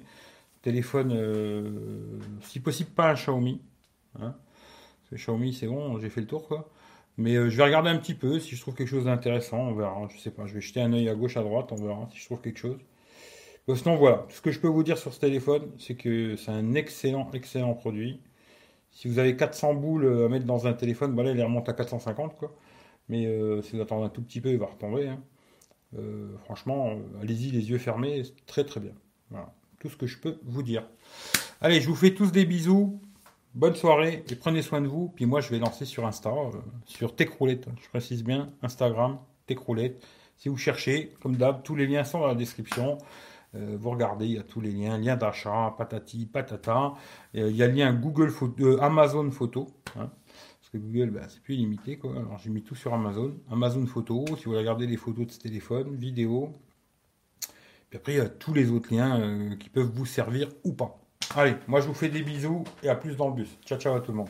Téléphone, 0.61 1.13
euh, 1.13 2.19
si 2.41 2.59
possible, 2.59 2.91
pas 2.91 3.11
un 3.11 3.13
Xiaomi. 3.15 3.61
Hein. 4.21 4.35
Xiaomi, 5.13 5.53
c'est 5.53 5.67
bon, 5.67 5.99
j'ai 5.99 6.09
fait 6.09 6.21
le 6.21 6.27
tour, 6.27 6.47
quoi. 6.47 6.69
Mais 7.17 7.35
euh, 7.35 7.49
je 7.49 7.57
vais 7.57 7.63
regarder 7.63 7.89
un 7.89 7.97
petit 7.97 8.13
peu. 8.13 8.39
Si 8.39 8.55
je 8.55 8.61
trouve 8.61 8.75
quelque 8.75 8.89
chose 8.89 9.05
d'intéressant, 9.05 9.59
on 9.59 9.73
verra. 9.73 10.07
Je 10.13 10.19
sais 10.19 10.31
pas, 10.31 10.45
je 10.45 10.53
vais 10.55 10.61
jeter 10.61 10.81
un 10.81 10.93
œil 10.93 11.09
à 11.09 11.15
gauche, 11.15 11.37
à 11.37 11.43
droite, 11.43 11.71
on 11.71 11.75
verra 11.75 12.07
si 12.11 12.19
je 12.19 12.25
trouve 12.25 12.41
quelque 12.41 12.59
chose. 12.59 12.79
sinon, 13.75 13.95
voilà. 13.97 14.25
Ce 14.29 14.41
que 14.41 14.51
je 14.51 14.59
peux 14.59 14.67
vous 14.67 14.83
dire 14.83 14.97
sur 14.97 15.13
ce 15.13 15.19
téléphone, 15.19 15.71
c'est 15.79 15.95
que 15.95 16.35
c'est 16.35 16.51
un 16.51 16.73
excellent, 16.75 17.29
excellent 17.33 17.73
produit. 17.73 18.21
Si 18.91 19.07
vous 19.07 19.19
avez 19.19 19.35
400 19.37 19.75
boules 19.75 20.25
à 20.25 20.29
mettre 20.29 20.45
dans 20.45 20.67
un 20.67 20.73
téléphone, 20.73 21.13
voilà, 21.13 21.31
il 21.31 21.41
remonte 21.43 21.69
à 21.69 21.73
450, 21.73 22.37
quoi. 22.37 22.55
Mais 23.09 23.27
si 23.63 23.75
vous 23.75 23.81
attendez 23.81 24.05
un 24.05 24.09
tout 24.09 24.21
petit 24.21 24.39
peu, 24.39 24.49
il 24.49 24.57
va 24.57 24.67
retomber. 24.67 25.07
Hein. 25.07 25.19
Euh, 25.97 26.37
franchement, 26.43 26.89
euh, 26.89 27.21
allez-y 27.21 27.51
les 27.51 27.69
yeux 27.69 27.77
fermés, 27.77 28.23
très 28.45 28.63
très 28.63 28.79
bien. 28.79 28.93
Voilà, 29.29 29.53
tout 29.79 29.89
ce 29.89 29.97
que 29.97 30.07
je 30.07 30.19
peux 30.19 30.39
vous 30.43 30.63
dire. 30.63 30.87
Allez, 31.61 31.81
je 31.81 31.87
vous 31.87 31.95
fais 31.95 32.13
tous 32.13 32.31
des 32.31 32.45
bisous. 32.45 33.01
Bonne 33.55 33.75
soirée 33.75 34.23
et 34.29 34.35
prenez 34.35 34.61
soin 34.61 34.79
de 34.79 34.87
vous. 34.87 35.09
Puis 35.09 35.25
moi, 35.25 35.41
je 35.41 35.49
vais 35.49 35.57
lancer 35.57 35.85
sur 35.85 36.05
Insta, 36.05 36.29
euh, 36.29 36.51
sur 36.85 37.15
Techroulette. 37.15 37.67
Je 37.81 37.89
précise 37.89 38.23
bien, 38.23 38.49
Instagram, 38.61 39.17
Techroulette. 39.47 40.05
Si 40.37 40.49
vous 40.49 40.57
cherchez, 40.57 41.13
comme 41.21 41.35
d'hab, 41.35 41.63
tous 41.63 41.75
les 41.75 41.87
liens 41.87 42.03
sont 42.03 42.19
dans 42.19 42.27
la 42.27 42.35
description. 42.35 42.97
vous 43.53 43.89
regardez, 43.89 44.25
il 44.25 44.33
y 44.33 44.37
a 44.37 44.43
tous 44.43 44.61
les 44.61 44.71
liens, 44.71 44.97
lien 44.97 45.17
d'achat, 45.17 45.75
patati, 45.77 46.27
patata. 46.27 46.93
il 47.33 47.55
y 47.57 47.61
a 47.61 47.67
le 47.67 47.73
lien 47.73 47.91
Google 47.91 48.29
Photo, 48.29 48.81
Amazon 48.81 49.31
Photo. 49.31 49.67
Hein. 49.97 50.09
Parce 50.71 50.83
que 50.83 50.87
Google, 50.87 51.11
bah, 51.11 51.21
c'est 51.27 51.41
plus 51.41 51.55
limité. 51.55 51.97
Quoi. 51.97 52.11
Alors 52.11 52.37
j'ai 52.37 52.49
mis 52.49 52.61
tout 52.61 52.75
sur 52.75 52.93
Amazon. 52.93 53.35
Amazon 53.49 53.85
Photo, 53.87 54.25
si 54.27 54.43
vous 54.43 54.51
voulez 54.51 54.59
regarder 54.59 54.85
les 54.85 54.97
photos 54.97 55.25
de 55.25 55.31
ce 55.31 55.39
téléphone, 55.39 55.95
vidéo. 55.95 56.53
Puis 57.89 57.97
après, 57.97 58.13
il 58.13 58.17
y 58.17 58.21
a 58.21 58.29
tous 58.29 58.53
les 58.53 58.69
autres 58.69 58.93
liens 58.93 59.19
euh, 59.19 59.55
qui 59.55 59.69
peuvent 59.69 59.91
vous 59.91 60.05
servir 60.05 60.49
ou 60.63 60.73
pas. 60.73 60.99
Allez, 61.35 61.55
moi 61.67 61.81
je 61.81 61.87
vous 61.87 61.93
fais 61.93 62.09
des 62.09 62.21
bisous 62.21 62.63
et 62.83 62.89
à 62.89 62.95
plus 62.95 63.15
dans 63.15 63.29
le 63.29 63.35
bus. 63.35 63.49
Ciao, 63.65 63.79
ciao 63.79 63.95
à 63.95 64.01
tout 64.01 64.11
le 64.11 64.17
monde. 64.17 64.29